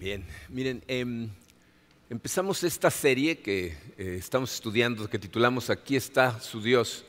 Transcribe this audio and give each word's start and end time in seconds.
Bien, 0.00 0.24
miren, 0.48 0.82
em, 0.88 1.28
empezamos 2.08 2.64
esta 2.64 2.90
serie 2.90 3.40
que 3.40 3.76
eh, 3.98 4.16
estamos 4.18 4.54
estudiando, 4.54 5.10
que 5.10 5.18
titulamos 5.18 5.68
Aquí 5.68 5.94
está 5.94 6.40
su 6.40 6.62
Dios, 6.62 7.04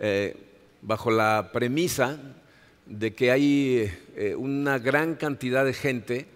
eh, 0.00 0.36
bajo 0.82 1.12
la 1.12 1.50
premisa 1.52 2.18
de 2.84 3.14
que 3.14 3.30
hay 3.30 3.92
eh, 4.16 4.34
una 4.34 4.80
gran 4.80 5.14
cantidad 5.14 5.64
de 5.64 5.72
gente 5.72 6.26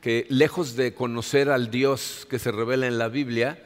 que 0.00 0.26
lejos 0.28 0.74
de 0.74 0.92
conocer 0.92 1.50
al 1.50 1.70
Dios 1.70 2.26
que 2.28 2.40
se 2.40 2.50
revela 2.50 2.88
en 2.88 2.98
la 2.98 3.06
Biblia, 3.06 3.62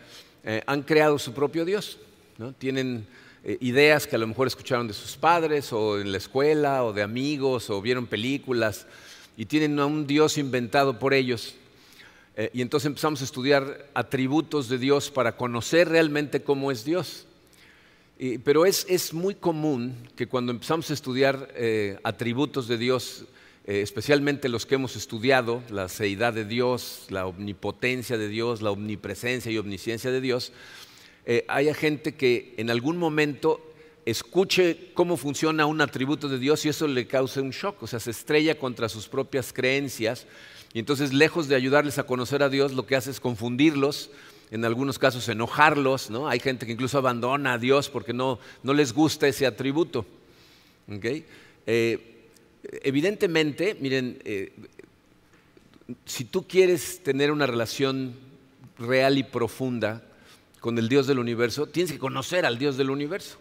han 0.66 0.82
creado 0.82 1.18
su 1.18 1.32
propio 1.32 1.64
Dios. 1.64 1.98
¿no? 2.36 2.52
Tienen 2.52 3.06
ideas 3.60 4.06
que 4.06 4.16
a 4.16 4.18
lo 4.18 4.26
mejor 4.26 4.46
escucharon 4.46 4.86
de 4.86 4.92
sus 4.92 5.16
padres 5.16 5.72
o 5.72 5.98
en 5.98 6.12
la 6.12 6.18
escuela 6.18 6.84
o 6.84 6.92
de 6.92 7.02
amigos 7.02 7.70
o 7.70 7.80
vieron 7.80 8.06
películas 8.06 8.86
y 9.36 9.46
tienen 9.46 9.78
a 9.78 9.86
un 9.86 10.06
Dios 10.06 10.38
inventado 10.38 10.98
por 10.98 11.12
ellos. 11.12 11.54
Eh, 12.36 12.50
y 12.52 12.62
entonces 12.62 12.86
empezamos 12.86 13.20
a 13.20 13.24
estudiar 13.24 13.86
atributos 13.94 14.68
de 14.68 14.78
Dios 14.78 15.10
para 15.10 15.36
conocer 15.36 15.88
realmente 15.88 16.42
cómo 16.42 16.70
es 16.70 16.84
Dios. 16.84 17.26
pero 18.44 18.64
es, 18.64 19.12
muy 19.12 19.34
común 19.34 19.94
que 20.16 20.26
cuando 20.26 20.52
empezamos 20.52 20.90
a 20.90 20.94
estudiar 20.94 21.48
eh, 21.54 21.98
atributos 22.02 22.66
de 22.66 22.78
Dios, 22.78 23.24
eh, 23.66 23.82
especialmente 23.82 24.48
los 24.48 24.64
que 24.64 24.76
hemos 24.76 24.96
estudiado, 24.96 25.62
la 25.70 25.88
seidad 25.88 26.32
de 26.32 26.46
Dios, 26.46 27.06
la 27.10 27.26
omnipotencia 27.26 28.16
de 28.16 28.28
Dios, 28.28 28.62
la 28.62 28.70
omnipresencia 28.70 29.52
y 29.52 29.58
omnisciencia 29.58 30.10
de 30.10 30.20
Dios, 30.20 30.52
haya 31.48 31.74
gente 31.74 32.14
que 32.14 32.54
en 32.56 32.70
algún 32.70 32.98
momento 32.98 33.65
escuche 34.06 34.92
cómo 34.94 35.16
funciona 35.16 35.66
un 35.66 35.80
atributo 35.80 36.28
de 36.28 36.38
Dios 36.38 36.64
y 36.64 36.68
eso 36.68 36.86
le 36.86 37.06
cause 37.06 37.40
un 37.40 37.50
shock, 37.50 37.82
o 37.82 37.86
sea, 37.88 38.00
se 38.00 38.12
estrella 38.12 38.56
contra 38.56 38.88
sus 38.88 39.08
propias 39.08 39.52
creencias 39.52 40.26
y 40.72 40.78
entonces 40.78 41.12
lejos 41.12 41.48
de 41.48 41.56
ayudarles 41.56 41.98
a 41.98 42.04
conocer 42.04 42.42
a 42.42 42.48
Dios, 42.48 42.72
lo 42.72 42.86
que 42.86 42.96
hace 42.96 43.10
es 43.10 43.18
confundirlos, 43.18 44.10
en 44.52 44.64
algunos 44.64 44.98
casos 45.00 45.28
enojarlos, 45.28 46.08
¿no? 46.08 46.28
Hay 46.28 46.38
gente 46.38 46.66
que 46.66 46.72
incluso 46.72 46.98
abandona 46.98 47.54
a 47.54 47.58
Dios 47.58 47.90
porque 47.90 48.12
no, 48.12 48.38
les 48.62 48.92
gusta 48.92 49.26
ese 49.26 49.44
atributo. 49.44 50.06
Eh, 51.66 52.28
evidentemente, 52.62 53.76
miren, 53.80 54.20
eh, 54.24 54.52
si 56.04 56.24
tú 56.26 56.46
quieres 56.46 57.02
tener 57.02 57.32
una 57.32 57.46
relación 57.46 58.14
real 58.78 59.18
y 59.18 59.24
profunda 59.24 60.04
con 60.60 60.78
el 60.78 60.88
Dios 60.88 61.08
del 61.08 61.18
universo, 61.18 61.66
tienes 61.66 61.90
que 61.90 61.98
conocer 61.98 62.46
al 62.46 62.58
Dios 62.58 62.76
del 62.76 62.90
universo. 62.90 63.38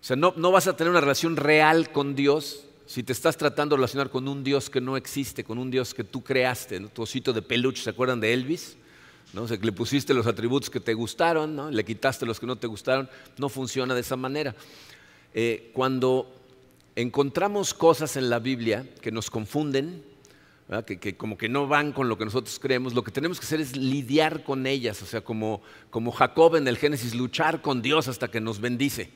O 0.00 0.04
sea, 0.04 0.16
no, 0.16 0.32
vas 0.52 0.66
a 0.66 0.76
tener 0.76 0.90
una 0.90 1.00
relación 1.00 1.36
real 1.36 1.90
con 1.90 2.14
Dios 2.14 2.64
si 2.86 3.02
te 3.02 3.12
estás 3.12 3.36
tratando 3.36 3.74
de 3.74 3.78
relacionar 3.78 4.08
con 4.08 4.28
un 4.28 4.42
Dios 4.42 4.70
que 4.70 4.80
no 4.80 4.96
existe, 4.96 5.44
con 5.44 5.58
un 5.58 5.70
Dios 5.70 5.92
que 5.92 6.04
tú 6.04 6.22
creaste, 6.22 6.80
tu 6.80 7.02
osito 7.02 7.32
de 7.32 7.42
peluche, 7.42 7.82
¿se 7.82 7.90
acuerdan 7.90 8.20
de 8.20 8.32
Elvis? 8.32 8.76
¿No? 9.34 9.42
O 9.42 9.48
sea, 9.48 9.58
que 9.58 9.66
le 9.66 9.72
pusiste 9.72 10.14
los 10.14 10.26
atributos 10.26 10.70
que 10.70 10.80
te 10.80 10.94
gustaron, 10.94 11.54
¿no? 11.54 11.70
le 11.70 11.84
quitaste 11.84 12.24
los 12.24 12.40
que 12.40 12.46
no 12.46 12.56
te 12.56 12.66
gustaron, 12.66 13.10
no 13.36 13.50
funciona 13.50 13.94
de 13.94 14.00
esa 14.00 14.16
manera. 14.16 14.54
Eh, 15.34 15.70
cuando 15.74 16.32
encontramos 16.96 17.74
cosas 17.74 18.16
en 18.16 18.30
la 18.30 18.38
Biblia 18.38 18.86
que 19.02 19.12
nos 19.12 19.28
confunden, 19.28 20.02
que, 20.86 21.16
como 21.16 21.38
que 21.38 21.48
no 21.48 21.66
van 21.66 21.92
con 21.92 22.08
lo 22.08 22.18
que 22.18 22.24
nosotros 22.24 22.58
creemos, 22.58 22.94
lo 22.94 23.02
que 23.02 23.10
tenemos 23.10 23.40
que 23.40 23.46
hacer 23.46 23.60
es 23.60 23.76
lidiar 23.76 24.44
con 24.44 24.66
ellas, 24.66 25.02
o 25.02 25.06
sea, 25.06 25.22
como, 25.22 25.62
como 25.90 26.10
Jacob 26.12 26.56
en 26.56 26.68
el 26.68 26.76
Génesis, 26.76 27.14
luchar 27.14 27.62
con 27.62 27.80
Dios 27.80 28.08
hasta 28.08 28.28
que 28.28 28.40
nos 28.40 28.60
bendice. 28.60 29.10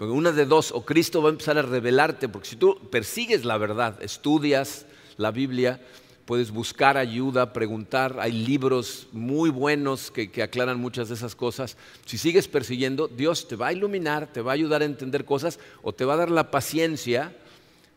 Porque 0.00 0.14
una 0.14 0.32
de 0.32 0.46
dos, 0.46 0.72
o 0.72 0.82
Cristo 0.82 1.20
va 1.20 1.28
a 1.28 1.32
empezar 1.32 1.58
a 1.58 1.62
revelarte, 1.62 2.26
porque 2.26 2.48
si 2.48 2.56
tú 2.56 2.88
persigues 2.90 3.44
la 3.44 3.58
verdad, 3.58 4.02
estudias 4.02 4.86
la 5.18 5.30
Biblia, 5.30 5.78
puedes 6.24 6.52
buscar 6.52 6.96
ayuda, 6.96 7.52
preguntar, 7.52 8.16
hay 8.18 8.32
libros 8.32 9.08
muy 9.12 9.50
buenos 9.50 10.10
que, 10.10 10.42
aclaran 10.42 10.80
muchas 10.80 11.10
de 11.10 11.16
esas 11.16 11.34
cosas. 11.34 11.76
Si 12.06 12.16
sigues 12.16 12.48
persiguiendo, 12.48 13.08
Dios 13.08 13.46
te 13.46 13.56
va 13.56 13.66
a 13.66 13.72
iluminar, 13.74 14.32
te 14.32 14.40
va 14.40 14.52
a 14.52 14.54
ayudar 14.54 14.80
a 14.80 14.86
entender 14.86 15.26
cosas 15.26 15.60
o 15.82 15.92
te 15.92 16.06
va 16.06 16.14
a 16.14 16.16
dar 16.16 16.30
la 16.30 16.50
paciencia 16.50 17.36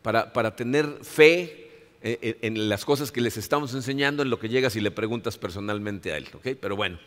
para, 0.01 0.57
tener 0.57 0.85
fe 1.03 1.69
eh, 2.01 2.19
eh, 2.21 2.37
en, 2.41 2.67
las 2.67 2.83
cosas 2.83 3.13
que 3.13 3.21
les 3.21 3.37
estamos 3.37 3.73
enseñando, 3.75 4.23
en 4.23 4.29
lo 4.29 4.39
que 4.39 4.49
llegas 4.49 4.75
y 4.75 4.81
le 4.81 4.91
preguntas 4.91 5.37
personalmente 5.37 6.11
a 6.11 6.17
Él. 6.17 6.27
Pero 6.59 6.75
bueno, 6.75 6.99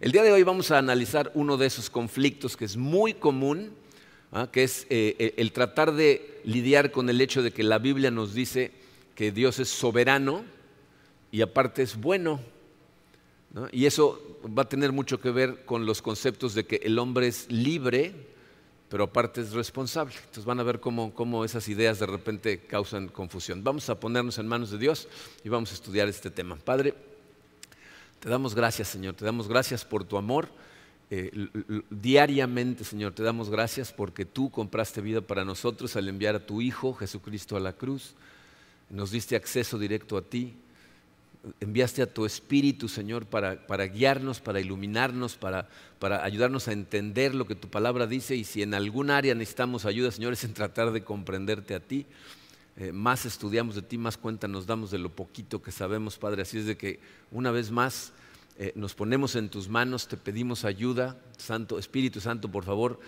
el 0.00 0.10
día 0.10 0.24
de 0.24 0.32
hoy 0.32 0.42
vamos 0.42 0.72
a 0.72 0.78
analizar 0.78 1.30
uno 1.34 1.56
de 1.56 1.66
esos 1.66 1.88
conflictos 1.88 2.56
que 2.56 2.64
es 2.64 2.76
muy 2.76 3.14
común 3.14 3.78
¿ah? 4.32 4.48
que 4.50 4.64
es 4.64 4.86
eh, 4.90 5.34
el 5.36 5.52
tratar 5.52 5.92
de 5.92 6.40
lidiar 6.44 6.90
con 6.90 7.08
el 7.08 7.20
hecho 7.20 7.42
de 7.42 7.52
que 7.52 7.62
la 7.62 7.78
Biblia 7.78 8.10
nos 8.10 8.34
dice 8.34 8.72
que 9.14 9.32
Dios 9.32 9.58
es 9.58 9.68
soberano 9.68 10.44
y 11.30 11.42
aparte 11.42 11.82
es 11.82 11.96
bueno. 11.96 12.40
Y 13.72 13.86
eso 13.86 14.38
va 14.56 14.62
a 14.62 14.68
tener 14.68 14.92
mucho 14.92 15.20
que 15.20 15.30
ver 15.30 15.64
con 15.64 15.84
los 15.84 16.02
conceptos 16.02 16.54
de 16.54 16.64
que 16.64 16.76
el 16.84 16.98
hombre 16.98 17.26
es 17.26 17.50
libre, 17.50 18.14
pero 18.88 19.04
aparte 19.04 19.40
es 19.40 19.52
responsable. 19.52 20.14
Entonces 20.16 20.44
van 20.44 20.60
a 20.60 20.62
ver 20.62 20.80
cómo, 20.80 21.12
cómo 21.14 21.44
esas 21.44 21.68
ideas 21.68 21.98
de 21.98 22.06
repente 22.06 22.60
causan 22.60 23.08
confusión. 23.08 23.64
Vamos 23.64 23.90
a 23.90 23.98
ponernos 23.98 24.38
en 24.38 24.46
manos 24.46 24.70
de 24.70 24.78
Dios 24.78 25.08
y 25.44 25.48
vamos 25.48 25.72
a 25.72 25.74
estudiar 25.74 26.08
este 26.08 26.30
tema. 26.30 26.56
Padre, 26.56 26.94
te 28.20 28.28
damos 28.28 28.54
gracias, 28.54 28.88
Señor, 28.88 29.14
te 29.14 29.24
damos 29.24 29.48
gracias 29.48 29.84
por 29.84 30.04
tu 30.04 30.16
amor. 30.16 30.48
Eh, 31.12 31.32
diariamente, 31.90 32.84
Señor, 32.84 33.12
te 33.12 33.24
damos 33.24 33.50
gracias 33.50 33.92
porque 33.92 34.24
tú 34.24 34.48
compraste 34.50 35.00
vida 35.00 35.20
para 35.20 35.44
nosotros 35.44 35.96
al 35.96 36.08
enviar 36.08 36.36
a 36.36 36.46
tu 36.46 36.60
Hijo 36.60 36.94
Jesucristo 36.94 37.56
a 37.56 37.60
la 37.60 37.72
cruz. 37.72 38.14
Nos 38.90 39.10
diste 39.10 39.34
acceso 39.34 39.78
directo 39.78 40.16
a 40.16 40.22
ti. 40.22 40.54
Enviaste 41.58 42.02
a 42.02 42.12
tu 42.12 42.26
Espíritu, 42.26 42.86
Señor, 42.88 43.26
para, 43.26 43.56
guiarnos, 43.86 44.40
para 44.40 44.60
iluminarnos, 44.60 45.36
para, 45.36 45.68
ayudarnos 46.22 46.68
a 46.68 46.72
entender 46.72 47.34
lo 47.34 47.46
que 47.46 47.56
tu 47.56 47.68
palabra 47.68 48.06
dice. 48.06 48.36
Y 48.36 48.44
si 48.44 48.62
en 48.62 48.74
algún 48.74 49.10
área 49.10 49.34
necesitamos 49.34 49.86
ayuda, 49.86 50.12
Señor, 50.12 50.34
es 50.34 50.44
en 50.44 50.54
tratar 50.54 50.92
de 50.92 51.02
comprenderte 51.02 51.74
a 51.74 51.80
ti. 51.80 52.06
Eh, 52.76 52.92
más 52.92 53.26
estudiamos 53.26 53.74
de 53.74 53.82
ti, 53.82 53.98
más 53.98 54.16
cuenta 54.16 54.46
nos 54.46 54.66
damos 54.66 54.92
de 54.92 54.98
lo 54.98 55.10
poquito 55.10 55.60
que 55.60 55.72
sabemos, 55.72 56.18
Padre. 56.18 56.42
Así 56.42 56.58
es 56.58 56.66
de 56.66 56.76
que 56.76 57.00
una 57.32 57.50
vez 57.50 57.70
más 57.70 58.12
eh, 58.62 58.72
nos 58.74 58.92
ponemos 58.92 59.36
en 59.36 59.48
tus 59.48 59.70
manos, 59.70 60.06
te 60.06 60.18
pedimos 60.18 60.66
ayuda, 60.66 61.16
Santo, 61.38 61.78
Espíritu 61.78 62.20
Santo, 62.20 62.50
por 62.50 62.62
favor, 62.62 63.00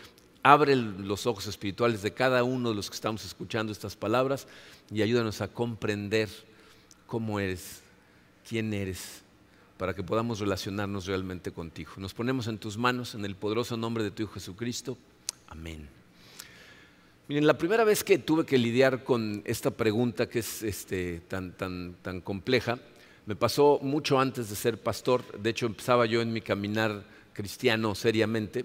abre 0.43 0.75
los 0.75 1.27
ojos 1.27 1.47
espirituales 1.47 2.01
de 2.01 2.15
cada 2.15 2.43
uno 2.43 2.71
de 2.71 2.75
los 2.75 2.89
que 2.89 2.95
estamos 2.95 3.23
escuchando 3.27 3.71
estas 3.71 3.95
palabras 3.95 4.49
y 4.91 5.03
ayúdanos 5.03 5.43
a 5.43 5.49
comprender 5.49 6.31
cómo 7.07 7.39
eres, 7.39 7.83
quién 8.49 8.73
eres, 8.73 9.21
para 9.77 9.93
que 9.93 10.03
podamos 10.03 10.41
relacionarnos 10.41 11.05
realmente 11.05 11.53
contigo. 11.53 11.93
Nos 11.99 12.15
ponemos 12.15 12.47
en 12.47 12.57
tus 12.57 12.79
manos 12.79 13.15
en 13.15 13.27
el 13.27 13.37
poderoso 13.37 13.77
nombre 13.77 14.05
de 14.05 14.11
tu 14.11 14.23
Hijo 14.23 14.33
Jesucristo. 14.33 14.97
Amén. 15.49 15.87
Miren, 17.29 17.47
la 17.47 17.59
primera 17.59 17.85
vez 17.85 18.05
que 18.05 18.17
tuve 18.17 18.47
que 18.47 18.57
lidiar 18.57 19.05
con 19.05 19.43
esta 19.45 19.71
pregunta 19.71 20.31
que 20.31 20.39
es 20.39 20.63
este, 20.63 21.21
tan, 21.29 21.53
tan, 21.53 21.97
tan 22.01 22.23
compleja, 22.23 22.79
me 23.27 23.37
pasó 23.37 23.79
mucho 23.83 24.19
antes 24.19 24.51
de 24.51 24.57
ser 24.57 24.79
pastor, 24.79 25.23
de 25.41 25.51
hecho 25.51 25.67
empezaba 25.67 26.07
yo 26.07 26.21
en 26.21 26.33
mi 26.33 26.41
caminar 26.41 27.05
cristiano 27.33 27.95
seriamente 27.95 28.65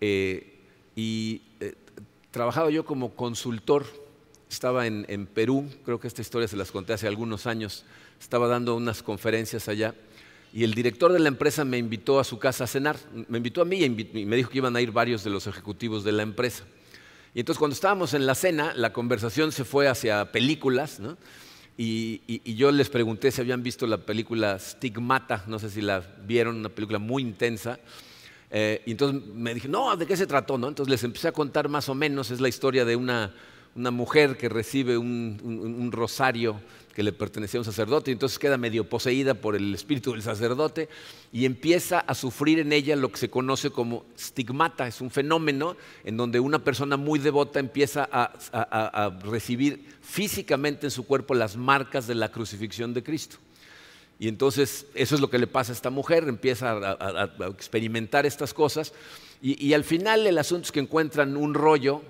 eh, 0.00 0.58
y 0.96 1.42
eh, 1.60 1.74
trabajaba 2.30 2.70
yo 2.70 2.84
como 2.84 3.14
consultor, 3.14 3.86
estaba 4.50 4.86
en, 4.86 5.26
Perú, 5.26 5.68
creo 5.84 6.00
que 6.00 6.08
esta 6.08 6.22
historia 6.22 6.48
se 6.48 6.56
las 6.56 6.70
conté 6.70 6.92
hace 6.92 7.06
algunos 7.06 7.46
años, 7.46 7.84
estaba 8.20 8.48
dando 8.48 8.74
unas 8.74 9.02
conferencias 9.02 9.68
allá 9.68 9.94
y 10.52 10.64
el 10.64 10.74
director 10.74 11.12
de 11.12 11.18
la 11.18 11.28
empresa 11.28 11.64
me 11.64 11.78
invitó 11.78 12.18
a 12.18 12.24
su 12.24 12.38
casa 12.38 12.64
a 12.64 12.66
cenar, 12.66 12.96
me 13.28 13.38
invitó 13.38 13.62
a 13.62 13.64
mí 13.64 13.82
y 13.82 14.24
me 14.24 14.36
dijo 14.36 14.50
que 14.50 14.58
iban 14.58 14.74
a 14.76 14.80
ir 14.80 14.90
varios 14.90 15.22
de 15.22 15.30
los 15.30 15.46
ejecutivos 15.46 16.02
de 16.04 16.12
la 16.12 16.22
empresa. 16.22 16.64
Y 17.34 17.40
entonces 17.40 17.58
cuando 17.58 17.74
estábamos 17.74 18.14
en 18.14 18.24
la 18.24 18.34
cena, 18.34 18.72
la 18.74 18.94
conversación 18.94 19.52
se 19.52 19.64
fue 19.64 19.88
hacia 19.88 20.32
películas, 20.32 20.98
¿no? 21.00 21.18
Y, 21.78 22.54
yo 22.54 22.70
les 22.70 22.88
pregunté 22.88 23.30
si 23.30 23.40
habían 23.40 23.62
visto 23.62 23.86
la 23.86 23.98
película 23.98 24.58
Stigmata, 24.58 25.44
no 25.46 25.58
sé 25.58 25.70
si 25.70 25.82
la 25.82 26.02
vieron, 26.26 26.56
una 26.56 26.70
película 26.70 26.98
muy 26.98 27.22
intensa. 27.22 27.78
Eh, 28.50 28.82
y 28.86 28.92
entonces 28.92 29.22
me 29.34 29.52
dije, 29.52 29.68
no, 29.68 29.96
¿de 29.96 30.06
qué 30.06 30.16
se 30.16 30.26
trató? 30.26 30.56
No? 30.56 30.68
Entonces 30.68 30.90
les 30.90 31.04
empecé 31.04 31.28
a 31.28 31.32
contar 31.32 31.68
más 31.68 31.88
o 31.88 31.94
menos, 31.94 32.30
es 32.30 32.40
la 32.40 32.48
historia 32.48 32.84
de 32.84 32.96
una, 32.96 33.34
una 33.76 33.90
mujer 33.90 34.36
que 34.36 34.48
recibe 34.48 34.96
un, 34.96 35.90
rosario 35.92 36.60
que 36.94 37.02
le 37.02 37.12
pertenecía 37.12 37.58
a 37.58 37.60
un 37.60 37.66
sacerdote 37.66 38.10
y 38.10 38.14
entonces 38.14 38.38
queda 38.38 38.56
medio 38.56 38.88
poseída 38.88 39.34
por 39.34 39.54
el 39.54 39.74
espíritu 39.74 40.12
del 40.12 40.22
sacerdote 40.22 40.88
y 41.30 41.44
empieza 41.44 42.00
a 42.00 42.14
sufrir 42.14 42.58
en 42.58 42.72
ella 42.72 42.96
lo 42.96 43.12
que 43.12 43.18
se 43.18 43.28
conoce 43.28 43.70
como 43.70 44.06
stigmata. 44.18 44.86
Es 44.86 45.02
un 45.02 45.10
fenómeno 45.10 45.76
en 46.04 46.16
donde 46.16 46.40
una 46.40 46.64
persona 46.64 46.96
muy 46.96 47.18
devota 47.18 47.60
empieza 47.60 48.08
a, 48.10 49.18
recibir 49.22 49.84
físicamente 50.00 50.86
en 50.86 50.90
su 50.90 51.06
cuerpo 51.06 51.34
las 51.34 51.56
marcas 51.56 52.06
de 52.06 52.14
la 52.14 52.30
crucifixión 52.30 52.94
de 52.94 53.02
Cristo. 53.02 53.36
Y 54.18 54.28
entonces 54.28 54.86
eso 54.94 55.14
es 55.16 55.20
lo 55.20 55.28
que 55.28 55.38
le 55.38 55.46
pasa 55.46 55.72
a 55.72 55.74
esta 55.74 55.90
mujer, 55.90 56.24
empieza 56.26 56.72
a, 56.72 57.30
experimentar 57.50 58.24
estas 58.24 58.54
cosas 58.54 58.94
y, 59.42 59.62
y, 59.62 59.74
al 59.74 59.84
final 59.84 60.26
el 60.26 60.38
asunto 60.38 60.64
es 60.64 60.72
que 60.72 60.80
encuentran 60.80 61.36
un 61.36 61.52
rollo 61.52 62.00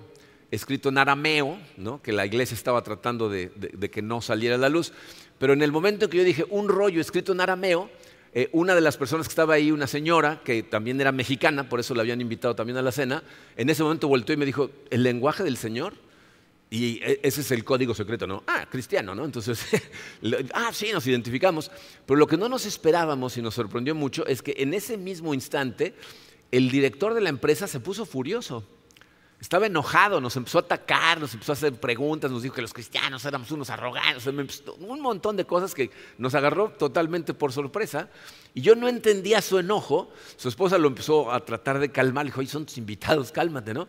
escrito 0.51 0.89
en 0.89 0.97
arameo, 0.97 1.57
¿no? 1.77 2.01
que 2.01 2.11
la 2.11 2.25
iglesia 2.25 2.55
estaba 2.55 2.83
tratando 2.83 3.29
de, 3.29 3.51
que 3.91 4.01
no 4.01 4.21
saliera 4.21 4.55
a 4.55 4.59
la 4.59 4.69
luz. 4.69 4.93
Pero 5.37 5.53
en 5.53 5.61
el 5.61 5.71
momento 5.71 6.05
en 6.05 6.11
que 6.11 6.17
yo 6.17 6.23
dije 6.23 6.45
un 6.49 6.69
rollo 6.69 7.01
escrito 7.01 7.33
en 7.33 7.41
arameo, 7.41 7.89
eh, 8.33 8.49
una 8.51 8.75
de 8.75 8.81
las 8.81 8.97
personas 8.97 9.27
que 9.27 9.31
estaba 9.31 9.55
ahí, 9.55 9.71
una 9.71 9.87
señora, 9.87 10.41
que 10.43 10.63
también 10.63 10.99
era 11.01 11.11
mexicana, 11.11 11.69
por 11.69 11.79
eso 11.79 11.95
la 11.95 12.01
habían 12.01 12.21
invitado 12.21 12.55
también 12.55 12.77
a 12.77 12.81
la 12.81 12.91
cena, 12.91 13.23
en 13.55 13.69
ese 13.69 13.83
momento 13.83 14.07
volteó 14.07 14.33
y 14.33 14.37
me 14.37 14.45
dijo, 14.45 14.69
¿el 14.89 15.03
lenguaje 15.03 15.43
del 15.43 15.57
Señor? 15.57 15.93
Y 16.69 16.99
e, 17.01 17.19
ese 17.23 17.41
es 17.41 17.51
el 17.51 17.63
código 17.63 17.93
secreto, 17.95 18.27
¿no? 18.27 18.43
Ah, 18.47 18.67
cristiano, 18.69 19.15
¿no? 19.15 19.25
Entonces, 19.25 19.65
ah, 20.53 20.71
sí, 20.73 20.91
nos 20.91 21.07
identificamos. 21.07 21.71
Pero 22.05 22.17
lo 22.17 22.27
que 22.27 22.37
no 22.37 22.49
nos 22.49 22.65
esperábamos 22.65 23.37
y 23.37 23.41
nos 23.41 23.53
sorprendió 23.53 23.95
mucho 23.95 24.25
es 24.25 24.41
que 24.41 24.55
en 24.57 24.73
ese 24.73 24.97
mismo 24.97 25.33
instante 25.33 25.93
el 26.51 26.69
director 26.69 27.13
de 27.13 27.21
la 27.21 27.29
empresa 27.29 27.67
se 27.67 27.79
puso 27.79 28.05
furioso. 28.05 28.65
Estaba 29.39 29.67
enojado, 29.67 30.19
nos 30.19 30.35
empezó 30.35 30.57
a 30.57 30.61
atacar, 30.61 31.19
nos 31.19 31.33
empezó 31.33 31.51
a 31.51 31.53
hacer 31.53 31.73
preguntas, 31.73 32.31
nos 32.31 32.41
dijo 32.41 32.55
que 32.55 32.61
los 32.61 32.73
cristianos 32.73 33.23
éramos 33.23 33.51
unos 33.51 33.69
arrogantes, 33.69 34.25
un 34.25 34.99
montón 34.99 35.37
de 35.37 35.45
cosas 35.45 35.75
que 35.75 35.91
nos 36.17 36.33
agarró 36.33 36.69
totalmente 36.71 37.35
por 37.35 37.53
sorpresa. 37.53 38.09
Y 38.55 38.61
yo 38.61 38.75
no 38.75 38.87
entendía 38.87 39.41
su 39.43 39.59
enojo. 39.59 40.11
Su 40.37 40.49
esposa 40.49 40.79
lo 40.79 40.87
empezó 40.87 41.31
a 41.31 41.45
tratar 41.45 41.77
de 41.77 41.91
calmar, 41.91 42.25
le 42.25 42.31
dijo, 42.31 42.43
son 42.47 42.65
tus 42.65 42.79
invitados, 42.79 43.31
cálmate, 43.31 43.75
¿no? 43.75 43.87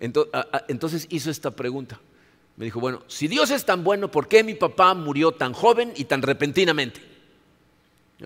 Entonces 0.00 1.06
hizo 1.10 1.30
esta 1.30 1.52
pregunta. 1.52 2.00
Me 2.56 2.64
dijo, 2.64 2.80
bueno, 2.80 3.04
si 3.06 3.28
Dios 3.28 3.52
es 3.52 3.64
tan 3.64 3.84
bueno, 3.84 4.10
¿por 4.10 4.26
qué 4.26 4.42
mi 4.42 4.54
papá 4.54 4.94
murió 4.94 5.30
tan 5.30 5.52
joven 5.52 5.92
y 5.94 6.06
tan 6.06 6.22
repentinamente? 6.22 7.00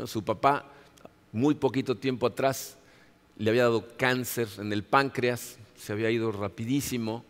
Su 0.06 0.24
papá, 0.24 0.64
muy 1.32 1.54
poquito 1.54 1.98
tiempo 1.98 2.26
atrás, 2.26 2.78
le 3.36 3.50
había 3.50 3.64
dado 3.64 3.86
cáncer 3.98 4.48
en 4.56 4.72
el 4.72 4.84
páncreas, 4.84 5.58
se 5.82 5.93
había 5.93 6.11
ido 6.11 6.31
rapidísimo, 6.31 7.25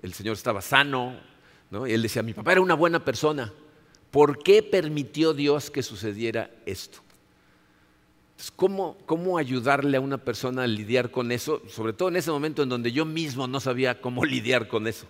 el 0.00 0.14
Señor 0.14 0.32
estaba 0.32 0.62
sano, 0.62 1.14
y 1.86 1.92
él 1.92 2.00
decía, 2.00 2.22
mi 2.22 2.32
papá 2.32 2.52
era 2.52 2.62
una 2.62 2.72
buena 2.72 3.04
persona, 3.04 3.52
¿por 4.10 4.42
qué 4.42 4.62
permitió 4.62 5.34
Dios 5.34 5.70
que 5.70 5.82
sucediera 5.82 6.50
esto? 6.64 7.00
¿cómo, 8.56 8.96
¿cómo, 9.04 9.36
ayudarle 9.36 9.98
a 9.98 10.00
una 10.00 10.16
persona 10.16 10.62
a 10.62 10.66
lidiar 10.66 11.10
con 11.10 11.32
eso? 11.32 11.60
Sobre 11.68 11.92
todo 11.92 12.08
en 12.08 12.16
ese 12.16 12.30
momento 12.30 12.62
en 12.62 12.70
donde 12.70 12.92
yo 12.92 13.04
mismo 13.04 13.46
no 13.46 13.60
sabía 13.60 14.00
cómo 14.00 14.24
lidiar 14.24 14.68
con 14.68 14.86
eso. 14.86 15.06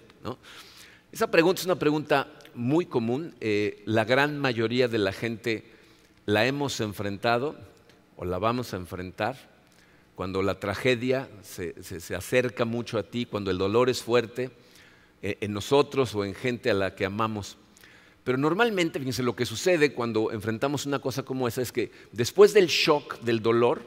Esa 1.12 1.30
pregunta 1.30 1.60
es 1.60 1.66
una 1.66 1.78
pregunta 1.78 2.32
muy 2.54 2.86
común. 2.86 3.34
Eh, 3.40 3.82
la 3.84 4.04
gran 4.04 4.38
mayoría 4.38 4.88
de 4.88 4.98
la 4.98 5.12
gente 5.12 5.70
la 6.26 6.46
hemos 6.46 6.80
enfrentado 6.80 7.54
o 8.16 8.24
la 8.24 8.38
vamos 8.38 8.72
a 8.72 8.76
enfrentar 8.76 9.57
cuando 10.18 10.42
la 10.42 10.58
tragedia 10.58 11.28
se, 11.42 11.76
acerca 12.16 12.64
mucho 12.64 12.98
a 12.98 13.04
ti, 13.04 13.24
cuando 13.24 13.52
el 13.52 13.56
dolor 13.56 13.88
es 13.88 14.02
fuerte 14.02 14.50
eh, 15.22 15.38
en 15.40 15.52
nosotros 15.52 16.12
o 16.16 16.24
en 16.24 16.34
gente 16.34 16.72
a 16.72 16.74
la 16.74 16.96
que 16.96 17.04
amamos. 17.04 17.56
Pero 18.24 18.36
normalmente, 18.36 18.98
fíjense, 18.98 19.22
lo 19.22 19.36
que 19.36 19.46
sucede 19.46 19.92
cuando 19.92 20.32
enfrentamos 20.32 20.86
una 20.86 20.98
cosa 20.98 21.22
como 21.22 21.46
esa 21.46 21.62
es 21.62 21.70
que 21.70 21.92
después 22.10 22.52
del 22.52 22.66
shock, 22.66 23.20
del 23.20 23.40
dolor, 23.40 23.80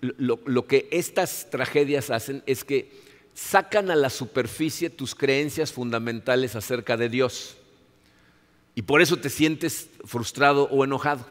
lo, 0.00 0.66
que 0.66 0.88
estas 0.90 1.50
tragedias 1.50 2.08
hacen 2.08 2.42
es 2.46 2.64
que 2.64 2.90
sacan 3.34 3.90
a 3.90 3.96
la 3.96 4.08
superficie 4.08 4.88
tus 4.88 5.14
creencias 5.14 5.74
fundamentales 5.74 6.56
acerca 6.56 6.96
de 6.96 7.10
Dios. 7.10 7.58
Y 8.74 8.80
por 8.80 9.02
eso 9.02 9.18
te 9.18 9.28
sientes 9.28 9.90
frustrado 10.06 10.70
o 10.70 10.84
enojado. 10.84 11.26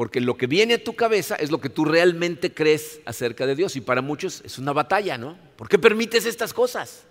Porque 0.00 0.22
lo 0.22 0.38
que 0.38 0.46
viene 0.46 0.72
a 0.72 0.82
tu 0.82 0.94
cabeza 0.94 1.34
es 1.34 1.50
lo 1.50 1.60
que 1.60 1.68
tú 1.68 1.84
realmente 1.84 2.54
crees 2.54 3.02
acerca 3.04 3.44
de 3.44 3.54
Dios. 3.54 3.76
Y 3.76 3.82
para 3.82 4.00
muchos 4.00 4.40
es 4.46 4.56
una 4.56 4.72
batalla, 4.72 5.18
¿no? 5.18 5.36
¿Por 5.56 5.68
qué 5.68 5.78
permites 5.78 6.24
estas 6.24 6.54
cosas? 6.54 7.04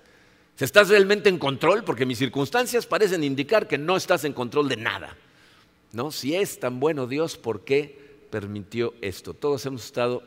¿Estás 0.57 0.89
realmente 0.89 1.29
en 1.29 1.37
control? 1.37 1.83
Porque 1.83 2.07
mis 2.07 2.17
circunstancias 2.17 2.87
parecen 2.87 3.23
indicar 3.23 3.67
que 3.67 3.77
no 3.77 3.95
estás 3.95 4.25
en 4.25 4.33
control 4.33 4.69
de 4.69 4.77
nada. 4.77 5.15
¿No? 5.91 6.09
Si 6.09 6.35
es 6.35 6.59
tan 6.59 6.79
bueno 6.79 7.05
Dios, 7.05 7.37
¿por 7.37 7.63
qué 7.63 8.23
permitió 8.31 8.95
esto? 9.01 9.35
Todos 9.35 9.63
hemos 9.67 9.85
estado 9.85 10.23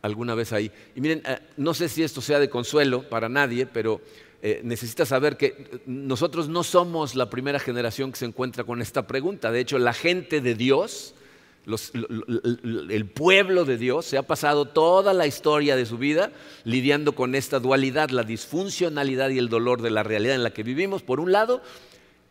alguna 0.00 0.34
vez 0.34 0.54
ahí. 0.54 0.72
Y 0.96 1.02
miren, 1.02 1.20
eh, 1.26 1.38
no 1.58 1.74
sé 1.74 1.90
si 1.90 2.02
esto 2.02 2.22
sea 2.22 2.38
de 2.38 2.48
consuelo 2.48 3.06
para 3.10 3.28
nadie, 3.28 3.66
pero 3.66 4.00
eh, 4.40 4.62
necesita 4.64 5.04
saber 5.04 5.36
que 5.36 5.82
nosotros 5.84 6.48
no 6.48 6.64
somos 6.64 7.14
la 7.14 7.28
primera 7.28 7.60
generación 7.60 8.10
que 8.10 8.20
se 8.20 8.24
encuentra 8.24 8.64
con 8.64 8.80
esta 8.80 9.06
pregunta. 9.06 9.52
De 9.52 9.60
hecho, 9.60 9.78
la 9.78 9.92
gente 9.92 10.40
de 10.40 10.54
Dios 10.54 11.14
el 11.68 13.06
pueblo 13.06 13.64
de 13.64 13.76
Dios 13.76 14.06
se 14.06 14.16
ha 14.16 14.22
pasado 14.22 14.66
toda 14.66 15.12
la 15.12 15.26
historia 15.26 15.76
de 15.76 15.84
su 15.84 15.98
vida 15.98 16.32
lidiando 16.64 17.14
con 17.14 17.34
esta 17.34 17.60
dualidad, 17.60 18.10
la 18.10 18.22
disfuncionalidad 18.22 19.30
y 19.30 19.38
el 19.38 19.48
dolor 19.48 19.82
de 19.82 19.90
la 19.90 20.02
realidad 20.02 20.34
en 20.34 20.42
la 20.42 20.52
que 20.52 20.62
vivimos, 20.62 21.02
por 21.02 21.20
un 21.20 21.32
lado, 21.32 21.62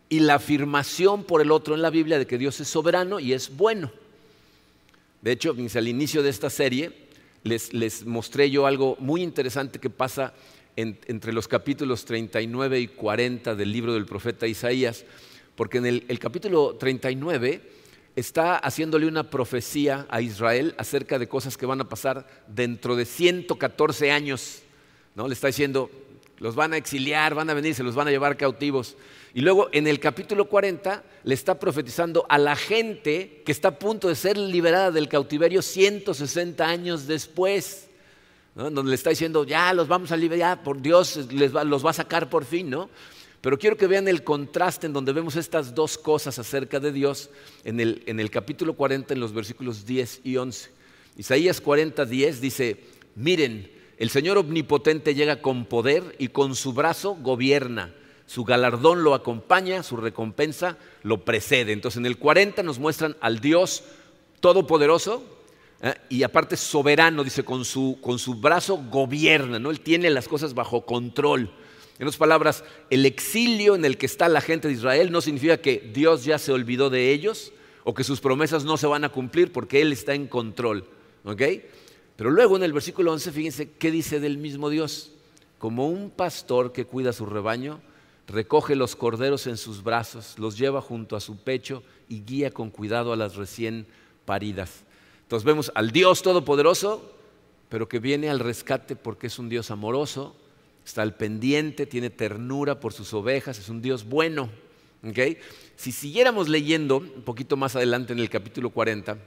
y 0.08 0.20
la 0.20 0.34
afirmación 0.34 1.22
por 1.22 1.40
el 1.40 1.52
otro 1.52 1.74
en 1.74 1.82
la 1.82 1.90
Biblia 1.90 2.18
de 2.18 2.26
que 2.26 2.38
Dios 2.38 2.58
es 2.60 2.68
soberano 2.68 3.20
y 3.20 3.32
es 3.32 3.56
bueno. 3.56 3.92
De 5.22 5.32
hecho, 5.32 5.54
al 5.74 5.88
inicio 5.88 6.22
de 6.22 6.30
esta 6.30 6.50
serie 6.50 6.92
les, 7.44 8.06
mostré 8.06 8.50
yo 8.50 8.66
algo 8.66 8.96
muy 8.98 9.22
interesante 9.22 9.78
que 9.78 9.90
pasa 9.90 10.34
entre 10.76 11.32
los 11.32 11.48
capítulos 11.48 12.04
39 12.04 12.80
y 12.80 12.88
40 12.88 13.54
del 13.54 13.72
libro 13.72 13.94
del 13.94 14.06
profeta 14.06 14.46
Isaías, 14.46 15.04
porque 15.56 15.78
en 15.78 15.86
el, 15.86 16.04
el 16.08 16.18
capítulo 16.18 16.76
39 16.76 17.77
está 18.18 18.56
haciéndole 18.56 19.06
una 19.06 19.30
profecía 19.30 20.06
a 20.10 20.20
Israel 20.20 20.74
acerca 20.78 21.18
de 21.18 21.28
cosas 21.28 21.56
que 21.56 21.66
van 21.66 21.80
a 21.80 21.88
pasar 21.88 22.26
dentro 22.48 22.96
de 22.96 23.04
114 23.04 24.10
años. 24.10 24.62
¿no? 25.14 25.28
Le 25.28 25.34
está 25.34 25.46
diciendo, 25.46 25.90
los 26.38 26.54
van 26.54 26.72
a 26.72 26.76
exiliar, 26.76 27.34
van 27.34 27.50
a 27.50 27.54
venir, 27.54 27.74
se 27.74 27.82
los 27.82 27.94
van 27.94 28.08
a 28.08 28.10
llevar 28.10 28.36
cautivos. 28.36 28.96
Y 29.34 29.40
luego 29.40 29.68
en 29.72 29.86
el 29.86 30.00
capítulo 30.00 30.48
40 30.48 31.04
le 31.22 31.34
está 31.34 31.58
profetizando 31.58 32.26
a 32.28 32.38
la 32.38 32.56
gente 32.56 33.42
que 33.44 33.52
está 33.52 33.68
a 33.68 33.78
punto 33.78 34.08
de 34.08 34.14
ser 34.14 34.36
liberada 34.36 34.90
del 34.90 35.08
cautiverio 35.08 35.62
160 35.62 36.66
años 36.66 37.06
después. 37.06 37.88
Donde 38.54 38.82
le 38.82 38.94
está 38.96 39.10
diciendo, 39.10 39.44
ya 39.44 39.72
los 39.72 39.86
vamos 39.86 40.10
a 40.10 40.16
liberar, 40.16 40.64
por 40.64 40.82
Dios 40.82 41.16
los 41.30 41.86
va 41.86 41.90
a 41.90 41.94
sacar 41.94 42.28
por 42.28 42.44
fin, 42.44 42.68
¿no? 42.68 42.90
Pero 43.40 43.58
quiero 43.58 43.76
que 43.76 43.86
vean 43.86 44.08
el 44.08 44.24
contraste 44.24 44.86
en 44.86 44.92
donde 44.92 45.12
vemos 45.12 45.36
estas 45.36 45.74
dos 45.74 45.96
cosas 45.96 46.38
acerca 46.38 46.80
de 46.80 46.90
Dios 46.90 47.30
en 47.64 47.80
el, 47.80 48.30
capítulo 48.30 48.74
40, 48.74 49.14
en 49.14 49.20
los 49.20 49.32
versículos 49.32 49.86
10 49.86 50.22
y 50.24 50.36
11. 50.36 50.70
Isaías 51.16 51.60
40, 51.60 52.04
10 52.04 52.40
dice, 52.40 52.84
miren, 53.14 53.70
el 53.96 54.10
Señor 54.10 54.38
omnipotente 54.38 55.14
llega 55.14 55.40
con 55.40 55.66
poder 55.66 56.16
y 56.18 56.28
con 56.28 56.56
su 56.56 56.72
brazo 56.72 57.16
gobierna. 57.16 57.94
Su 58.26 58.44
galardón 58.44 59.04
lo 59.04 59.14
acompaña, 59.14 59.82
su 59.82 59.96
recompensa 59.96 60.76
lo 61.02 61.24
precede. 61.24 61.72
Entonces 61.72 61.98
en 61.98 62.06
el 62.06 62.18
40 62.18 62.62
nos 62.62 62.78
muestran 62.78 63.16
al 63.20 63.40
Dios 63.40 63.84
todopoderoso, 64.40 65.24
¿eh? 65.80 65.94
y 66.08 66.24
aparte 66.24 66.56
soberano, 66.56 67.24
dice, 67.24 67.44
con 67.44 67.64
su, 67.64 67.98
con 68.02 68.18
su 68.18 68.34
brazo 68.34 68.82
gobierna, 68.90 69.58
¿no? 69.58 69.70
Él 69.70 69.80
tiene 69.80 70.10
las 70.10 70.28
cosas 70.28 70.54
bajo 70.54 70.84
control. 70.84 71.50
En 71.98 72.06
otras 72.06 72.16
palabras, 72.16 72.64
el 72.90 73.04
exilio 73.06 73.74
en 73.74 73.84
el 73.84 73.98
que 73.98 74.06
está 74.06 74.28
la 74.28 74.40
gente 74.40 74.68
de 74.68 74.74
Israel 74.74 75.10
no 75.10 75.20
significa 75.20 75.56
que 75.56 75.90
Dios 75.92 76.24
ya 76.24 76.38
se 76.38 76.52
olvidó 76.52 76.90
de 76.90 77.10
ellos 77.10 77.52
o 77.84 77.94
que 77.94 78.04
sus 78.04 78.20
promesas 78.20 78.64
no 78.64 78.76
se 78.76 78.86
van 78.86 79.04
a 79.04 79.08
cumplir 79.08 79.52
porque 79.52 79.80
Él 79.80 79.92
está 79.92 80.14
en 80.14 80.28
control. 80.28 80.84
Pero 82.16 82.30
luego 82.30 82.56
en 82.56 82.62
el 82.62 82.72
versículo 82.72 83.12
11, 83.12 83.32
fíjense 83.32 83.70
qué 83.72 83.90
dice 83.90 84.20
del 84.20 84.38
mismo 84.38 84.70
Dios. 84.70 85.12
Como 85.58 85.88
un 85.88 86.10
pastor 86.10 86.72
que 86.72 86.84
cuida 86.84 87.12
su 87.12 87.26
rebaño, 87.26 87.80
recoge 88.28 88.76
los 88.76 88.94
corderos 88.94 89.46
en 89.46 89.56
sus 89.56 89.82
brazos, 89.82 90.38
los 90.38 90.56
lleva 90.56 90.80
junto 90.80 91.16
a 91.16 91.20
su 91.20 91.38
pecho 91.38 91.82
y 92.08 92.22
guía 92.22 92.52
con 92.52 92.70
cuidado 92.70 93.12
a 93.12 93.16
las 93.16 93.34
recién 93.34 93.86
paridas. 94.24 94.84
Entonces 95.22 95.44
vemos 95.44 95.72
al 95.74 95.90
Dios 95.90 96.22
Todopoderoso, 96.22 97.12
pero 97.68 97.88
que 97.88 97.98
viene 97.98 98.30
al 98.30 98.38
rescate 98.38 98.96
porque 98.96 99.26
es 99.26 99.38
un 99.38 99.48
Dios 99.48 99.70
amoroso, 99.70 100.36
está 100.88 101.02
al 101.02 101.14
pendiente, 101.14 101.86
tiene 101.86 102.10
ternura 102.10 102.80
por 102.80 102.92
sus 102.92 103.12
ovejas, 103.12 103.58
es 103.58 103.68
un 103.68 103.82
Dios 103.82 104.04
bueno. 104.04 104.48
Si 105.76 105.92
siguiéramos 105.92 106.48
leyendo 106.48 106.96
un 106.96 107.22
poquito 107.22 107.56
más 107.56 107.76
adelante 107.76 108.12
en 108.12 108.18
el 108.18 108.30
capítulo 108.30 108.70
40, 108.70 109.18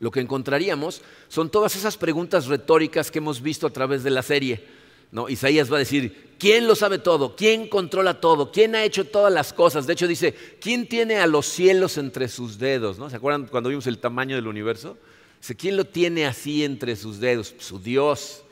lo 0.00 0.10
que 0.10 0.20
encontraríamos 0.20 1.00
son 1.28 1.50
todas 1.50 1.76
esas 1.76 1.96
preguntas 1.96 2.46
retóricas 2.46 3.10
que 3.10 3.18
hemos 3.18 3.40
visto 3.40 3.66
a 3.66 3.70
través 3.70 4.02
de 4.02 4.10
la 4.10 4.22
serie. 4.22 4.64
¿no? 5.12 5.28
Isaías 5.28 5.72
va 5.72 5.76
a 5.76 5.78
decir, 5.78 6.34
¿quién 6.38 6.66
lo 6.66 6.74
sabe 6.74 6.98
todo? 6.98 7.36
¿Quién 7.36 7.68
controla 7.68 8.20
todo? 8.20 8.50
¿Quién 8.50 8.74
ha 8.74 8.84
hecho 8.84 9.06
todas 9.06 9.32
las 9.32 9.52
cosas? 9.52 9.86
De 9.86 9.92
hecho 9.92 10.08
dice, 10.08 10.34
¿quién 10.60 10.88
tiene 10.88 11.16
a 11.16 11.26
los 11.28 11.46
cielos 11.46 11.98
entre 11.98 12.28
sus 12.28 12.58
dedos? 12.58 12.98
¿no? 12.98 13.08
¿Se 13.08 13.16
acuerdan 13.16 13.46
cuando 13.46 13.70
vimos 13.70 13.86
el 13.86 13.98
tamaño 13.98 14.34
del 14.34 14.48
universo? 14.48 14.98
Dice, 15.40 15.54
¿quién 15.54 15.76
lo 15.76 15.84
tiene 15.84 16.26
así 16.26 16.64
entre 16.64 16.96
sus 16.96 17.20
dedos? 17.20 17.54
Su 17.58 17.78
Dios. 17.78 18.43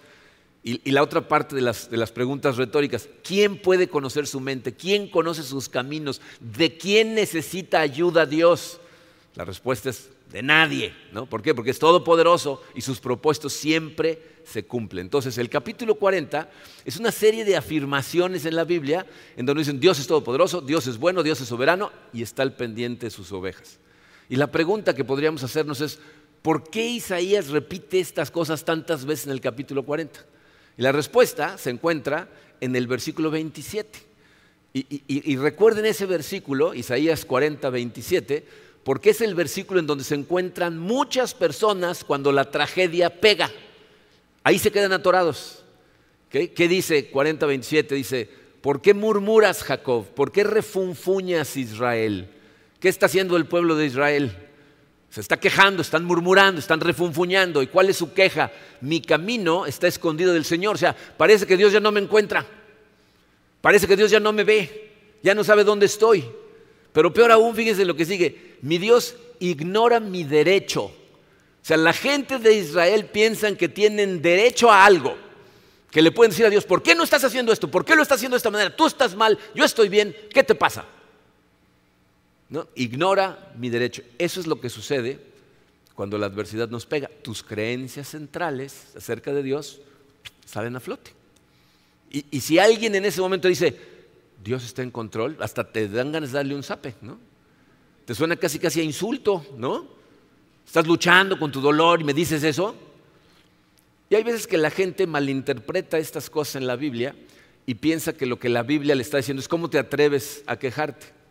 Y, 0.65 0.93
la 0.93 1.03
otra 1.03 1.27
parte 1.27 1.57
de 1.57 1.63
las, 1.63 2.13
preguntas 2.13 2.57
retóricas, 2.57 3.09
¿quién 3.25 3.61
puede 3.61 3.89
conocer 3.89 4.29
su 4.29 4.39
mente? 4.39 4.75
¿Quién 4.75 5.09
conoce 5.09 5.43
sus 5.43 5.69
caminos? 5.69 6.21
¿De 6.41 6.77
quién 6.77 7.15
necesita 7.15 7.81
ayuda 7.81 8.27
Dios? 8.27 8.79
La 9.35 9.45
respuesta 9.45 9.91
es 9.91 10.11
de 10.31 10.43
nadie. 10.43 10.95
¿no? 11.11 11.27
¿Por 11.27 11.43
qué? 11.43 11.53
Porque 11.53 11.71
es 11.71 11.81
todopoderoso 11.81 12.63
y 12.77 12.81
sus 12.81 13.01
propósitos 13.01 13.53
siempre 13.53 14.23
se 14.45 14.65
cumplen. 14.65 15.07
Entonces, 15.07 15.37
el 15.39 15.51
capítulo 15.51 15.97
40 15.97 16.49
es 16.85 16.97
una 16.97 17.11
serie 17.11 17.45
de 17.45 17.57
afirmaciones 17.57 18.45
en 18.47 18.55
la 18.55 18.65
Biblia 18.65 19.05
en 19.37 19.47
donde 19.47 19.63
dicen 19.63 19.81
Dios 19.81 19.99
es 19.99 20.07
todopoderoso, 20.07 20.61
Dios 20.61 20.87
es 20.87 20.97
bueno, 20.97 21.25
Dios 21.25 21.41
es 21.41 21.49
soberano 21.49 21.91
y 22.13 22.23
está 22.23 22.43
al 22.43 22.55
pendiente 22.55 23.07
de 23.07 23.11
sus 23.11 23.33
ovejas. 23.33 23.81
Y 24.29 24.37
la 24.37 24.51
pregunta 24.51 24.95
que 24.95 25.05
podríamos 25.05 25.43
hacernos 25.43 25.81
es, 25.81 25.99
¿por 26.41 26.71
qué 26.71 26.87
Isaías 26.87 27.49
repite 27.49 27.99
estas 27.99 28.31
cosas 28.31 28.65
tantas 28.65 29.05
veces 29.05 29.27
en 29.27 29.33
el 29.33 29.41
capítulo 29.41 29.83
40? 29.83 30.32
Y 30.77 30.83
la 30.83 30.93
respuesta 30.93 31.59
se 31.59 31.71
encuentra 31.71 32.29
en 32.61 32.77
el 32.77 32.87
versículo 32.87 33.31
27. 33.31 34.13
Y, 34.75 35.37
recuerden 35.37 35.85
ese 35.85 36.07
versículo, 36.07 36.73
Isaías 36.73 37.27
40, 37.27 37.69
27, 37.69 38.47
porque 38.85 39.11
es 39.11 39.21
el 39.21 39.35
versículo 39.35 39.81
en 39.81 39.87
donde 39.87 40.03
se 40.03 40.15
encuentran 40.15 40.79
muchas 40.79 41.35
personas 41.35 42.05
cuando 42.05 42.33
la 42.33 42.51
tragedia 42.51 43.21
pega. 43.21 43.51
Ahí 44.43 44.59
se 44.59 44.73
quedan 44.73 44.93
atorados. 44.93 45.63
¿Qué 46.31 46.69
dice 46.69 47.11
40, 47.11 47.45
27? 47.45 47.95
Dice, 47.95 48.31
¿por 48.63 48.81
qué 48.81 48.95
murmuras 48.95 49.63
Jacob? 49.63 50.07
¿Por 50.07 50.33
qué 50.33 50.43
refunfuñas 50.43 51.59
Israel? 51.59 52.31
¿Qué 52.81 52.89
está 52.89 53.07
haciendo 53.07 53.37
el 53.37 53.45
pueblo 53.45 53.77
de 53.77 53.87
Israel? 53.87 54.42
Se 55.13 55.21
está 55.21 55.37
quejando, 55.37 55.83
están 55.83 56.07
murmurando, 56.07 56.59
están 56.59 56.81
refunfuñando. 56.81 57.63
¿Y 57.63 57.67
cuál 57.67 57.91
es 57.91 57.99
su 57.99 58.15
queja? 58.15 58.51
Mi 58.81 59.03
camino 59.03 59.67
está 59.67 59.87
escondido 59.87 60.33
del 60.33 60.47
Señor. 60.47 60.77
O 60.77 60.79
sea, 60.79 60.97
parece 60.97 61.47
que 61.47 61.59
Dios 61.59 61.71
ya 61.71 61.81
no 61.81 61.93
me 61.93 62.01
encuentra. 62.01 62.47
Parece 63.61 63.87
que 63.87 63.95
Dios 63.95 64.11
ya 64.11 64.21
no 64.21 64.33
me 64.33 64.43
ve, 64.43 64.91
ya 65.23 65.35
no 65.35 65.45
sabe 65.45 65.65
dónde 65.65 65.85
estoy. 65.85 66.25
Pero 66.95 67.13
peor 67.13 67.31
aún, 67.31 67.55
fíjense 67.55 67.85
lo 67.85 67.95
que 67.95 68.07
sigue, 68.07 68.57
mi 68.63 68.79
Dios 68.79 69.15
ignora 69.39 70.01
mi 70.01 70.25
derecho. 70.25 70.85
O 70.85 70.95
sea, 71.65 71.77
la 71.77 71.93
gente 71.93 72.39
de 72.39 72.55
Israel 72.55 73.05
piensan 73.05 73.55
que 73.55 73.69
tienen 73.69 74.23
derecho 74.23 74.73
a 74.73 74.83
algo, 74.83 75.15
que 75.91 76.01
le 76.01 76.11
pueden 76.11 76.31
decir 76.31 76.47
a 76.47 76.51
Dios, 76.51 76.65
¿por 76.65 76.83
qué 76.83 76.95
no 76.95 77.05
estás 77.05 77.23
haciendo 77.23 77.53
esto? 77.53 77.71
¿Por 77.71 77.85
qué 77.85 77.95
lo 77.95 78.03
estás 78.03 78.17
haciendo 78.17 78.35
de 78.35 78.39
esta 78.39 78.51
manera? 78.51 78.75
Tú 78.75 78.87
estás 78.87 79.15
mal, 79.15 79.39
yo 79.55 79.65
estoy 79.67 79.91
bien, 79.91 80.17
¿qué 80.33 80.43
te 80.43 80.55
pasa? 80.55 80.87
¿No? 82.53 82.69
Ignora 82.75 83.51
mi 83.57 83.71
derecho. 83.71 84.03
Eso 84.19 84.39
es 84.39 84.47
lo 84.47 84.61
que 84.61 84.69
sucede 84.69 85.19
cuando 85.95 86.19
la 86.19 86.27
adversidad 86.27 86.69
nos 86.69 86.85
pega. 86.85 87.09
Tus 87.23 87.43
creencias 87.43 88.09
centrales 88.09 88.89
acerca 88.95 89.33
de 89.33 89.43
Dios 89.43 89.81
salen 90.45 90.77
a 90.77 90.81
flote. 90.81 91.13
Y, 92.11 92.41
si 92.41 92.59
alguien 92.59 92.95
en 92.95 93.07
ese 93.07 93.23
momento 93.23 93.49
dice, 93.49 93.75
Dios 94.45 94.65
está 94.65 94.83
en 94.83 94.91
control, 94.91 95.39
hasta 95.41 95.73
te 95.73 95.89
dan 95.89 96.13
ganas 96.13 96.31
de 96.31 96.37
darle 96.37 96.55
un 96.55 96.63
zape, 96.63 96.95
¿no? 97.01 97.19
Te 98.05 98.15
suena 98.15 98.37
casi 98.37 98.59
casi 98.59 98.81
a 98.81 98.83
insulto, 98.83 99.47
¿no? 99.57 99.89
Estás 100.67 100.87
luchando 100.87 101.39
con 101.39 101.51
tu 101.51 101.63
dolor 101.63 102.03
y 102.03 102.05
me 102.05 102.13
dices 102.13 102.45
eso. 102.45 102.77
Y 104.11 104.15
hay 104.15 104.25
veces 104.25 104.47
que 104.47 104.59
la 104.59 104.69
gente 104.69 105.07
malinterpreta 105.07 105.97
estas 105.97 106.29
cosas 106.29 106.57
en 106.57 106.67
la 106.67 106.77
Biblia 106.77 107.17
y 107.65 107.77
piensa 107.77 108.13
que 108.13 108.27
lo 108.27 108.39
que 108.39 108.51
la 108.51 108.63
Biblia 108.63 108.95
le 108.95 109.01
está 109.01 109.17
diciendo 109.17 109.41
es 109.41 109.49
cómo 109.49 109.71
te 109.71 109.79
atreves 109.79 110.45
a 110.47 110.59
quejarte. 110.59 111.22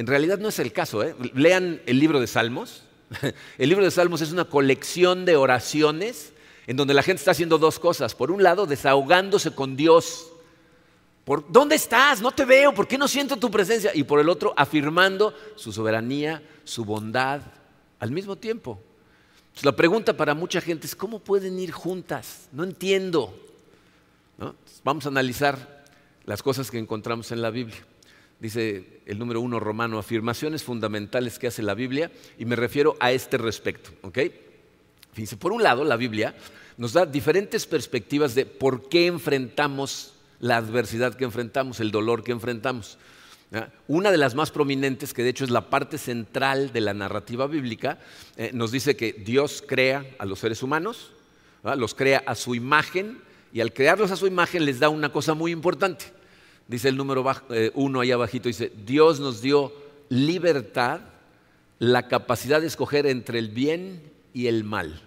En 0.00 0.06
realidad 0.06 0.38
no 0.38 0.48
es 0.48 0.58
el 0.58 0.72
caso. 0.72 1.02
¿eh? 1.02 1.14
Lean 1.34 1.82
el 1.84 1.98
libro 1.98 2.20
de 2.20 2.26
Salmos. 2.26 2.84
El 3.58 3.68
libro 3.68 3.84
de 3.84 3.90
Salmos 3.90 4.22
es 4.22 4.32
una 4.32 4.46
colección 4.46 5.26
de 5.26 5.36
oraciones 5.36 6.32
en 6.66 6.78
donde 6.78 6.94
la 6.94 7.02
gente 7.02 7.20
está 7.20 7.32
haciendo 7.32 7.58
dos 7.58 7.78
cosas. 7.78 8.14
Por 8.14 8.30
un 8.30 8.42
lado, 8.42 8.64
desahogándose 8.64 9.54
con 9.54 9.76
Dios. 9.76 10.28
¿Por 11.26 11.52
¿Dónde 11.52 11.74
estás? 11.74 12.22
No 12.22 12.30
te 12.30 12.46
veo. 12.46 12.72
¿Por 12.72 12.88
qué 12.88 12.96
no 12.96 13.08
siento 13.08 13.36
tu 13.36 13.50
presencia? 13.50 13.90
Y 13.94 14.04
por 14.04 14.20
el 14.20 14.30
otro, 14.30 14.54
afirmando 14.56 15.34
su 15.54 15.70
soberanía, 15.70 16.42
su 16.64 16.86
bondad 16.86 17.42
al 17.98 18.10
mismo 18.10 18.36
tiempo. 18.36 18.80
la 19.60 19.76
pregunta 19.76 20.16
para 20.16 20.32
mucha 20.32 20.62
gente 20.62 20.86
es, 20.86 20.96
¿cómo 20.96 21.18
pueden 21.18 21.58
ir 21.58 21.72
juntas? 21.72 22.48
No 22.52 22.64
entiendo. 22.64 23.34
Vamos 24.82 25.04
a 25.04 25.10
analizar 25.10 25.84
las 26.24 26.42
cosas 26.42 26.70
que 26.70 26.78
encontramos 26.78 27.32
en 27.32 27.42
la 27.42 27.50
Biblia. 27.50 27.84
Dice 28.40 29.02
el 29.04 29.18
número 29.18 29.40
uno 29.40 29.60
romano, 29.60 29.98
afirmaciones 29.98 30.62
fundamentales 30.62 31.38
que 31.38 31.46
hace 31.46 31.62
la 31.62 31.74
Biblia, 31.74 32.10
y 32.38 32.46
me 32.46 32.56
refiero 32.56 32.96
a 32.98 33.12
este 33.12 33.36
respecto. 33.36 33.90
Fíjense, 35.12 35.36
por 35.36 35.52
un 35.52 35.62
lado, 35.62 35.84
la 35.84 35.96
Biblia 35.96 36.34
nos 36.78 36.94
da 36.94 37.04
diferentes 37.04 37.66
perspectivas 37.66 38.34
de 38.34 38.46
por 38.46 38.88
qué 38.88 39.06
enfrentamos 39.06 40.14
la 40.38 40.56
adversidad 40.56 41.14
que 41.14 41.24
enfrentamos, 41.24 41.80
el 41.80 41.90
dolor 41.90 42.24
que 42.24 42.32
enfrentamos. 42.32 42.96
Una 43.88 44.10
de 44.10 44.16
las 44.16 44.34
más 44.34 44.50
prominentes, 44.50 45.12
que 45.12 45.22
de 45.22 45.30
hecho 45.30 45.44
es 45.44 45.50
la 45.50 45.68
parte 45.68 45.98
central 45.98 46.72
de 46.72 46.80
la 46.80 46.94
narrativa 46.94 47.46
bíblica, 47.46 47.98
eh, 48.36 48.52
nos 48.54 48.70
dice 48.70 48.96
que 48.96 49.12
Dios 49.12 49.62
crea 49.66 50.06
a 50.18 50.24
los 50.24 50.38
seres 50.38 50.62
humanos, 50.62 51.12
los 51.76 51.94
crea 51.94 52.22
a 52.26 52.36
su 52.36 52.54
imagen, 52.54 53.18
y 53.52 53.60
al 53.60 53.72
crearlos 53.72 54.12
a 54.12 54.16
su 54.16 54.26
imagen 54.28 54.64
les 54.64 54.78
da 54.78 54.88
una 54.88 55.10
cosa 55.10 55.34
muy 55.34 55.50
importante. 55.50 56.06
Dice 56.70 56.88
el 56.88 56.96
número 56.96 57.24
eh, 57.50 57.72
uno 57.74 57.98
ahí 57.98 58.12
abajito, 58.12 58.48
dice, 58.48 58.70
Dios 58.86 59.18
nos 59.18 59.42
dio 59.42 59.72
libertad, 60.08 61.00
la 61.80 62.06
capacidad 62.06 62.60
de 62.60 62.68
escoger 62.68 63.06
entre 63.06 63.40
el 63.40 63.48
bien 63.48 64.00
y 64.32 64.46
el 64.46 64.62
mal. 64.62 65.02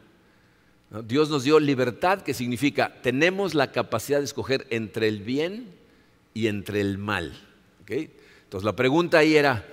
Dios 1.07 1.29
nos 1.29 1.45
dio 1.45 1.61
libertad, 1.61 2.21
que 2.21 2.33
significa 2.33 3.01
tenemos 3.01 3.53
la 3.55 3.71
capacidad 3.71 4.19
de 4.19 4.25
escoger 4.25 4.67
entre 4.71 5.07
el 5.07 5.21
bien 5.21 5.73
y 6.33 6.47
entre 6.47 6.81
el 6.81 6.97
mal. 6.97 7.31
Entonces 7.87 8.65
la 8.65 8.75
pregunta 8.75 9.19
ahí 9.19 9.37
era, 9.37 9.65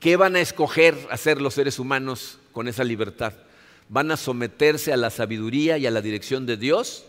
¿qué 0.00 0.16
van 0.16 0.34
a 0.34 0.40
escoger 0.40 0.98
hacer 1.10 1.40
los 1.40 1.54
seres 1.54 1.78
humanos 1.78 2.40
con 2.50 2.66
esa 2.66 2.82
libertad? 2.82 3.34
¿Van 3.88 4.10
a 4.10 4.16
someterse 4.16 4.92
a 4.92 4.96
la 4.96 5.10
sabiduría 5.10 5.78
y 5.78 5.86
a 5.86 5.92
la 5.92 6.02
dirección 6.02 6.44
de 6.44 6.56
Dios? 6.56 7.04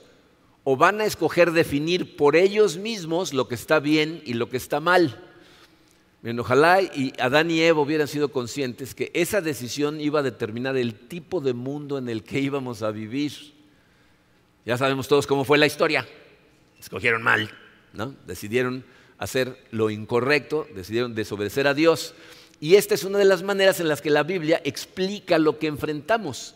¿O 0.63 0.77
van 0.77 1.01
a 1.01 1.05
escoger 1.05 1.51
definir 1.51 2.15
por 2.15 2.35
ellos 2.35 2.77
mismos 2.77 3.33
lo 3.33 3.47
que 3.47 3.55
está 3.55 3.79
bien 3.79 4.21
y 4.25 4.33
lo 4.33 4.49
que 4.49 4.57
está 4.57 4.79
mal? 4.79 5.27
ojalá 6.37 6.83
y 6.83 7.13
Adán 7.19 7.49
y 7.49 7.61
Eva 7.61 7.81
hubieran 7.81 8.07
sido 8.07 8.31
conscientes 8.31 8.93
que 8.93 9.09
esa 9.15 9.41
decisión 9.41 9.99
iba 9.99 10.19
a 10.19 10.23
determinar 10.23 10.77
el 10.77 10.93
tipo 10.93 11.41
de 11.41 11.53
mundo 11.53 11.97
en 11.97 12.09
el 12.09 12.23
que 12.23 12.39
íbamos 12.39 12.83
a 12.83 12.91
vivir. 12.91 13.33
Ya 14.63 14.77
sabemos 14.77 15.07
todos 15.07 15.25
cómo 15.25 15.45
fue 15.45 15.57
la 15.57 15.65
historia. 15.65 16.07
Escogieron 16.79 17.23
mal, 17.23 17.49
¿no? 17.93 18.15
Decidieron 18.27 18.85
hacer 19.17 19.57
lo 19.71 19.89
incorrecto, 19.89 20.67
decidieron 20.75 21.15
desobedecer 21.15 21.67
a 21.67 21.73
Dios. 21.73 22.13
Y 22.59 22.75
esta 22.75 22.93
es 22.93 23.03
una 23.03 23.17
de 23.17 23.25
las 23.25 23.41
maneras 23.41 23.79
en 23.79 23.87
las 23.87 24.01
que 24.01 24.11
la 24.11 24.21
Biblia 24.21 24.61
explica 24.63 25.39
lo 25.39 25.57
que 25.57 25.65
enfrentamos. 25.65 26.53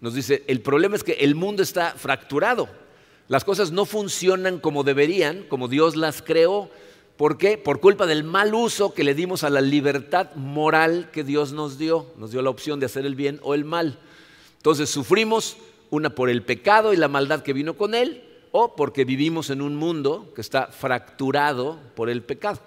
Nos 0.00 0.14
dice, 0.14 0.42
el 0.48 0.60
problema 0.60 0.96
es 0.96 1.04
que 1.04 1.12
el 1.12 1.36
mundo 1.36 1.62
está 1.62 1.92
fracturado. 1.92 2.68
Las 3.28 3.44
cosas 3.44 3.72
no 3.72 3.86
funcionan 3.86 4.58
como 4.58 4.84
deberían, 4.84 5.44
como 5.44 5.68
Dios 5.68 5.96
las 5.96 6.22
creó. 6.22 6.70
¿Por 7.16 7.38
qué? 7.38 7.56
Por 7.56 7.80
culpa 7.80 8.06
del 8.06 8.24
mal 8.24 8.54
uso 8.54 8.92
que 8.92 9.04
le 9.04 9.14
dimos 9.14 9.44
a 9.44 9.50
la 9.50 9.60
libertad 9.60 10.34
moral 10.34 11.10
que 11.12 11.24
Dios 11.24 11.52
nos 11.52 11.78
dio. 11.78 12.06
Nos 12.18 12.32
dio 12.32 12.42
la 12.42 12.50
opción 12.50 12.80
de 12.80 12.86
hacer 12.86 13.06
el 13.06 13.14
bien 13.14 13.40
o 13.42 13.54
el 13.54 13.64
mal. 13.64 13.98
Entonces 14.58 14.90
sufrimos 14.90 15.56
una 15.90 16.10
por 16.10 16.28
el 16.28 16.42
pecado 16.42 16.92
y 16.92 16.96
la 16.96 17.08
maldad 17.08 17.42
que 17.42 17.52
vino 17.52 17.74
con 17.74 17.94
él, 17.94 18.24
o 18.50 18.76
porque 18.76 19.04
vivimos 19.04 19.50
en 19.50 19.62
un 19.62 19.76
mundo 19.76 20.32
que 20.34 20.40
está 20.40 20.66
fracturado 20.68 21.78
por 21.94 22.10
el 22.10 22.22
pecado. 22.22 22.60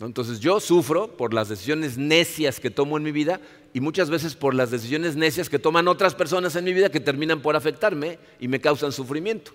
Entonces 0.00 0.40
yo 0.40 0.58
sufro 0.58 1.16
por 1.16 1.32
las 1.32 1.48
decisiones 1.48 1.96
necias 1.96 2.60
que 2.60 2.70
tomo 2.70 2.96
en 2.96 3.02
mi 3.02 3.12
vida 3.12 3.40
y 3.72 3.80
muchas 3.80 4.10
veces 4.10 4.34
por 4.34 4.54
las 4.54 4.70
decisiones 4.70 5.16
necias 5.16 5.48
que 5.48 5.58
toman 5.58 5.88
otras 5.88 6.14
personas 6.14 6.56
en 6.56 6.64
mi 6.64 6.72
vida 6.72 6.90
que 6.90 7.00
terminan 7.00 7.40
por 7.40 7.56
afectarme 7.56 8.18
y 8.40 8.48
me 8.48 8.60
causan 8.60 8.92
sufrimiento. 8.92 9.52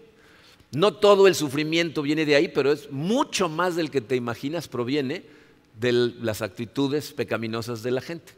No 0.72 0.94
todo 0.94 1.28
el 1.28 1.36
sufrimiento 1.36 2.02
viene 2.02 2.26
de 2.26 2.36
ahí, 2.36 2.48
pero 2.50 2.72
es 2.72 2.92
mucho 2.92 3.50
más 3.50 3.76
del 3.76 3.90
que 3.90 4.02
te 4.02 4.16
imaginas 4.16 4.68
proviene 4.68 5.24
de 5.80 5.92
las 5.92 6.42
actitudes 6.42 7.14
pecaminosas 7.14 7.84
de 7.84 7.92
la 7.92 8.02
gente. 8.02 8.34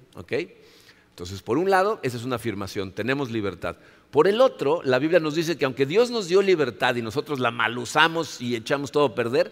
Entonces, 1.10 1.42
por 1.42 1.58
un 1.58 1.70
lado, 1.70 2.00
esa 2.04 2.18
es 2.18 2.24
una 2.24 2.36
afirmación, 2.36 2.92
tenemos 2.92 3.32
libertad. 3.32 3.78
Por 4.12 4.28
el 4.28 4.42
otro, 4.42 4.82
la 4.84 5.00
Biblia 5.00 5.20
nos 5.20 5.36
dice 5.36 5.58
que 5.58 5.66
aunque 5.66 5.86
Dios 5.86 6.12
nos 6.12 6.28
dio 6.28 6.42
libertad 6.42 6.96
y 6.96 7.02
nosotros 7.02 7.40
la 7.40 7.52
malusamos 7.52 8.42
y 8.42 8.56
echamos 8.56 8.92
todo 8.92 9.06
a 9.06 9.16
perder, 9.16 9.52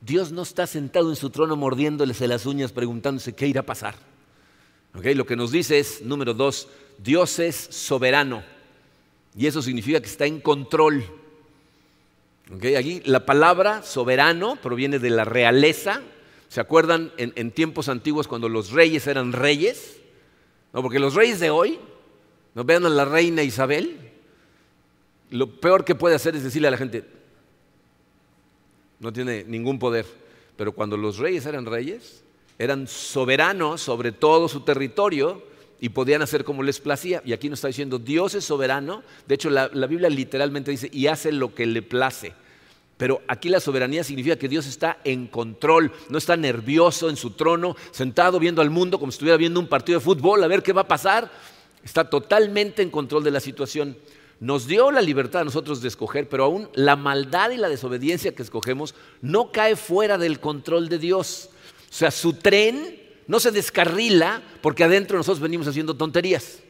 Dios 0.00 0.32
no 0.32 0.42
está 0.42 0.66
sentado 0.66 1.10
en 1.10 1.16
su 1.16 1.30
trono 1.30 1.54
mordiéndolese 1.54 2.26
las 2.26 2.46
uñas 2.46 2.72
preguntándose 2.72 3.34
qué 3.34 3.46
irá 3.46 3.60
a 3.60 3.66
pasar. 3.66 3.94
Lo 4.92 5.26
que 5.26 5.36
nos 5.36 5.52
dice 5.52 5.78
es, 5.78 6.02
número 6.02 6.34
dos, 6.34 6.68
Dios 6.98 7.38
es 7.38 7.56
soberano. 7.56 8.42
Y 9.36 9.46
eso 9.46 9.62
significa 9.62 10.00
que 10.00 10.08
está 10.08 10.26
en 10.26 10.40
control. 10.40 11.04
Aquí 12.52 13.00
la 13.04 13.24
palabra 13.24 13.82
soberano 13.82 14.56
proviene 14.56 14.98
de 14.98 15.10
la 15.10 15.24
realeza. 15.24 16.02
¿Se 16.48 16.60
acuerdan 16.60 17.10
en, 17.16 17.50
tiempos 17.50 17.88
antiguos 17.88 18.28
cuando 18.28 18.48
los 18.48 18.72
reyes 18.72 19.06
eran 19.06 19.32
reyes? 19.32 19.98
No, 20.74 20.82
porque 20.82 20.98
los 20.98 21.14
reyes 21.14 21.40
de 21.40 21.48
hoy, 21.48 21.78
no 22.54 22.64
vean 22.64 22.84
a 22.84 22.90
la 22.90 23.06
reina 23.06 23.42
Isabel, 23.42 23.96
lo 25.30 25.50
peor 25.60 25.84
que 25.86 25.94
puede 25.94 26.14
hacer 26.14 26.36
es 26.36 26.44
decirle 26.44 26.68
a 26.68 26.72
la 26.72 26.76
gente, 26.76 27.04
no 29.00 29.12
tiene 29.14 29.44
ningún 29.44 29.78
poder. 29.78 30.04
Pero 30.56 30.72
cuando 30.72 30.98
los 30.98 31.16
reyes 31.16 31.46
eran 31.46 31.64
reyes, 31.64 32.22
eran 32.58 32.86
soberanos 32.86 33.80
sobre 33.80 34.12
todo 34.12 34.46
su 34.48 34.60
territorio 34.60 35.42
y 35.80 35.88
podían 35.88 36.20
hacer 36.20 36.44
como 36.44 36.62
les 36.62 36.80
placía. 36.80 37.22
Y 37.24 37.32
aquí 37.32 37.48
nos 37.48 37.60
está 37.60 37.68
diciendo, 37.68 37.98
Dios 37.98 38.34
es 38.34 38.44
soberano. 38.44 39.02
De 39.26 39.36
hecho, 39.36 39.48
la, 39.48 39.70
la 39.72 39.86
Biblia 39.86 40.10
literalmente 40.10 40.70
dice, 40.70 40.90
y 40.92 41.06
hace 41.06 41.32
lo 41.32 41.54
que 41.54 41.64
le 41.64 41.80
place. 41.80 42.34
Pero 43.02 43.20
aquí 43.26 43.48
la 43.48 43.58
soberanía 43.58 44.04
significa 44.04 44.36
que 44.36 44.48
Dios 44.48 44.64
está 44.64 44.98
en 45.02 45.26
control, 45.26 45.90
no 46.08 46.18
está 46.18 46.36
nervioso 46.36 47.10
en 47.10 47.16
su 47.16 47.30
trono, 47.30 47.74
sentado 47.90 48.38
viendo 48.38 48.62
al 48.62 48.70
mundo 48.70 49.00
como 49.00 49.10
si 49.10 49.16
estuviera 49.16 49.36
viendo 49.36 49.58
un 49.58 49.66
partido 49.66 49.98
de 49.98 50.04
fútbol, 50.04 50.44
a 50.44 50.46
ver 50.46 50.62
qué 50.62 50.72
va 50.72 50.82
a 50.82 50.86
pasar. 50.86 51.28
Está 51.82 52.08
totalmente 52.08 52.80
en 52.80 52.90
control 52.90 53.24
de 53.24 53.32
la 53.32 53.40
situación. 53.40 53.96
Nos 54.38 54.68
dio 54.68 54.92
la 54.92 55.02
libertad 55.02 55.42
a 55.42 55.44
nosotros 55.44 55.82
de 55.82 55.88
escoger, 55.88 56.28
pero 56.28 56.44
aún 56.44 56.68
la 56.74 56.94
maldad 56.94 57.50
y 57.50 57.56
la 57.56 57.68
desobediencia 57.68 58.36
que 58.36 58.44
escogemos 58.44 58.94
no 59.20 59.50
cae 59.50 59.74
fuera 59.74 60.16
del 60.16 60.38
control 60.38 60.88
de 60.88 61.00
Dios. 61.00 61.50
O 61.90 61.92
sea, 61.92 62.12
su 62.12 62.34
tren 62.34 63.02
no 63.26 63.40
se 63.40 63.50
descarrila 63.50 64.44
porque 64.60 64.84
adentro 64.84 65.16
nosotros 65.16 65.40
venimos 65.40 65.66
haciendo 65.66 65.96
tonterías. 65.96 66.60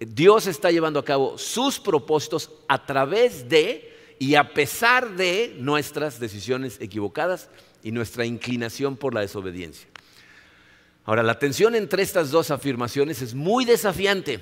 Dios 0.00 0.46
está 0.46 0.70
llevando 0.70 1.00
a 1.00 1.04
cabo 1.04 1.36
sus 1.36 1.78
propósitos 1.78 2.50
a 2.66 2.86
través 2.86 3.46
de 3.46 3.92
y 4.18 4.34
a 4.36 4.54
pesar 4.54 5.16
de 5.16 5.54
nuestras 5.58 6.20
decisiones 6.20 6.78
equivocadas 6.80 7.48
y 7.82 7.92
nuestra 7.92 8.24
inclinación 8.24 8.96
por 8.96 9.14
la 9.14 9.20
desobediencia. 9.20 9.88
Ahora, 11.04 11.22
la 11.22 11.38
tensión 11.38 11.74
entre 11.74 12.02
estas 12.02 12.30
dos 12.30 12.50
afirmaciones 12.50 13.20
es 13.20 13.34
muy 13.34 13.64
desafiante. 13.64 14.40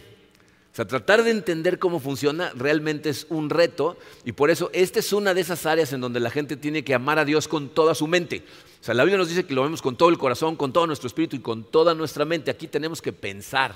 O 0.72 0.74
sea, 0.74 0.86
tratar 0.86 1.22
de 1.22 1.30
entender 1.30 1.78
cómo 1.78 2.00
funciona 2.00 2.50
realmente 2.54 3.10
es 3.10 3.26
un 3.28 3.50
reto 3.50 3.98
y 4.24 4.32
por 4.32 4.48
eso 4.48 4.70
esta 4.72 5.00
es 5.00 5.12
una 5.12 5.34
de 5.34 5.42
esas 5.42 5.66
áreas 5.66 5.92
en 5.92 6.00
donde 6.00 6.18
la 6.18 6.30
gente 6.30 6.56
tiene 6.56 6.82
que 6.82 6.94
amar 6.94 7.18
a 7.18 7.26
Dios 7.26 7.46
con 7.46 7.68
toda 7.68 7.94
su 7.94 8.06
mente. 8.06 8.42
O 8.80 8.84
sea, 8.84 8.94
la 8.94 9.02
Biblia 9.04 9.18
nos 9.18 9.28
dice 9.28 9.44
que 9.44 9.52
lo 9.52 9.64
vemos 9.64 9.82
con 9.82 9.96
todo 9.96 10.08
el 10.08 10.16
corazón, 10.16 10.56
con 10.56 10.72
todo 10.72 10.86
nuestro 10.86 11.08
espíritu 11.08 11.36
y 11.36 11.40
con 11.40 11.64
toda 11.64 11.94
nuestra 11.94 12.24
mente. 12.24 12.50
Aquí 12.50 12.68
tenemos 12.68 13.02
que 13.02 13.12
pensar. 13.12 13.74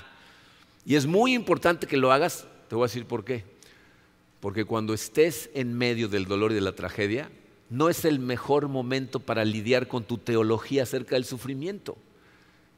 Y 0.87 0.95
es 0.95 1.05
muy 1.05 1.35
importante 1.35 1.87
que 1.87 1.99
lo 1.99 2.13
hagas. 2.13 2.47
Te 2.69 2.75
voy 2.75 2.85
a 2.85 2.89
decir 2.89 3.05
por 3.05 3.25
qué. 3.25 3.45
Porque 4.41 4.65
cuando 4.65 4.95
estés 4.95 5.51
en 5.55 5.77
medio 5.77 6.09
del 6.09 6.27
dolor 6.27 6.53
y 6.53 6.57
de 6.57 6.61
la 6.61 6.75
tragedia, 6.75 7.31
no 7.71 7.89
es 7.89 8.05
el 8.05 8.19
mejor 8.19 8.69
momento 8.69 9.21
para 9.21 9.45
lidiar 9.45 9.89
con 9.89 10.05
tu 10.05 10.19
teología 10.19 10.85
acerca 10.85 11.17
del 11.17 11.25
sufrimiento. 11.25 11.97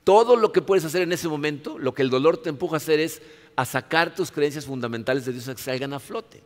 Todo 0.04 0.36
lo 0.36 0.52
que 0.52 0.62
puedes 0.62 0.84
hacer 0.84 1.02
en 1.02 1.12
ese 1.12 1.28
momento, 1.28 1.78
lo 1.78 1.92
que 1.92 2.02
el 2.02 2.10
dolor 2.10 2.38
te 2.38 2.48
empuja 2.48 2.76
a 2.76 2.78
hacer 2.78 3.00
es 3.00 3.20
a 3.56 3.64
sacar 3.64 4.14
tus 4.14 4.30
creencias 4.30 4.64
fundamentales 4.64 5.26
de 5.26 5.32
Dios 5.32 5.48
a 5.48 5.54
que 5.54 5.62
salgan 5.62 5.92
a 5.92 5.98
flote. 5.98 6.42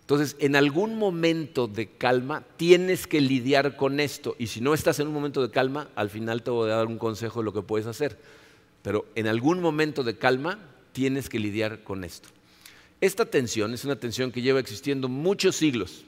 Entonces, 0.00 0.36
en 0.38 0.56
algún 0.56 0.98
momento 0.98 1.68
de 1.68 1.86
calma 1.86 2.42
tienes 2.56 3.06
que 3.06 3.20
lidiar 3.20 3.76
con 3.76 4.00
esto. 4.00 4.36
Y 4.38 4.48
si 4.48 4.60
no 4.60 4.74
estás 4.74 5.00
en 5.00 5.06
un 5.06 5.14
momento 5.14 5.42
de 5.42 5.50
calma, 5.50 5.88
al 5.94 6.10
final 6.10 6.42
te 6.42 6.50
voy 6.50 6.70
a 6.70 6.76
dar 6.76 6.86
un 6.86 6.98
consejo 6.98 7.40
de 7.40 7.44
lo 7.44 7.52
que 7.52 7.62
puedes 7.62 7.86
hacer. 7.86 8.18
Pero 8.82 9.06
en 9.14 9.26
algún 9.26 9.60
momento 9.60 10.02
de 10.02 10.16
calma 10.16 10.58
tienes 10.92 11.28
que 11.28 11.38
lidiar 11.38 11.84
con 11.84 12.04
esto. 12.04 12.28
Esta 13.00 13.26
tensión 13.26 13.74
es 13.74 13.84
una 13.84 13.96
tensión 13.96 14.32
que 14.32 14.42
lleva 14.42 14.60
existiendo 14.60 15.08
muchos 15.08 15.56
siglos. 15.56 16.04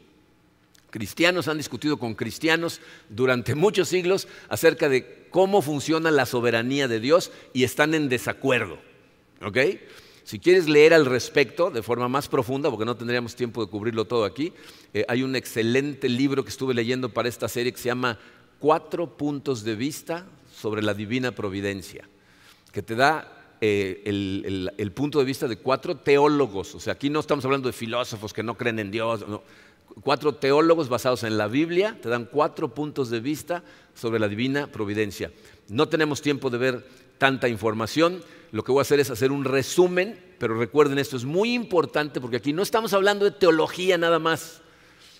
Cristianos 0.90 1.46
han 1.46 1.56
discutido 1.56 1.98
con 1.98 2.14
cristianos 2.14 2.80
durante 3.08 3.54
muchos 3.54 3.88
siglos 3.88 4.26
acerca 4.48 4.88
de 4.88 5.28
cómo 5.30 5.62
funciona 5.62 6.10
la 6.10 6.26
soberanía 6.26 6.88
de 6.88 6.98
Dios 6.98 7.30
y 7.52 7.62
están 7.62 7.94
en 7.94 8.08
desacuerdo. 8.08 8.78
¿Ok? 9.40 9.58
Si 10.24 10.38
quieres 10.38 10.68
leer 10.68 10.92
al 10.92 11.06
respecto 11.06 11.70
de 11.70 11.82
forma 11.82 12.08
más 12.08 12.28
profunda, 12.28 12.70
porque 12.70 12.84
no 12.84 12.96
tendríamos 12.96 13.36
tiempo 13.36 13.64
de 13.64 13.70
cubrirlo 13.70 14.04
todo 14.04 14.24
aquí, 14.24 14.52
eh, 14.92 15.04
hay 15.08 15.22
un 15.22 15.36
excelente 15.36 16.08
libro 16.08 16.44
que 16.44 16.50
estuve 16.50 16.74
leyendo 16.74 17.08
para 17.08 17.28
esta 17.28 17.48
serie 17.48 17.72
que 17.72 17.78
se 17.78 17.88
llama 17.88 18.18
Cuatro 18.58 19.16
puntos 19.16 19.64
de 19.64 19.74
vista 19.74 20.26
sobre 20.54 20.82
la 20.82 20.92
divina 20.92 21.32
providencia, 21.32 22.06
que 22.72 22.82
te 22.82 22.94
da 22.94 23.39
eh, 23.62 24.02
el, 24.06 24.92
punto 24.92 25.18
de 25.18 25.24
vista 25.26 25.46
de 25.46 25.56
cuatro 25.56 25.96
teólogos. 25.96 26.74
O 26.74 26.80
sea, 26.80 26.94
aquí 26.94 27.10
no 27.10 27.20
estamos 27.20 27.44
hablando 27.44 27.68
de 27.68 27.74
filósofos 27.74 28.32
que 28.32 28.42
no 28.42 28.56
creen 28.56 28.78
en 28.78 28.90
Dios. 28.90 29.24
Cuatro 30.02 30.34
teólogos 30.34 30.88
basados 30.88 31.24
en 31.24 31.36
la 31.36 31.46
Biblia 31.46 31.98
te 32.00 32.08
dan 32.08 32.24
cuatro 32.24 32.72
puntos 32.72 33.10
de 33.10 33.20
vista 33.20 33.62
sobre 33.94 34.18
la 34.18 34.28
divina 34.28 34.68
providencia. 34.68 35.30
No 35.68 35.88
tenemos 35.88 36.22
tiempo 36.22 36.48
de 36.48 36.56
ver 36.56 36.86
tanta 37.18 37.48
información. 37.48 38.22
Lo 38.50 38.64
que 38.64 38.72
voy 38.72 38.80
a 38.80 38.82
hacer 38.82 38.98
es 38.98 39.10
hacer 39.10 39.30
un 39.30 39.44
resumen, 39.44 40.18
pero 40.38 40.56
recuerden 40.56 40.98
esto 40.98 41.18
es 41.18 41.24
muy 41.24 41.52
importante 41.52 42.18
porque 42.20 42.38
aquí 42.38 42.54
no 42.54 42.62
estamos 42.62 42.94
hablando 42.94 43.26
de 43.26 43.32
teología 43.32 43.98
nada 43.98 44.18
más. 44.18 44.62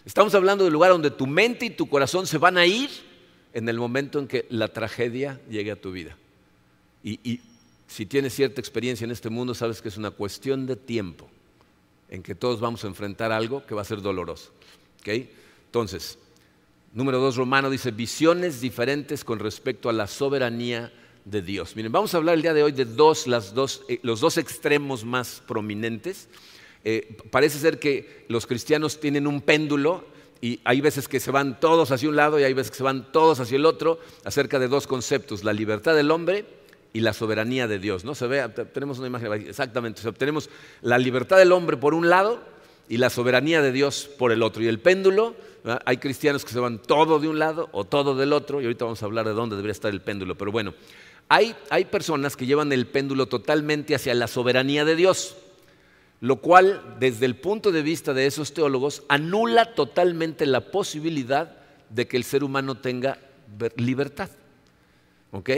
Estamos 0.07 0.35
hablando 0.35 0.65
del 0.65 0.73
lugar 0.73 0.93
donde 0.93 1.11
tu 1.11 1.27
mente 1.27 1.67
y 1.67 1.71
tu 1.71 1.91
corazón 1.91 2.27
se 2.27 2.39
van 2.39 2.57
a 2.57 2.65
ir 2.65 2.89
en 3.53 3.69
el 3.69 3.77
momento 3.77 4.19
en 4.19 4.27
que 4.27 4.47
la 4.49 4.69
tragedia 4.69 5.41
llegue 5.51 5.73
a 5.73 5.81
tu 5.81 5.93
vida. 5.93 6.17
y 7.03 7.41
si 7.91 8.07
tienes 8.07 8.35
cierta 8.35 8.61
experiencia 8.61 9.05
en 9.05 9.11
este 9.11 9.31
mundo, 9.31 9.53
sabes 9.53 9.83
que 9.83 9.89
es 9.89 9.97
una 9.97 10.13
cuestión 10.13 10.65
de 10.65 10.77
tiempo 10.77 11.29
en 12.09 12.23
que 12.23 12.37
todos 12.37 12.61
vamos 12.61 12.85
a 12.85 12.87
enfrentar 12.87 13.33
algo 13.33 13.67
que 13.67 13.75
va 13.75 13.83
a 13.83 13.85
ser 13.85 14.01
doloroso. 14.01 14.53
Entonces, 15.05 16.17
número 16.95 17.19
dos, 17.19 17.35
Romano 17.35 17.69
dice 17.69 17.91
visiones 17.91 18.61
diferentes 18.61 19.25
con 19.25 19.41
respecto 19.41 19.89
a 19.89 19.93
la 19.93 20.07
soberanía 20.07 20.93
de 21.25 21.43
Dios. 21.43 21.75
Miren, 21.75 21.91
vamos 21.91 22.15
a 22.15 22.19
hablar 22.19 22.37
el 22.37 22.43
día 22.43 22.55
de 22.55 22.63
hoy 22.63 22.71
de 22.71 22.85
dos, 22.85 23.27
las 23.27 23.55
dos, 23.55 23.83
eh, 23.89 23.99
los 24.05 24.21
dos 24.21 24.39
extremos 24.39 25.05
más 25.05 25.43
prominentes. 25.49 26.29
Eh, 26.85 27.17
parece 27.33 27.59
ser 27.59 27.81
que 27.81 28.25
los 28.29 28.47
cristianos 28.47 29.01
tienen 29.01 29.27
un 29.27 29.41
péndulo 29.41 30.05
y 30.41 30.61
hay 30.63 30.81
veces 30.81 31.09
que 31.09 31.19
se 31.19 31.33
van 31.33 31.59
todos 31.59 31.91
hacia 31.91 32.09
un 32.09 32.15
lado 32.15 32.39
y 32.39 32.45
hay 32.45 32.55
veces 32.55 32.71
que 32.71 32.79
se 32.79 32.85
van 32.85 33.11
todos 33.11 33.41
hacia 33.41 33.57
el 33.57 33.67
otro 33.67 33.99
acerca 34.25 34.61
de 34.61 34.69
dos 34.69 34.87
conceptos, 34.87 35.43
la 35.43 35.53
libertad 35.53 35.97
del 35.97 36.13
hombre 36.13 36.60
y 36.93 37.01
la 37.01 37.13
soberanía 37.13 37.69
de 37.69 37.79
Dios. 37.79 38.05
¿no? 38.05 38.15
Se 38.15 38.27
ve, 38.27 38.49
tenemos 38.73 38.99
una 38.99 39.07
imagen 39.07 39.33
exactamente. 39.33 40.03
tenemos 40.13 40.51
la 40.83 40.99
libertad 40.99 41.39
del 41.39 41.53
hombre 41.53 41.77
por 41.77 41.95
un 41.95 42.09
lado 42.09 42.41
y 42.89 42.97
la 42.97 43.11
soberanía 43.11 43.63
de 43.63 43.73
Dios 43.73 44.11
por 44.19 44.33
el 44.33 44.43
otro. 44.43 44.63
Y 44.63 44.67
el 44.67 44.81
péndulo, 44.81 45.37
hay 45.85 45.99
cristianos 45.99 46.45
que 46.45 46.53
se 46.53 46.59
van 46.59 46.81
todo 46.83 47.21
de 47.21 47.29
un 47.29 47.39
lado 47.39 47.69
o 47.73 47.85
todo 47.85 48.17
del 48.17 48.33
otro, 48.33 48.61
y 48.61 48.65
ahorita 48.65 48.85
vamos 48.85 49.03
a 49.03 49.07
hablar 49.07 49.27
de 49.27 49.33
dónde 49.33 49.55
debería 49.55 49.73
estar 49.73 49.93
el 49.93 50.01
péndulo. 50.01 50.37
Pero 50.37 50.51
bueno, 50.51 50.75
hay, 51.29 51.55
hay 51.71 51.85
personas 51.85 52.37
que 52.37 52.47
llevan 52.47 52.73
el 52.73 52.89
péndulo 52.89 53.27
totalmente 53.27 53.95
hacia 53.95 54.13
la 54.15 54.27
soberanía 54.27 54.85
de 54.85 54.97
Dios, 54.97 55.37
lo 56.21 56.41
cual, 56.41 56.97
desde 56.99 57.27
el 57.27 57.37
punto 57.37 57.71
de 57.71 57.83
vista 57.83 58.13
de 58.13 58.27
esos 58.27 58.53
teólogos, 58.53 59.05
anula 59.09 59.75
totalmente 59.75 60.45
la 60.45 60.73
posibilidad 60.73 61.57
de 61.91 62.09
que 62.09 62.17
el 62.17 62.25
ser 62.25 62.43
humano 62.43 62.77
tenga 62.77 63.19
libertad. 63.77 64.31
¿Ok? 65.31 65.51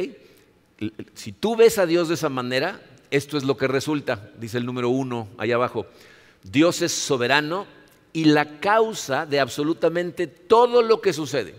Si 1.15 1.33
tú 1.33 1.57
ves 1.57 1.79
a 1.79 1.87
Dios 1.87 2.09
de 2.09 2.15
esa 2.15 2.29
manera, 2.29 2.81
esto 3.11 3.37
es 3.37 3.45
lo 3.45 3.57
que 3.57 3.69
resulta, 3.69 4.31
dice 4.39 4.59
el 4.59 4.67
número 4.67 4.89
uno 4.89 5.29
allá 5.39 5.55
abajo. 5.57 5.87
Dios 6.43 6.83
es 6.83 6.93
soberano 6.93 7.67
y 8.13 8.25
la 8.25 8.59
causa 8.59 9.27
de 9.27 9.41
absolutamente 9.41 10.27
todo 10.27 10.83
lo 10.83 11.01
que 11.01 11.13
sucede. 11.13 11.55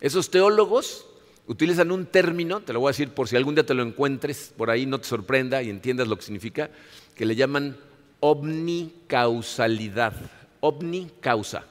Esos 0.00 0.30
teólogos 0.30 1.06
utilizan 1.46 1.90
un 1.90 2.06
término, 2.06 2.60
te 2.60 2.72
lo 2.72 2.80
voy 2.80 2.88
a 2.88 2.92
decir 2.92 3.10
por 3.10 3.28
si 3.28 3.36
algún 3.36 3.54
día 3.54 3.66
te 3.66 3.74
lo 3.74 3.82
encuentres, 3.82 4.52
por 4.56 4.70
ahí 4.70 4.84
no 4.84 4.98
te 4.98 5.06
sorprenda 5.06 5.62
y 5.62 5.70
entiendas 5.70 6.08
lo 6.08 6.16
que 6.16 6.22
significa, 6.22 6.70
que 7.14 7.24
le 7.24 7.36
llaman 7.36 7.76
omnicausalidad. 8.20 10.14
Omnicausa, 10.60 11.64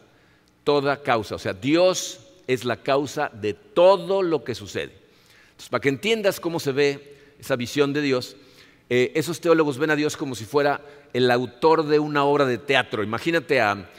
toda 0.63 1.03
causa. 1.03 1.35
O 1.35 1.39
sea, 1.39 1.51
Dios 1.53 2.21
es 2.47 2.63
la 2.63 2.77
causa 2.77 3.29
de 3.33 3.53
todo 3.53 4.23
lo 4.23 4.45
que 4.45 4.55
sucede 4.55 5.06
para 5.69 5.81
que 5.81 5.89
entiendas 5.89 6.39
cómo 6.39 6.59
se 6.59 6.71
ve 6.71 7.17
esa 7.39 7.55
visión 7.55 7.93
de 7.93 8.01
Dios, 8.01 8.35
eh, 8.89 9.11
esos 9.15 9.41
teólogos 9.41 9.77
ven 9.77 9.91
a 9.91 9.95
Dios 9.95 10.15
como 10.15 10.35
si 10.35 10.45
fuera 10.45 10.81
el 11.13 11.29
autor 11.29 11.85
de 11.85 11.99
una 11.99 12.23
obra 12.23 12.45
de 12.45 12.57
teatro. 12.57 13.03
Imagínate 13.03 13.59
a, 13.59 13.89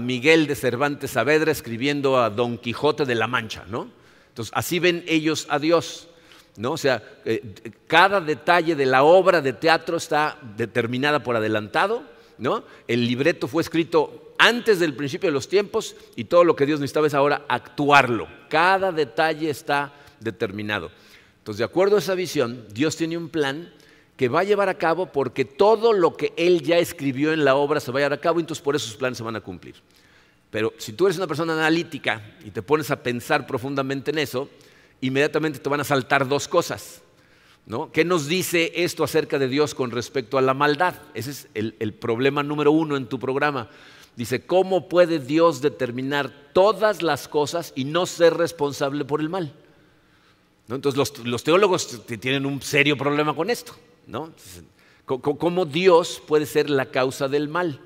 Miguel 0.00 0.48
de 0.48 0.56
Cervantes 0.56 1.12
Saavedra 1.12 1.52
escribiendo 1.52 2.18
a 2.18 2.30
Don 2.30 2.58
Quijote 2.58 3.04
de 3.04 3.14
la 3.14 3.28
Mancha, 3.28 3.64
¿no? 3.68 3.88
Entonces, 4.28 4.52
así 4.56 4.80
ven 4.80 5.04
ellos 5.06 5.46
a 5.50 5.58
Dios. 5.58 6.08
¿No? 6.56 6.72
O 6.72 6.78
sea, 6.78 7.02
eh, 7.26 7.42
cada 7.86 8.18
detalle 8.18 8.74
de 8.74 8.86
la 8.86 9.02
obra 9.02 9.42
de 9.42 9.52
teatro 9.52 9.98
está 9.98 10.38
determinada 10.56 11.22
por 11.22 11.36
adelantado, 11.36 12.02
¿no? 12.38 12.64
El 12.88 13.06
libreto 13.06 13.46
fue 13.46 13.62
escrito 13.62 14.32
antes 14.38 14.78
del 14.80 14.94
principio 14.94 15.28
de 15.28 15.34
los 15.34 15.48
tiempos 15.48 15.96
y 16.16 16.24
todo 16.24 16.44
lo 16.44 16.56
que 16.56 16.64
Dios 16.64 16.80
necesitaba 16.80 17.08
es 17.08 17.14
ahora 17.14 17.44
actuarlo. 17.46 18.26
Cada 18.48 18.90
detalle 18.90 19.50
está 19.50 19.92
determinado. 20.20 20.90
Entonces, 21.38 21.58
de 21.58 21.64
acuerdo 21.64 21.96
a 21.96 22.00
esa 22.00 22.14
visión, 22.14 22.66
Dios 22.72 22.96
tiene 22.96 23.16
un 23.16 23.28
plan 23.28 23.72
que 24.16 24.28
va 24.28 24.40
a 24.40 24.44
llevar 24.44 24.68
a 24.68 24.78
cabo 24.78 25.12
porque 25.12 25.44
todo 25.44 25.92
lo 25.92 26.16
que 26.16 26.32
Él 26.36 26.62
ya 26.62 26.78
escribió 26.78 27.32
en 27.32 27.44
la 27.44 27.54
obra 27.54 27.80
se 27.80 27.92
va 27.92 27.98
a 27.98 28.00
llevar 28.00 28.18
a 28.18 28.20
cabo 28.20 28.40
entonces 28.40 28.62
por 28.62 28.74
eso 28.74 28.86
sus 28.86 28.96
planes 28.96 29.18
se 29.18 29.24
van 29.24 29.36
a 29.36 29.40
cumplir. 29.40 29.74
Pero 30.50 30.72
si 30.78 30.92
tú 30.92 31.06
eres 31.06 31.18
una 31.18 31.26
persona 31.26 31.52
analítica 31.52 32.36
y 32.44 32.50
te 32.50 32.62
pones 32.62 32.90
a 32.90 33.02
pensar 33.02 33.46
profundamente 33.46 34.10
en 34.10 34.18
eso, 34.18 34.48
inmediatamente 35.00 35.58
te 35.58 35.68
van 35.68 35.80
a 35.80 35.84
saltar 35.84 36.26
dos 36.26 36.48
cosas. 36.48 37.02
¿no? 37.66 37.92
¿Qué 37.92 38.04
nos 38.04 38.26
dice 38.26 38.72
esto 38.74 39.04
acerca 39.04 39.38
de 39.38 39.48
Dios 39.48 39.74
con 39.74 39.90
respecto 39.90 40.38
a 40.38 40.42
la 40.42 40.54
maldad? 40.54 40.94
Ese 41.14 41.32
es 41.32 41.48
el, 41.54 41.76
el 41.78 41.92
problema 41.92 42.42
número 42.42 42.72
uno 42.72 42.96
en 42.96 43.06
tu 43.06 43.18
programa. 43.18 43.68
Dice, 44.14 44.46
¿cómo 44.46 44.88
puede 44.88 45.18
Dios 45.18 45.60
determinar 45.60 46.32
todas 46.54 47.02
las 47.02 47.28
cosas 47.28 47.72
y 47.76 47.84
no 47.84 48.06
ser 48.06 48.34
responsable 48.34 49.04
por 49.04 49.20
el 49.20 49.28
mal? 49.28 49.52
Entonces 50.68 51.24
los, 51.24 51.44
teólogos 51.44 52.04
tienen 52.06 52.44
un 52.44 52.60
serio 52.60 52.96
problema 52.96 53.34
con 53.34 53.50
esto. 53.50 53.74
¿no? 54.06 54.32
¿Cómo 55.04 55.64
Dios 55.64 56.22
puede 56.26 56.46
ser 56.46 56.70
la 56.70 56.86
causa 56.86 57.28
del 57.28 57.48
mal? 57.48 57.80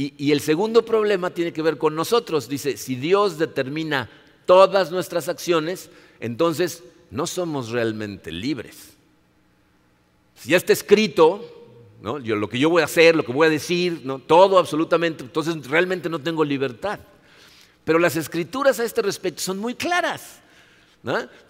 y 0.00 0.30
el 0.30 0.40
segundo 0.40 0.84
problema 0.84 1.30
tiene 1.30 1.52
que 1.52 1.60
ver 1.60 1.76
con 1.76 1.96
nosotros. 1.96 2.48
Dice, 2.48 2.76
si 2.76 2.94
Dios 2.94 3.36
determina 3.36 4.08
todas 4.46 4.92
nuestras 4.92 5.28
acciones, 5.28 5.90
entonces 6.20 6.84
no 7.10 7.26
somos 7.26 7.70
realmente 7.70 8.30
libres. 8.30 8.94
Si 10.36 10.50
ya 10.50 10.56
está 10.56 10.72
escrito, 10.72 11.44
yo, 12.22 12.36
lo 12.36 12.48
que 12.48 12.58
yo 12.58 12.70
voy 12.70 12.82
a 12.82 12.84
hacer, 12.84 13.16
lo 13.16 13.24
que 13.24 13.32
voy 13.32 13.48
a 13.48 13.50
decir, 13.50 14.02
¿no? 14.04 14.20
todo 14.20 14.58
absolutamente, 14.58 15.24
entonces 15.24 15.66
realmente 15.66 16.08
no 16.08 16.20
tengo 16.20 16.44
libertad. 16.44 17.00
Pero 17.84 17.98
las 17.98 18.16
escrituras 18.16 18.78
a 18.78 18.84
este 18.84 19.02
respecto 19.02 19.42
son 19.42 19.58
muy 19.58 19.74
claras 19.74 20.40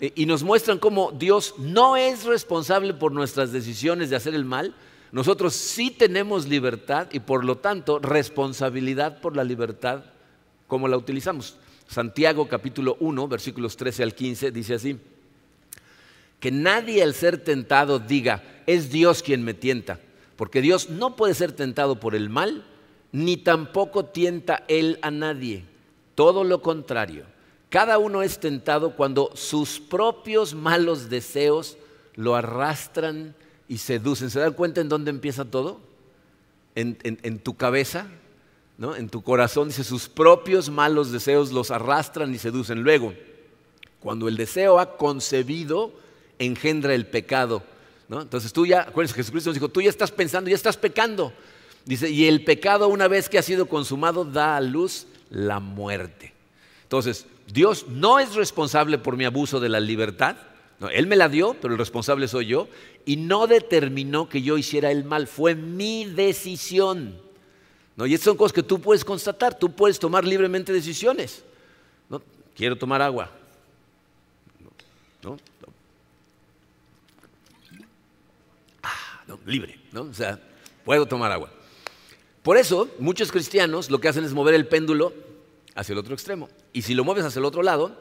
y 0.01 0.27
nos 0.27 0.43
muestran 0.43 0.79
cómo 0.79 1.13
Dios 1.13 1.55
no 1.59 1.97
es 1.97 2.25
responsable 2.25 2.95
por 2.95 3.13
nuestras 3.13 3.53
decisiones 3.53 4.11
de 4.11 4.17
hacer 4.17 4.35
el 4.35 4.45
mal. 4.45 4.75
Nosotros 5.11 5.55
sí 5.55 5.91
tenemos 5.91 6.47
libertad 6.47 7.09
y 7.13 7.21
por 7.21 7.45
lo 7.45 7.57
tanto 7.57 7.99
responsabilidad 7.99 9.21
por 9.21 9.35
la 9.37 9.45
libertad, 9.45 10.05
como 10.67 10.87
la 10.87 10.97
utilizamos. 10.97 11.57
Santiago 11.89 12.47
capítulo 12.47 12.97
1, 13.01 13.29
versículos 13.29 13.77
13 13.77 14.03
al 14.03 14.15
15 14.15 14.51
dice 14.51 14.75
así 14.75 14.99
que 16.41 16.51
nadie 16.51 17.03
al 17.03 17.15
ser 17.15 17.39
tentado 17.39 17.99
diga, 17.99 18.43
es 18.67 18.91
Dios 18.91 19.23
quien 19.23 19.43
me 19.43 19.55
tienta, 19.55 19.99
porque 20.37 20.61
Dios 20.61 20.91
no 20.91 21.17
puede 21.17 21.35
ser 21.35 21.53
tentado 21.53 21.99
por 21.99 22.15
el 22.15 22.31
mal, 22.31 22.65
ni 23.13 23.37
tampoco 23.37 24.05
tienta 24.07 24.65
Él 24.69 24.99
a 25.03 25.11
nadie. 25.11 25.65
Todo 26.15 26.45
lo 26.45 26.63
contrario, 26.63 27.25
cada 27.71 27.99
uno 27.99 28.23
es 28.23 28.39
tentado 28.39 28.97
cuando 28.97 29.31
sus 29.35 29.79
propios 29.79 30.55
malos 30.55 31.11
deseos 31.11 31.77
lo 32.15 32.35
arrastran 32.35 33.35
y 33.69 33.79
seducen. 33.79 34.31
¿Se 34.31 34.41
dan 34.41 34.55
cuenta 34.55 34.81
en 34.81 34.89
dónde 34.89 35.11
empieza 35.11 35.45
todo? 35.45 35.81
En, 36.75 37.39
tu 37.41 37.57
cabeza, 37.57 38.07
¿no? 38.79 38.97
en 38.97 39.09
tu 39.09 39.23
corazón. 39.23 39.69
Dice, 39.69 39.85
sus 39.85 40.09
propios 40.09 40.71
malos 40.71 41.11
deseos 41.11 41.53
los 41.53 41.71
arrastran 41.71 42.33
y 42.33 42.39
seducen. 42.39 42.83
Luego, 42.83 43.15
cuando 44.01 44.29
el 44.29 44.37
deseo 44.37 44.79
ha 44.79 44.97
concebido, 44.97 45.93
engendra 46.39 46.95
el 46.95 47.07
pecado. 47.07 47.63
¿no? 48.09 48.23
Entonces 48.23 48.53
tú 48.53 48.65
ya, 48.65 48.83
acuérdense, 48.83 49.17
Jesucristo 49.17 49.51
nos 49.51 49.57
dijo, 49.57 49.69
tú 49.69 49.83
ya 49.83 49.91
estás 49.91 50.13
pensando, 50.13 50.49
ya 50.49 50.57
estás 50.57 50.77
pecando. 50.77 51.33
Dice, 51.85 52.09
y 52.09 52.27
el 52.27 52.45
pecado 52.45 52.89
una 52.89 53.09
vez 53.09 53.29
que 53.29 53.39
ha 53.39 53.43
sido 53.43 53.67
consumado 53.67 54.25
da 54.25 54.57
a 54.57 54.61
luz 54.61 55.07
la 55.31 55.61
muerte. 55.61 56.33
Entonces, 56.85 57.27
Dios 57.53 57.87
no 57.89 58.19
es 58.19 58.35
responsable 58.35 58.99
por 58.99 59.17
mi 59.17 59.25
abuso 59.25 59.59
de 59.61 59.69
la 59.69 59.81
libertad. 59.81 60.37
él 60.93 61.07
me 61.07 61.17
la 61.17 61.29
dio, 61.29 61.57
pero 61.61 61.75
el 61.75 61.79
responsable 61.79 62.29
soy 62.29 62.47
yo. 62.47 62.69
Y 63.05 63.17
no 63.17 63.47
determinó 63.47 64.29
que 64.29 64.43
yo 64.43 64.59
hiciera 64.59 64.91
el 64.91 65.05
mal. 65.05 65.27
Fue 65.27 65.55
mi 65.55 66.05
decisión. 66.05 67.19
¿no? 67.97 68.07
Y 68.07 68.15
estas 68.15 68.27
son 68.27 68.37
cosas 68.37 68.53
que 68.53 68.63
tú 68.63 68.81
puedes 68.81 69.05
constatar. 69.05 69.59
Tú 69.59 69.73
puedes 69.73 69.99
tomar 69.99 70.25
libremente 70.25 70.73
decisiones. 70.73 71.43
¿no? 72.11 72.21
Quiero 72.55 72.77
tomar 72.77 73.01
agua. 73.01 73.31
¿no? 75.23 75.39
libre, 79.47 79.79
¿no? 79.93 80.03
O 80.03 80.15
sea, 80.15 80.39
puedo 80.85 81.07
tomar 81.07 81.33
agua. 81.33 81.51
Por 82.43 82.57
eso, 82.57 82.89
muchos 82.99 83.31
cristianos 83.31 83.91
lo 83.91 84.01
que 84.01 84.09
hacen 84.09 84.25
es 84.25 84.33
mover 84.33 84.55
el 84.55 84.67
péndulo 84.67 85.13
hacia 85.79 85.93
el 85.93 86.01
otro 86.01 86.13
extremo. 86.13 86.49
Y 86.73 86.83
si 86.83 86.93
lo 86.95 87.05
mueves 87.05 87.25
hacia 87.25 87.39
el 87.39 87.45
otro 87.45 87.63
lado, 87.63 87.97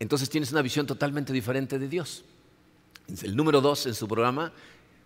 entonces 0.00 0.28
tienes 0.28 0.50
una 0.50 0.60
visión 0.60 0.86
totalmente 0.86 1.32
diferente 1.32 1.78
de 1.78 1.88
Dios. 1.88 2.24
El 3.22 3.36
número 3.36 3.60
dos 3.60 3.86
en 3.86 3.94
su 3.94 4.08
programa, 4.08 4.52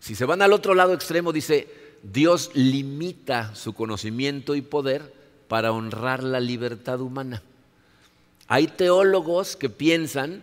si 0.00 0.14
se 0.14 0.24
van 0.24 0.40
al 0.40 0.54
otro 0.54 0.74
lado 0.74 0.94
extremo, 0.94 1.30
dice, 1.30 1.68
Dios 2.02 2.52
limita 2.54 3.54
su 3.54 3.74
conocimiento 3.74 4.54
y 4.54 4.62
poder 4.62 5.12
para 5.46 5.72
honrar 5.72 6.22
la 6.22 6.40
libertad 6.40 7.02
humana. 7.02 7.42
Hay 8.48 8.68
teólogos 8.68 9.54
que 9.54 9.68
piensan 9.68 10.42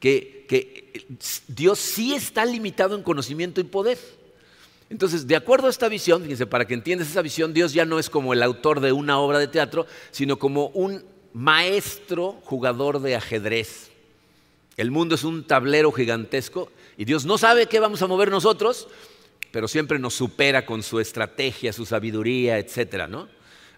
que, 0.00 0.44
que 0.46 1.06
Dios 1.48 1.78
sí 1.78 2.14
está 2.14 2.44
limitado 2.44 2.94
en 2.94 3.02
conocimiento 3.02 3.62
y 3.62 3.64
poder. 3.64 3.98
Entonces, 4.90 5.26
de 5.26 5.36
acuerdo 5.36 5.66
a 5.66 5.70
esta 5.70 5.88
visión, 5.88 6.22
fíjense, 6.22 6.46
para 6.46 6.66
que 6.66 6.74
entiendas 6.74 7.08
esa 7.08 7.22
visión, 7.22 7.52
Dios 7.52 7.72
ya 7.72 7.84
no 7.84 7.98
es 7.98 8.08
como 8.08 8.32
el 8.32 8.42
autor 8.42 8.80
de 8.80 8.92
una 8.92 9.18
obra 9.18 9.38
de 9.38 9.48
teatro, 9.48 9.86
sino 10.10 10.38
como 10.38 10.68
un 10.68 11.04
maestro 11.34 12.40
jugador 12.44 13.00
de 13.00 13.14
ajedrez. 13.14 13.90
El 14.76 14.90
mundo 14.90 15.16
es 15.16 15.24
un 15.24 15.44
tablero 15.44 15.92
gigantesco 15.92 16.70
y 16.96 17.04
Dios 17.04 17.26
no 17.26 17.36
sabe 17.36 17.66
qué 17.66 17.80
vamos 17.80 18.00
a 18.00 18.06
mover 18.06 18.30
nosotros, 18.30 18.88
pero 19.50 19.68
siempre 19.68 19.98
nos 19.98 20.14
supera 20.14 20.64
con 20.64 20.82
su 20.82 21.00
estrategia, 21.00 21.72
su 21.72 21.84
sabiduría, 21.84 22.58
etc. 22.58 23.08
¿no? 23.08 23.28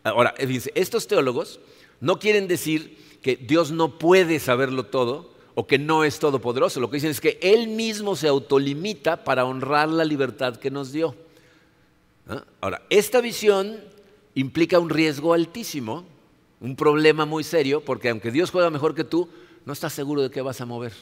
Ahora, 0.04 0.34
fíjense, 0.36 0.72
estos 0.74 1.06
teólogos 1.08 1.60
no 2.00 2.18
quieren 2.18 2.48
decir 2.48 2.98
que 3.22 3.36
Dios 3.36 3.70
no 3.70 3.98
puede 3.98 4.38
saberlo 4.38 4.86
todo, 4.86 5.34
o 5.54 5.66
que 5.66 5.78
no 5.78 6.04
es 6.04 6.18
todopoderoso. 6.18 6.80
Lo 6.80 6.90
que 6.90 6.96
dicen 6.96 7.10
es 7.10 7.20
que 7.20 7.38
Él 7.42 7.68
mismo 7.68 8.16
se 8.16 8.28
autolimita 8.28 9.24
para 9.24 9.44
honrar 9.44 9.88
la 9.88 10.04
libertad 10.04 10.56
que 10.56 10.70
nos 10.70 10.92
dio. 10.92 11.14
Ahora, 12.60 12.82
esta 12.90 13.20
visión 13.20 13.80
implica 14.34 14.78
un 14.78 14.90
riesgo 14.90 15.34
altísimo, 15.34 16.04
un 16.60 16.76
problema 16.76 17.26
muy 17.26 17.42
serio, 17.42 17.82
porque 17.84 18.10
aunque 18.10 18.30
Dios 18.30 18.50
juega 18.50 18.70
mejor 18.70 18.94
que 18.94 19.04
tú, 19.04 19.28
no 19.64 19.72
estás 19.72 19.92
seguro 19.92 20.22
de 20.22 20.30
qué 20.30 20.42
vas 20.42 20.60
a 20.60 20.66
mover. 20.66 20.92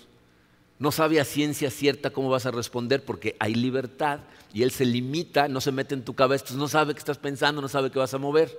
No 0.78 0.92
sabe 0.92 1.20
a 1.20 1.24
ciencia 1.24 1.70
cierta 1.70 2.10
cómo 2.10 2.30
vas 2.30 2.46
a 2.46 2.50
responder 2.50 3.04
porque 3.04 3.36
hay 3.40 3.54
libertad 3.54 4.20
y 4.54 4.62
Él 4.62 4.70
se 4.70 4.86
limita, 4.86 5.48
no 5.48 5.60
se 5.60 5.72
mete 5.72 5.94
en 5.94 6.04
tu 6.04 6.14
cabeza, 6.14 6.54
no 6.54 6.68
sabe 6.68 6.94
qué 6.94 6.98
estás 7.00 7.18
pensando, 7.18 7.60
no 7.60 7.68
sabe 7.68 7.90
qué 7.90 7.98
vas 7.98 8.14
a 8.14 8.18
mover. 8.18 8.58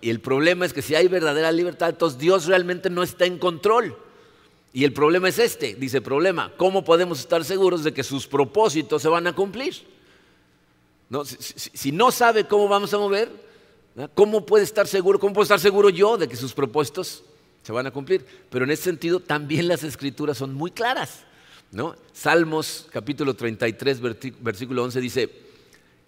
Y 0.00 0.10
el 0.10 0.20
problema 0.20 0.66
es 0.66 0.72
que 0.72 0.82
si 0.82 0.94
hay 0.94 1.08
verdadera 1.08 1.50
libertad, 1.52 1.90
entonces 1.90 2.18
Dios 2.18 2.46
realmente 2.46 2.90
no 2.90 3.02
está 3.02 3.24
en 3.24 3.38
control. 3.38 3.96
Y 4.72 4.84
el 4.84 4.92
problema 4.92 5.28
es 5.28 5.38
este, 5.38 5.74
dice 5.74 6.00
problema, 6.00 6.52
¿cómo 6.56 6.84
podemos 6.84 7.18
estar 7.18 7.44
seguros 7.44 7.82
de 7.82 7.92
que 7.92 8.04
sus 8.04 8.26
propósitos 8.26 9.02
se 9.02 9.08
van 9.08 9.26
a 9.26 9.34
cumplir? 9.34 9.74
Si, 11.24 11.90
no 11.90 12.12
sabe 12.12 12.46
cómo 12.46 12.68
vamos 12.68 12.94
a 12.94 12.98
mover, 12.98 13.30
¿cómo 14.14 14.46
puede 14.46 14.62
estar 14.62 14.86
seguro, 14.86 15.18
cómo 15.18 15.32
puedo 15.32 15.42
estar 15.42 15.58
seguro 15.58 15.90
yo 15.90 16.16
de 16.16 16.28
que 16.28 16.36
sus 16.36 16.52
propósitos 16.52 17.24
se 17.64 17.72
van 17.72 17.88
a 17.88 17.90
cumplir? 17.90 18.24
Pero 18.48 18.64
en 18.64 18.70
ese 18.70 18.84
sentido 18.84 19.18
también 19.18 19.66
las 19.66 19.82
escrituras 19.82 20.38
son 20.38 20.54
muy 20.54 20.70
claras. 20.70 21.24
¿no? 21.72 21.96
Salmos 22.12 22.86
capítulo 22.92 23.34
33, 23.34 24.00
versículo 24.40 24.84
11 24.84 25.00
dice, 25.00 25.30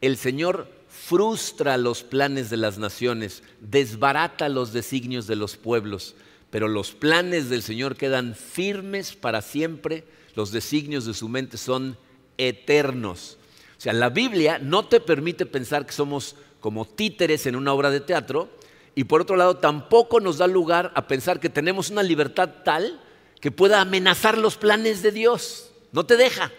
el 0.01 0.17
Señor 0.17 0.69
frustra 0.89 1.77
los 1.79 2.05
planes 2.05 2.49
de 2.49 2.59
las 2.59 2.79
naciones, 2.79 3.43
desbarata 3.61 4.49
los 4.49 4.73
designios 4.73 5.27
de 5.27 5.35
los 5.35 5.57
pueblos 5.57 6.15
pero 6.53 6.69
los 6.69 6.93
planes 6.93 7.49
del 7.49 7.63
Señor 7.63 7.97
quedan 7.97 8.35
firmes 8.35 9.17
para 9.17 9.41
siempre, 9.41 10.05
los 10.35 10.53
designios 10.53 11.07
de 11.07 11.15
su 11.15 11.31
mente 11.31 11.57
son 11.57 11.97
eternos. 12.37 13.39
O 13.79 13.81
sea, 13.81 13.95
la 13.95 14.11
Biblia 14.11 14.59
no 14.59 14.85
te 14.85 15.01
permite 15.01 15.47
pensar 15.47 15.87
que 15.87 15.95
somos 15.95 16.37
como 16.61 16.85
títeres 16.85 17.47
en 17.47 17.57
una 17.57 17.73
obra 17.73 17.89
de 17.89 18.01
teatro 18.01 18.51
y 18.95 19.05
por 19.05 19.23
otro 19.23 19.37
lado 19.37 19.57
tampoco 19.57 20.21
nos 20.21 20.37
da 20.37 20.47
lugar 20.47 20.93
a 20.95 21.07
pensar 21.09 21.41
que 21.41 21.49
tenemos 21.49 21.89
una 21.89 22.03
libertad 22.03 22.51
tal 22.63 23.01
que 23.41 23.51
pueda 23.51 23.81
amenazar 23.81 24.37
los 24.37 24.59
planes 24.59 25.03
de 25.03 25.11
Dios. 25.11 25.71
No 25.91 26.05
te 26.05 26.19
deja. 26.19 26.53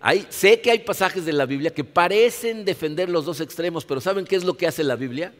Hay, 0.00 0.26
sé 0.30 0.60
que 0.60 0.72
hay 0.72 0.80
pasajes 0.80 1.24
de 1.24 1.32
la 1.32 1.46
Biblia 1.46 1.72
que 1.72 1.84
parecen 1.84 2.64
defender 2.64 3.08
los 3.08 3.26
dos 3.26 3.40
extremos, 3.40 3.84
pero 3.84 4.00
¿saben 4.00 4.24
qué 4.24 4.34
es 4.34 4.42
lo 4.42 4.56
que 4.56 4.66
hace 4.66 4.82
la 4.82 4.96
Biblia? 4.96 5.32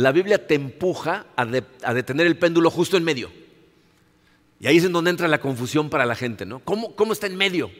La 0.00 0.12
Biblia 0.12 0.46
te 0.46 0.54
empuja 0.54 1.26
a, 1.36 1.44
detener 1.94 2.26
el 2.26 2.38
péndulo 2.38 2.70
justo 2.70 2.96
en 2.96 3.04
medio. 3.04 3.30
Y 4.58 4.66
ahí 4.66 4.78
es 4.78 4.84
en 4.84 4.92
donde 4.92 5.10
entra 5.10 5.28
la 5.28 5.40
confusión 5.40 5.90
para 5.90 6.06
la 6.06 6.14
gente, 6.14 6.46
¿no? 6.46 6.60
¿Cómo, 6.60 7.12
está 7.12 7.26
en 7.26 7.36
medio? 7.36 7.70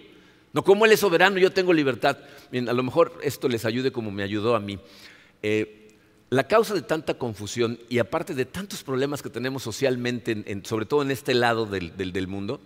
No, 0.53 0.63
¿cómo 0.63 0.85
Él 0.85 0.93
es 0.93 1.01
soberano 1.01 1.39
yo 1.39 1.53
tengo 1.53 1.73
libertad? 1.73 2.19
Bien, 2.51 2.69
a 2.69 2.73
lo 2.73 2.83
mejor 2.83 3.19
esto 3.23 3.49
les 3.49 3.65
ayude 3.65 3.93
como 3.93 4.11
me 4.11 4.23
ayudó 4.23 4.55
a 4.55 4.61
mí. 4.61 4.79
Eh, 5.43 5.89
la 6.31 6.47
causa 6.47 6.75
de 6.75 6.83
tanta 6.83 7.15
confusión 7.15 7.79
y 7.89 7.99
aparte 7.99 8.35
de 8.35 8.45
tantos 8.45 8.83
problemas 8.83 9.23
que 9.23 9.31
tenemos 9.31 9.63
socialmente, 9.63 10.63
sobre 10.65 10.87
todo 10.87 11.03
en 11.03 11.11
este 11.11 11.35
lado 11.35 11.67
del, 11.67 12.29
mundo, 12.29 12.61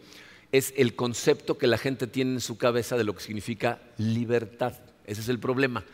es 0.53 0.75
el 0.77 0.95
concepto 0.95 1.59
que 1.59 1.67
la 1.67 1.79
gente 1.79 2.07
tiene 2.07 2.35
en 2.35 2.41
su 2.41 2.59
cabeza 2.59 2.97
de 2.97 3.05
lo 3.05 3.15
que 3.15 3.23
significa 3.23 3.81
libertad. 3.99 4.75
Ese 5.07 5.21
es 5.21 5.29
el 5.29 5.39
problema. 5.39 5.85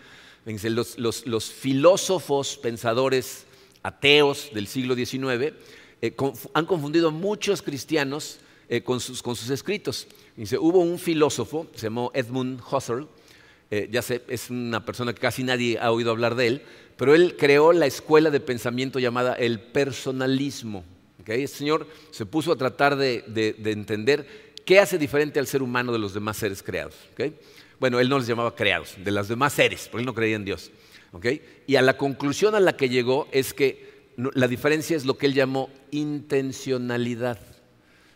Los, 0.46 1.52
filósofos, 1.52 2.56
pensadores 2.56 3.46
ateos 3.82 4.50
del 4.52 4.66
siglo 4.66 4.94
XIX 4.94 5.54
eh, 6.02 6.14
han 6.54 6.66
confundido 6.66 7.10
muchos 7.10 7.62
cristianos 7.62 8.38
eh, 8.68 8.82
con, 8.82 9.00
sus, 9.00 9.50
escritos. 9.50 10.06
hubo 10.58 10.78
un 10.78 10.98
filósofo, 10.98 11.66
se 11.74 11.86
llamó 11.86 12.10
Edmund 12.14 12.60
Husserl, 12.70 13.08
eh, 13.70 13.88
ya 13.90 14.02
sé, 14.02 14.22
es 14.28 14.50
una 14.50 14.84
persona 14.84 15.12
que 15.12 15.20
casi 15.20 15.44
nadie 15.44 15.78
ha 15.78 15.92
oído 15.92 16.10
hablar 16.10 16.34
de 16.34 16.46
él, 16.46 16.62
pero 16.96 17.14
él 17.14 17.36
creó 17.36 17.72
la 17.72 17.86
escuela 17.86 18.30
de 18.30 18.40
pensamiento 18.40 18.98
llamada 18.98 19.34
el 19.34 19.60
personalismo. 19.60 20.84
Okay? 21.20 21.44
Este 21.44 21.58
señor 21.58 21.86
se 22.10 22.26
puso 22.26 22.52
a 22.52 22.56
tratar 22.56 22.96
de 22.96 23.24
entender 23.64 24.50
¿qué 24.70 24.78
hace 24.78 24.98
diferente 24.98 25.40
al 25.40 25.48
ser 25.48 25.62
humano 25.62 25.92
de 25.92 25.98
los 25.98 26.14
demás 26.14 26.36
seres 26.36 26.62
creados? 26.62 26.94
Bueno, 27.80 27.98
él 27.98 28.08
no 28.08 28.18
les 28.18 28.28
llamaba 28.28 28.54
creados, 28.54 28.94
de 29.02 29.10
los 29.10 29.26
demás 29.26 29.52
seres, 29.52 29.88
porque 29.90 30.02
él 30.02 30.06
no 30.06 30.14
creía 30.14 30.36
en 30.36 30.44
Dios. 30.44 30.70
Y 31.66 31.76
a 31.76 31.82
la 31.82 31.96
conclusión 31.96 32.54
a 32.54 32.60
la 32.60 32.76
que 32.76 32.88
llegó 32.88 33.26
es 33.32 33.52
que 33.52 34.10
la 34.16 34.48
diferencia 34.48 34.96
es 34.96 35.04
lo 35.04 35.18
que 35.18 35.26
él 35.26 35.34
llamó 35.34 35.70
intencionalidad. 35.90 37.38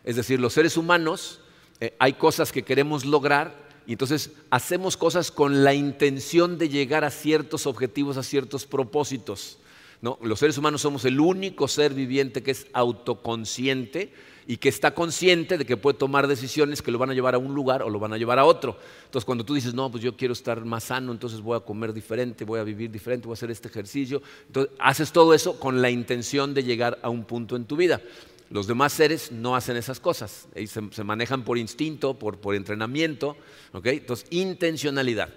Es 0.05 0.17
decir, 0.17 0.39
los 0.39 0.53
seres 0.53 0.77
humanos 0.77 1.41
eh, 1.81 1.95
hay 1.99 2.13
cosas 2.15 2.53
que 2.53 2.63
queremos 2.63 3.05
lograr 3.05 3.65
y 3.87 3.93
entonces 3.93 4.31
hacemos 4.51 4.97
cosas 4.97 5.31
con 5.31 5.65
la 5.65 5.75
intención 5.75 6.57
de 6.59 6.69
llegar 6.69 7.05
a 7.05 7.11
ciertos 7.11 7.67
objetivos, 7.67 8.17
a 8.17 8.23
ciertos 8.23 8.67
propósitos. 8.67 9.59
¿No? 10.05 10.19
Los 10.21 10.39
seres 10.39 10.59
humanos 10.59 10.83
somos 10.83 11.07
el 11.07 11.19
único 11.19 11.67
ser 11.67 11.95
viviente 11.95 12.43
que 12.43 12.51
es 12.51 12.67
autoconsciente 12.75 14.13
y 14.47 14.59
que 14.59 14.69
está 14.69 14.93
consciente 14.93 15.57
de 15.57 15.65
que 15.65 15.79
puede 15.79 15.97
tomar 15.97 16.27
decisiones 16.27 16.83
que 16.83 16.91
lo 16.91 16.99
van 16.99 17.09
a 17.09 17.15
llevar 17.15 17.35
a 17.35 17.39
un 17.39 17.55
lugar 17.55 17.83
o 17.83 17.89
lo 17.89 17.99
van 17.99 18.13
a 18.13 18.19
llevar 18.19 18.39
a 18.39 18.45
otro. 18.45 18.77
Entonces, 19.07 19.25
cuando 19.25 19.47
tú 19.47 19.55
dices, 19.55 19.73
no, 19.73 19.91
pues 19.91 20.03
yo 20.03 20.15
quiero 20.15 20.35
estar 20.35 20.63
más 20.67 20.85
sano, 20.85 21.11
entonces 21.11 21.41
voy 21.41 21.57
a 21.57 21.61
comer 21.61 21.95
diferente, 21.95 22.45
voy 22.45 22.61
a 22.61 22.65
vivir 22.65 22.91
diferente, 22.91 23.27
voy 23.27 23.33
a 23.33 23.39
hacer 23.39 23.51
este 23.51 23.69
ejercicio, 23.69 24.21
entonces 24.47 24.75
haces 24.79 25.11
todo 25.11 25.33
eso 25.33 25.59
con 25.59 25.81
la 25.81 25.89
intención 25.89 26.53
de 26.53 26.65
llegar 26.65 26.99
a 27.01 27.09
un 27.09 27.25
punto 27.25 27.57
en 27.57 27.65
tu 27.65 27.75
vida. 27.75 28.03
Los 28.51 28.67
demás 28.67 28.93
seres 28.93 29.33
no 29.33 29.57
hacen 29.57 29.79
esas 29.79 30.01
cosas, 30.01 30.49
se, 30.67 31.03
manejan 31.03 31.45
por 31.45 31.57
instinto, 31.57 32.19
por, 32.19 32.37
por 32.37 32.55
entrenamiento, 32.55 33.39
entonces 33.73 34.27
intencionalidad. 34.29 35.31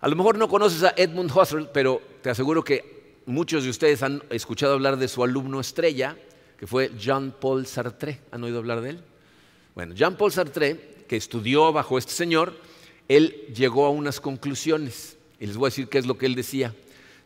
A 0.00 0.08
lo 0.08 0.16
mejor 0.16 0.38
no 0.38 0.48
conoces 0.48 0.82
a 0.82 0.94
Edmund 0.96 1.30
Husserl, 1.30 1.68
pero 1.74 2.00
te 2.22 2.30
aseguro 2.30 2.64
que 2.64 2.95
muchos 3.26 3.64
de 3.64 3.70
ustedes 3.70 4.02
han 4.02 4.22
escuchado 4.30 4.74
hablar 4.74 4.96
de 4.96 5.08
su 5.08 5.22
alumno 5.22 5.60
estrella, 5.60 6.16
que 6.58 6.66
fue 6.66 6.90
Jean-Paul 6.98 7.66
Sartre. 7.66 8.20
¿Han 8.30 8.44
oído 8.44 8.58
hablar 8.58 8.80
de 8.80 8.90
él? 8.90 9.00
Bueno, 9.74 9.94
Jean-Paul 9.94 10.32
Sartre, 10.32 11.04
que 11.06 11.16
estudió 11.16 11.72
bajo 11.72 11.98
este 11.98 12.12
señor, 12.12 12.56
él 13.08 13.52
llegó 13.54 13.86
a 13.86 13.90
unas 13.90 14.20
conclusiones. 14.20 15.16
Y 15.38 15.46
les 15.46 15.56
voy 15.56 15.66
a 15.66 15.70
decir 15.70 15.88
qué 15.88 15.98
es 15.98 16.06
lo 16.06 16.16
que 16.16 16.26
él 16.26 16.34
decía. 16.34 16.74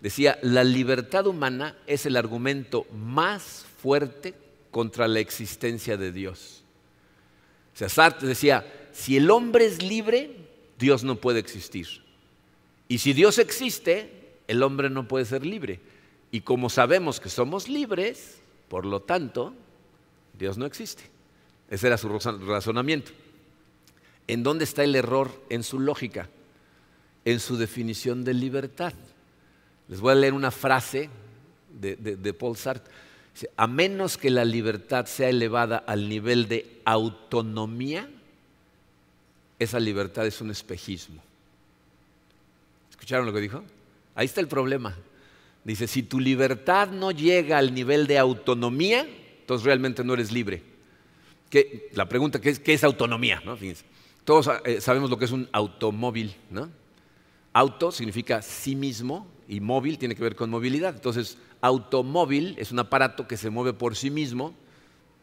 Decía, 0.01 0.39
la 0.43 0.65
libertad 0.65 1.27
humana 1.27 1.77
es 1.87 2.07
el 2.07 2.17
argumento 2.17 2.87
más 2.93 3.65
fuerte 3.81 4.35
contra 4.71 5.07
la 5.07 5.21
existencia 5.21 5.97
de 5.97 6.11
Dios. 6.11 6.65
O 7.75 7.79
sea, 7.79 7.89
Sartre 7.89 8.27
decía, 8.27 8.67
si 8.93 9.17
el 9.17 9.31
hombre 9.31 9.67
es 9.67 9.83
libre, 9.83 10.37
Dios 10.79 11.05
no 11.05 11.17
puede 11.17 11.39
existir. 11.39 11.87
Y 12.89 12.99
si 12.99 13.13
Dios 13.13 13.39
existe, 13.39 14.20
el 14.51 14.65
hombre 14.65 14.91
no 14.91 15.07
puede 15.07 15.25
ser 15.25 15.47
libre. 15.47 15.79
Y 16.33 16.41
como 16.41 16.71
sabemos 16.71 17.21
que 17.21 17.29
somos 17.29 17.69
libres, 17.69 18.41
por 18.69 18.85
lo 18.85 19.01
tanto, 19.01 19.55
Dios 20.37 20.59
no 20.59 20.67
existe. 20.67 21.05
Ese 21.69 21.87
era 21.87 21.97
su 21.97 22.09
razonamiento. 22.09 23.13
¿En 24.27 24.43
dónde 24.43 24.65
está 24.65 24.83
el 24.83 24.97
error 24.97 25.31
en 25.51 25.63
su 25.63 25.79
lógica? 25.79 26.29
En 27.25 27.39
su 27.39 27.57
definición 27.57 28.25
de 28.25 28.35
libertad. 28.35 28.93
Les 29.87 30.01
voy 30.01 30.13
a 30.13 30.17
leer 30.17 30.35
una 30.35 30.51
frase 30.51 31.09
de, 31.73 32.35
Paul 32.35 32.57
Sartre. 32.57 32.93
a 33.57 33.69
menos 33.69 34.17
que 34.17 34.31
la 34.31 34.45
libertad 34.45 35.07
sea 35.07 35.29
elevada 35.29 35.79
al 35.79 36.09
nivel 36.09 36.49
de 36.49 36.81
autonomía, 36.85 38.11
esa 39.61 39.79
libertad 39.79 40.27
es 40.27 40.41
un 40.41 40.51
espejismo. 40.51 41.23
¿Escucharon 42.91 43.27
lo 43.27 43.33
que 43.33 43.41
dijo? 43.41 43.63
Ahí 44.21 44.27
está 44.27 44.43
el 44.43 44.49
problema. 44.49 44.95
Dice, 45.65 45.87
si 45.87 46.03
tu 46.03 46.21
libertad 46.21 46.91
no 46.91 47.11
llega 47.11 47.57
al 47.57 47.73
nivel 47.73 48.07
de 48.07 48.19
autonomía, 48.19 49.09
entonces 49.41 49.65
realmente 49.65 50.05
no 50.05 50.13
eres 50.13 50.31
libre. 50.31 50.63
la 51.95 52.07
pregunta, 52.07 52.39
¿qué 52.39 52.51
es, 52.51 52.59
qué 52.59 52.75
es 52.75 52.85
autonomía? 52.85 53.43
todos 54.25 54.51
eh, 54.67 54.83
sabemos 54.83 55.09
lo 55.09 55.17
que 55.17 55.25
es 55.25 55.31
un 55.31 55.49
automóvil. 55.53 56.37
¿no? 56.51 56.69
Auto 57.55 57.91
significa 57.91 58.43
sí 58.43 58.77
mismo 58.77 59.27
y 59.49 59.61
móvil 59.61 59.97
tiene 59.97 60.15
que 60.15 60.23
ver 60.23 60.37
con 60.37 60.51
movilidad. 60.51 60.97
Entonces, 60.97 61.39
automóvil 61.63 62.57
es 62.59 62.73
un 62.73 62.79
aparato 62.79 63.27
que 63.27 63.39
se 63.39 63.49
mueve 63.49 63.73
por 63.73 63.97
sí 63.97 64.11
mismo, 64.11 64.55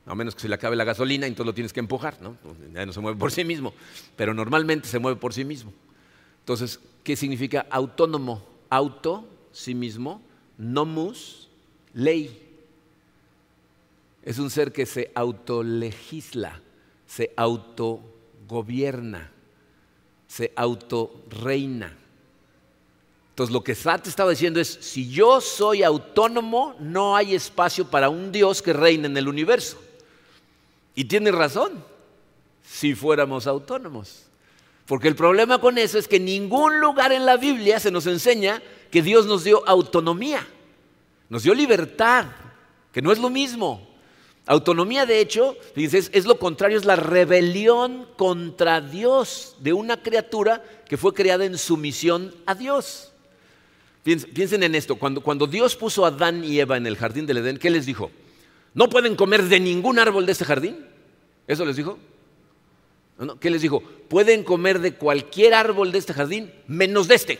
a 0.07 0.15
menos 0.15 0.33
que 0.33 0.41
se 0.41 0.49
le 0.49 0.55
acabe 0.55 0.75
la 0.75 0.85
gasolina, 0.85 1.27
entonces 1.27 1.45
lo 1.45 1.53
tienes 1.53 1.71
que 1.71 1.81
empujar. 1.81 2.19
¿no? 2.19 2.35
No 2.73 2.93
se 2.93 2.99
mueve 2.99 3.19
por 3.19 3.31
sí 3.31 3.43
mismo, 3.43 3.75
pero 4.15 4.33
normalmente 4.33 4.87
se 4.87 4.97
mueve 4.97 5.19
por 5.19 5.35
sí 5.35 5.45
mismo. 5.45 5.71
Entonces, 6.39 6.79
¿qué 7.03 7.15
significa 7.15 7.67
autónomo? 7.69 8.56
Auto, 8.69 9.27
sí 9.51 9.73
mismo, 9.73 10.21
nomus, 10.57 11.47
ley. 11.93 12.43
Es 14.23 14.39
un 14.39 14.49
ser 14.49 14.71
que 14.71 14.85
se 14.85 15.11
autolegisla, 15.15 16.61
se 17.05 17.33
autogobierna, 17.35 19.31
se 20.27 20.51
autorreina. 20.55 21.97
Entonces 23.29 23.53
lo 23.53 23.63
que 23.63 23.75
Sartre 23.75 24.09
estaba 24.09 24.31
diciendo 24.31 24.59
es, 24.59 24.67
si 24.67 25.09
yo 25.09 25.39
soy 25.41 25.83
autónomo, 25.83 26.75
no 26.79 27.15
hay 27.15 27.35
espacio 27.35 27.85
para 27.87 28.09
un 28.09 28.31
Dios 28.31 28.61
que 28.61 28.73
reine 28.73 29.07
en 29.07 29.15
el 29.15 29.27
universo. 29.27 29.79
Y 30.95 31.05
tiene 31.05 31.31
razón, 31.31 31.83
si 32.67 32.95
fuéramos 32.95 33.45
autónomos. 33.45 34.26
Porque 34.87 35.09
el 35.09 35.15
problema 35.15 35.59
con 35.59 35.77
eso 35.77 35.99
es 35.99 36.07
que 36.07 36.19
ningún 36.19 36.79
lugar 36.79 37.11
en 37.11 37.25
la 37.25 37.35
Biblia 37.35 37.79
se 37.79 37.91
nos 37.91 38.07
enseña 38.07 38.61
que 38.89 39.01
Dios 39.01 39.25
nos 39.25 39.43
dio 39.43 39.67
autonomía, 39.67 40.47
nos 41.29 41.43
dio 41.43 41.53
libertad, 41.53 42.27
que 42.93 43.01
no 43.01 43.11
es 43.11 43.19
lo 43.19 43.29
mismo. 43.29 43.85
Autonomía, 44.45 45.05
de 45.05 45.19
hecho, 45.19 45.57
fíjense, 45.75 46.09
es, 46.13 46.25
lo 46.25 46.39
contrario, 46.39 46.77
es 46.77 46.85
la 46.85 46.95
rebelión 46.95 48.07
contra 48.15 48.79
Dios 48.79 49.57
de 49.59 49.73
una 49.73 50.01
criatura 50.01 50.63
que 50.87 50.95
fue 50.95 51.13
creada 51.13 51.43
en 51.43 51.57
sumisión 51.57 52.33
a 52.45 52.55
Dios. 52.55 53.11
Piensen, 54.03 54.63
en 54.63 54.73
esto, 54.73 54.95
cuando, 54.95 55.19
cuando 55.19 55.47
Dios 55.47 55.75
puso 55.75 56.05
a 56.05 56.07
Adán 56.07 56.45
y 56.45 56.61
Eva 56.61 56.77
en 56.77 56.87
el 56.87 56.95
jardín 56.95 57.25
del 57.25 57.39
Edén, 57.39 57.57
¿qué 57.57 57.69
les 57.69 57.85
dijo? 57.85 58.09
No 58.73 58.87
pueden 58.87 59.17
comer 59.17 59.43
de 59.43 59.59
ningún 59.59 59.99
árbol 59.99 60.25
de 60.25 60.31
este 60.31 60.45
jardín. 60.45 60.85
¿Eso 61.45 61.65
les 61.65 61.75
dijo? 61.75 61.99
¿Qué 63.39 63.49
les 63.49 63.61
dijo? 63.61 63.81
Pueden 63.81 64.43
comer 64.43 64.79
de 64.79 64.93
cualquier 64.93 65.53
árbol 65.53 65.91
de 65.91 65.97
este 65.97 66.13
jardín, 66.13 66.51
menos 66.67 67.07
de 67.07 67.15
este. 67.15 67.39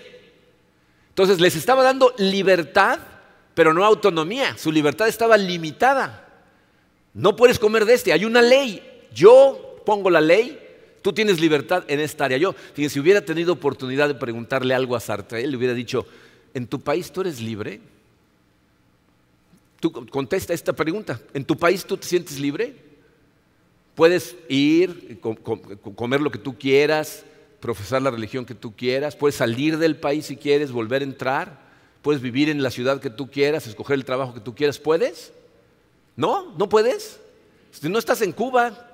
Entonces 1.10 1.40
les 1.40 1.56
estaba 1.56 1.84
dando 1.84 2.14
libertad, 2.18 3.00
pero 3.54 3.74
no 3.74 3.86
autonomía. 3.86 4.58
Su 4.58 4.72
libertad 4.72 5.08
estaba 5.08 5.38
limitada. 5.38 6.28
No 7.14 7.36
puedes 7.36 7.60
comer 7.60 7.86
de 7.86 7.94
este, 7.94 8.14
hay 8.14 8.26
una 8.26 8.42
ley. 8.42 8.82
Yo 9.14 9.82
pongo 9.86 10.10
la 10.10 10.22
ley, 10.22 10.60
tú 11.02 11.14
tienes 11.14 11.40
libertad 11.40 11.84
en 11.88 12.00
esta 12.00 12.26
área. 12.26 12.38
Yo, 12.38 12.54
fíjense, 12.54 12.96
si 12.96 13.00
hubiera 13.00 13.22
tenido 13.22 13.54
oportunidad 13.54 14.08
de 14.08 14.16
preguntarle 14.16 14.74
algo 14.74 14.96
a 14.96 15.00
Sartre, 15.00 15.44
él 15.44 15.52
le 15.52 15.58
hubiera 15.58 15.74
dicho, 15.74 16.06
¿en 16.54 16.68
tu 16.68 16.80
país 16.80 17.12
tú 17.12 17.22
eres 17.22 17.40
libre? 17.40 17.82
Tú 19.80 19.92
contesta 19.92 20.54
esta 20.54 20.74
pregunta. 20.74 21.22
¿En 21.34 21.46
tu 21.46 21.56
país 21.56 21.86
tú 21.86 21.98
te 21.98 22.08
sientes 22.08 22.40
libre? 22.40 22.87
Puedes 23.98 24.36
ir, 24.48 25.20
comer 25.96 26.22
lo 26.22 26.30
que 26.30 26.38
tú 26.38 26.56
quieras, 26.56 27.26
profesar 27.60 28.00
la 28.00 28.12
religión 28.12 28.46
que 28.46 28.54
tú 28.54 28.76
quieras, 28.76 29.16
puedes 29.16 29.38
salir 29.38 29.80
del 29.80 29.96
país 29.96 30.28
si 30.28 30.38
quieres, 30.38 30.72
volver 30.72 31.02
a 31.02 31.06
entrar, 31.06 31.60
puedes 32.04 32.22
vivir 32.22 32.48
en 32.50 32.62
la 32.62 32.70
ciudad 32.70 33.02
que 33.02 33.10
tú 33.10 33.32
quieras, 33.32 33.66
escoger 33.66 33.96
el 33.96 34.06
trabajo 34.06 34.36
que 34.36 34.40
tú 34.40 34.54
quieras, 34.54 34.78
¿puedes? 34.78 35.34
¿No? 36.16 36.54
¿No 36.60 36.70
puedes? 36.70 37.20
Si 37.72 37.90
no 37.90 37.98
estás 37.98 38.22
en 38.22 38.34
Cuba. 38.34 38.88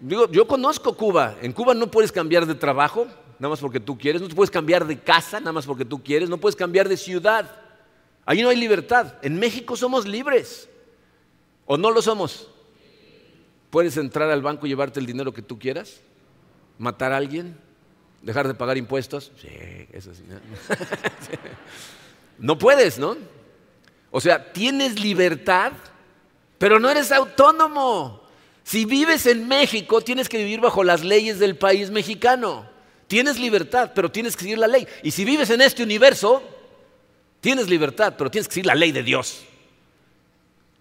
Digo, 0.00 0.30
yo 0.30 0.46
conozco 0.46 0.96
Cuba. 0.96 1.34
En 1.42 1.52
Cuba 1.52 1.74
no 1.74 1.90
puedes 1.90 2.12
cambiar 2.12 2.46
de 2.46 2.54
trabajo, 2.54 3.08
nada 3.40 3.48
más 3.48 3.58
porque 3.58 3.80
tú 3.80 3.98
quieres, 3.98 4.22
no 4.22 4.28
puedes 4.28 4.52
cambiar 4.52 4.86
de 4.86 5.00
casa, 5.00 5.40
nada 5.40 5.50
más 5.50 5.66
porque 5.66 5.84
tú 5.84 6.00
quieres, 6.00 6.28
no 6.28 6.38
puedes 6.38 6.54
cambiar 6.54 6.88
de 6.88 6.96
ciudad. 6.96 7.50
Ahí 8.26 8.42
no 8.42 8.48
hay 8.48 8.58
libertad. 8.58 9.14
En 9.22 9.40
México 9.40 9.74
somos 9.74 10.06
libres. 10.06 10.68
¿O 11.66 11.76
no 11.76 11.90
lo 11.90 12.00
somos? 12.00 12.51
¿Puedes 13.72 13.96
entrar 13.96 14.30
al 14.30 14.42
banco 14.42 14.66
y 14.66 14.68
llevarte 14.68 15.00
el 15.00 15.06
dinero 15.06 15.34
que 15.34 15.42
tú 15.42 15.58
quieras? 15.58 16.00
matar 16.82 17.12
a 17.12 17.16
alguien, 17.16 17.56
dejar 18.22 18.48
de 18.48 18.54
pagar 18.54 18.76
impuestos. 18.76 19.30
Sí, 19.40 19.48
eso 19.92 20.12
sí. 20.14 20.24
No 22.38 22.58
puedes, 22.58 22.98
¿no? 22.98 23.16
O 24.10 24.20
sea, 24.20 24.52
tienes 24.52 24.98
libertad, 24.98 25.72
pero 26.58 26.80
no 26.80 26.90
eres 26.90 27.12
autónomo. 27.12 28.20
Si 28.64 28.84
vives 28.84 29.26
en 29.26 29.46
México, 29.46 30.00
tienes 30.00 30.28
que 30.28 30.38
vivir 30.38 30.60
bajo 30.60 30.82
las 30.82 31.04
leyes 31.04 31.38
del 31.38 31.56
país 31.56 31.90
mexicano. 31.90 32.66
Tienes 33.06 33.38
libertad, 33.38 33.92
pero 33.94 34.10
tienes 34.10 34.34
que 34.34 34.42
seguir 34.42 34.58
la 34.58 34.66
ley. 34.66 34.88
Y 35.04 35.12
si 35.12 35.24
vives 35.24 35.50
en 35.50 35.60
este 35.60 35.84
universo, 35.84 36.42
tienes 37.40 37.68
libertad, 37.68 38.14
pero 38.18 38.30
tienes 38.30 38.48
que 38.48 38.54
seguir 38.54 38.66
la 38.66 38.74
ley 38.74 38.90
de 38.90 39.04
Dios. 39.04 39.44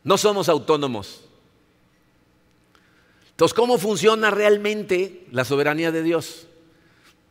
No 0.04 0.18
somos 0.18 0.50
autónomos. 0.50 1.26
Entonces, 3.42 3.56
¿cómo 3.56 3.80
funciona 3.80 4.30
realmente 4.30 5.26
la 5.32 5.44
soberanía 5.44 5.92
de 5.92 6.04
Dios? 6.04 6.46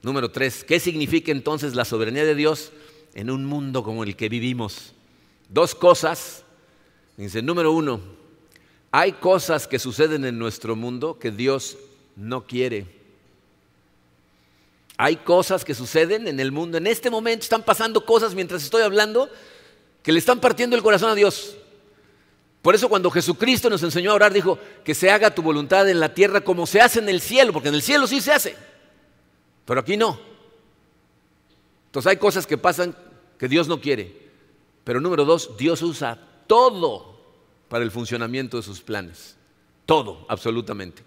Número 0.02 0.32
tres, 0.32 0.64
¿qué 0.64 0.80
significa 0.80 1.30
entonces 1.30 1.76
la 1.76 1.84
soberanía 1.84 2.24
de 2.24 2.34
Dios 2.34 2.72
en 3.14 3.30
un 3.30 3.44
mundo 3.44 3.84
como 3.84 4.02
el 4.02 4.16
que 4.16 4.28
vivimos? 4.28 4.92
Dos 5.48 5.72
cosas. 5.72 6.42
Dice, 7.16 7.42
número 7.42 7.70
uno, 7.70 8.00
hay 8.90 9.12
cosas 9.12 9.68
que 9.68 9.78
suceden 9.78 10.24
en 10.24 10.36
nuestro 10.36 10.74
mundo 10.74 11.16
que 11.16 11.30
Dios 11.30 11.78
no 12.16 12.44
quiere. 12.44 12.88
Hay 14.96 15.14
cosas 15.14 15.64
que 15.64 15.76
suceden 15.76 16.26
en 16.26 16.40
el 16.40 16.50
mundo. 16.50 16.76
En 16.76 16.88
este 16.88 17.08
momento 17.08 17.44
están 17.44 17.62
pasando 17.62 18.04
cosas 18.04 18.34
mientras 18.34 18.64
estoy 18.64 18.82
hablando 18.82 19.30
que 20.02 20.10
le 20.10 20.18
están 20.18 20.40
partiendo 20.40 20.74
el 20.74 20.82
corazón 20.82 21.10
a 21.10 21.14
Dios. 21.14 21.56
Por 22.62 22.74
eso 22.74 22.88
cuando 22.88 23.10
Jesucristo 23.10 23.70
nos 23.70 23.82
enseñó 23.82 24.10
a 24.10 24.14
orar, 24.14 24.32
dijo 24.32 24.58
que 24.84 24.94
se 24.94 25.10
haga 25.10 25.34
tu 25.34 25.42
voluntad 25.42 25.88
en 25.88 25.98
la 25.98 26.12
tierra 26.12 26.42
como 26.42 26.66
se 26.66 26.80
hace 26.80 26.98
en 26.98 27.08
el 27.08 27.20
cielo, 27.20 27.52
porque 27.52 27.68
en 27.70 27.74
el 27.74 27.82
cielo 27.82 28.06
sí 28.06 28.20
se 28.20 28.32
hace, 28.32 28.56
pero 29.64 29.80
aquí 29.80 29.96
no. 29.96 30.18
Entonces 31.86 32.10
hay 32.10 32.16
cosas 32.18 32.46
que 32.46 32.58
pasan 32.58 32.94
que 33.38 33.48
Dios 33.48 33.66
no 33.66 33.80
quiere. 33.80 34.30
Pero 34.84 35.00
número 35.00 35.24
dos, 35.24 35.56
Dios 35.56 35.82
usa 35.82 36.18
todo 36.46 37.18
para 37.68 37.84
el 37.84 37.90
funcionamiento 37.90 38.56
de 38.56 38.62
sus 38.62 38.80
planes. 38.80 39.36
Todo, 39.86 40.24
absolutamente. 40.28 41.02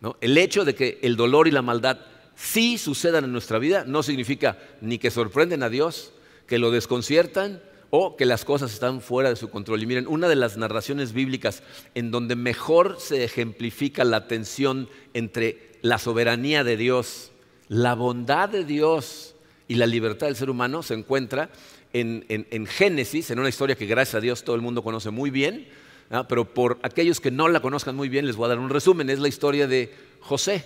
¿No? 0.00 0.16
El 0.20 0.36
hecho 0.38 0.64
de 0.64 0.74
que 0.74 0.98
el 1.02 1.16
dolor 1.16 1.46
y 1.46 1.50
la 1.50 1.62
maldad 1.62 1.98
sí 2.34 2.78
sucedan 2.78 3.24
en 3.24 3.32
nuestra 3.32 3.58
vida 3.58 3.84
no 3.86 4.02
significa 4.02 4.58
ni 4.80 4.98
que 4.98 5.10
sorprenden 5.10 5.62
a 5.62 5.68
Dios, 5.68 6.12
que 6.46 6.58
lo 6.58 6.70
desconciertan 6.70 7.62
o 7.90 8.16
que 8.16 8.26
las 8.26 8.44
cosas 8.44 8.72
están 8.72 9.00
fuera 9.00 9.28
de 9.28 9.36
su 9.36 9.50
control. 9.50 9.82
Y 9.82 9.86
miren, 9.86 10.06
una 10.06 10.28
de 10.28 10.36
las 10.36 10.56
narraciones 10.56 11.12
bíblicas 11.12 11.62
en 11.94 12.10
donde 12.10 12.36
mejor 12.36 12.96
se 12.98 13.24
ejemplifica 13.24 14.04
la 14.04 14.26
tensión 14.26 14.88
entre 15.12 15.72
la 15.82 15.98
soberanía 15.98 16.64
de 16.64 16.76
Dios, 16.76 17.30
la 17.68 17.94
bondad 17.94 18.48
de 18.48 18.64
Dios 18.64 19.34
y 19.68 19.74
la 19.74 19.86
libertad 19.86 20.26
del 20.26 20.36
ser 20.36 20.50
humano 20.50 20.82
se 20.82 20.94
encuentra 20.94 21.50
en, 21.92 22.66
Génesis, 22.66 23.30
en 23.30 23.38
una 23.38 23.48
historia 23.48 23.76
que 23.76 23.86
gracias 23.86 24.16
a 24.16 24.20
Dios 24.20 24.42
todo 24.42 24.56
el 24.56 24.62
mundo 24.62 24.82
conoce 24.82 25.10
muy 25.10 25.30
bien, 25.30 25.68
¿ah? 26.10 26.26
pero 26.26 26.52
por 26.52 26.78
aquellos 26.82 27.20
que 27.20 27.30
no 27.30 27.48
la 27.48 27.60
conozcan 27.60 27.94
muy 27.94 28.08
bien 28.08 28.26
les 28.26 28.36
voy 28.36 28.46
a 28.46 28.48
dar 28.48 28.58
un 28.58 28.70
resumen. 28.70 29.10
Es 29.10 29.20
la 29.20 29.28
historia 29.28 29.68
de 29.68 29.94
José. 30.20 30.64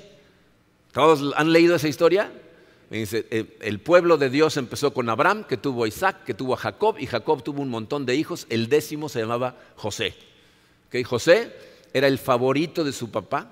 ¿Todos 0.92 1.34
han 1.36 1.52
leído 1.52 1.76
esa 1.76 1.88
historia? 1.88 2.32
Eh, 2.90 3.58
el 3.60 3.80
pueblo 3.80 4.16
de 4.16 4.30
Dios 4.30 4.56
empezó 4.56 4.94
con 4.94 5.08
Abraham, 5.10 5.44
que 5.44 5.56
tuvo 5.56 5.84
a 5.84 5.88
Isaac, 5.88 6.24
que 6.24 6.34
tuvo 6.34 6.54
a 6.54 6.56
Jacob, 6.56 6.96
y 6.98 7.06
Jacob 7.06 7.42
tuvo 7.42 7.62
un 7.62 7.68
montón 7.68 8.06
de 8.06 8.14
hijos. 8.16 8.46
El 8.48 8.68
décimo 8.68 9.08
se 9.08 9.20
llamaba 9.20 9.56
José. 9.76 10.14
José 11.04 11.52
era 11.92 12.06
el 12.06 12.18
favorito 12.18 12.84
de 12.84 12.92
su 12.92 13.10
papá. 13.10 13.50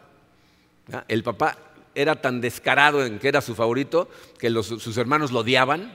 El 1.09 1.23
papá 1.23 1.59
era 1.95 2.21
tan 2.21 2.41
descarado 2.41 3.05
en 3.05 3.19
que 3.19 3.29
era 3.29 3.41
su 3.41 3.55
favorito 3.55 4.09
que 4.39 4.51
sus 4.63 4.97
hermanos 4.97 5.33
lo 5.33 5.41
odiaban. 5.41 5.93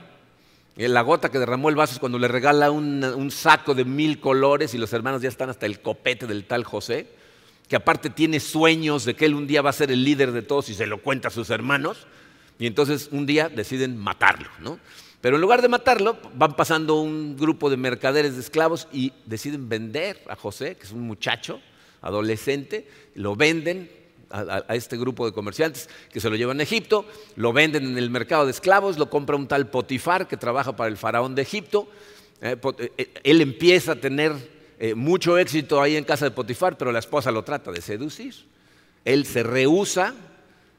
Eh, 0.76 0.88
la 0.88 1.02
gota 1.02 1.30
que 1.30 1.38
derramó 1.38 1.68
el 1.68 1.76
vaso 1.76 1.94
es 1.94 1.98
cuando 1.98 2.18
le 2.18 2.28
regala 2.28 2.70
un, 2.70 3.30
saco 3.30 3.74
de 3.74 3.84
mil 3.84 4.20
colores 4.20 4.74
y 4.74 4.78
los 4.78 4.92
hermanos 4.92 5.22
ya 5.22 5.28
están 5.28 5.50
hasta 5.50 5.66
el 5.66 5.80
copete 5.80 6.26
del 6.26 6.44
tal 6.44 6.64
José, 6.64 7.08
que 7.68 7.76
aparte 7.76 8.10
tiene 8.10 8.40
sueños 8.40 9.04
de 9.04 9.14
que 9.14 9.26
él 9.26 9.34
un 9.34 9.46
día 9.46 9.62
va 9.62 9.70
a 9.70 9.74
ser 9.74 9.90
el 9.90 10.02
líder 10.04 10.32
de 10.32 10.42
todos 10.42 10.68
y 10.70 10.74
se 10.74 10.86
lo 10.86 11.02
cuenta 11.02 11.28
a 11.28 11.30
sus 11.30 11.50
hermanos. 11.50 12.06
Y 12.62 12.68
entonces 12.68 13.08
un 13.10 13.26
día 13.26 13.48
deciden 13.48 13.98
matarlo, 13.98 14.46
¿no? 14.60 14.78
Pero 15.20 15.34
en 15.34 15.42
lugar 15.42 15.62
de 15.62 15.68
matarlo, 15.68 16.16
van 16.36 16.54
pasando 16.54 17.00
un 17.00 17.36
grupo 17.36 17.68
de 17.68 17.76
mercaderes 17.76 18.36
de 18.36 18.40
esclavos 18.40 18.86
y 18.92 19.12
deciden 19.26 19.68
vender 19.68 20.22
a 20.28 20.36
José, 20.36 20.76
que 20.76 20.84
es 20.84 20.92
un 20.92 21.00
muchacho, 21.00 21.60
adolescente, 22.02 22.86
lo 23.16 23.34
venden 23.34 23.90
a, 24.30 24.76
este 24.76 24.96
grupo 24.96 25.26
de 25.26 25.32
comerciantes 25.32 25.88
que 26.12 26.20
se 26.20 26.30
lo 26.30 26.36
llevan 26.36 26.60
a 26.60 26.62
Egipto, 26.62 27.04
lo 27.34 27.52
venden 27.52 27.84
en 27.84 27.98
el 27.98 28.10
mercado 28.10 28.44
de 28.44 28.52
esclavos, 28.52 28.96
lo 28.96 29.10
compra 29.10 29.34
un 29.34 29.48
tal 29.48 29.68
Potifar 29.68 30.28
que 30.28 30.36
trabaja 30.36 30.76
para 30.76 30.88
el 30.88 30.96
faraón 30.96 31.34
de 31.34 31.42
Egipto. 31.42 31.88
Eh, 32.40 32.56
eh, 32.96 33.08
él 33.24 33.40
empieza 33.40 33.90
a 33.92 33.96
tener 33.96 34.34
eh, 34.78 34.94
mucho 34.94 35.36
éxito 35.36 35.82
ahí 35.82 35.96
en 35.96 36.04
casa 36.04 36.26
de 36.26 36.30
Potifar, 36.30 36.78
pero 36.78 36.92
la 36.92 37.00
esposa 37.00 37.32
lo 37.32 37.42
trata 37.42 37.72
de 37.72 37.82
seducir. 37.82 38.36
Él 39.04 39.26
se 39.26 39.42
rehúsa 39.42 40.14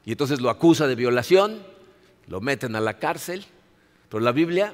y 0.06 0.12
entonces 0.12 0.40
lo 0.40 0.48
acusa 0.48 0.86
de 0.86 0.94
violación, 0.94 1.73
lo 2.26 2.40
meten 2.40 2.76
a 2.76 2.80
la 2.80 2.98
cárcel. 2.98 3.44
Pero 4.08 4.22
la 4.22 4.32
Biblia 4.32 4.72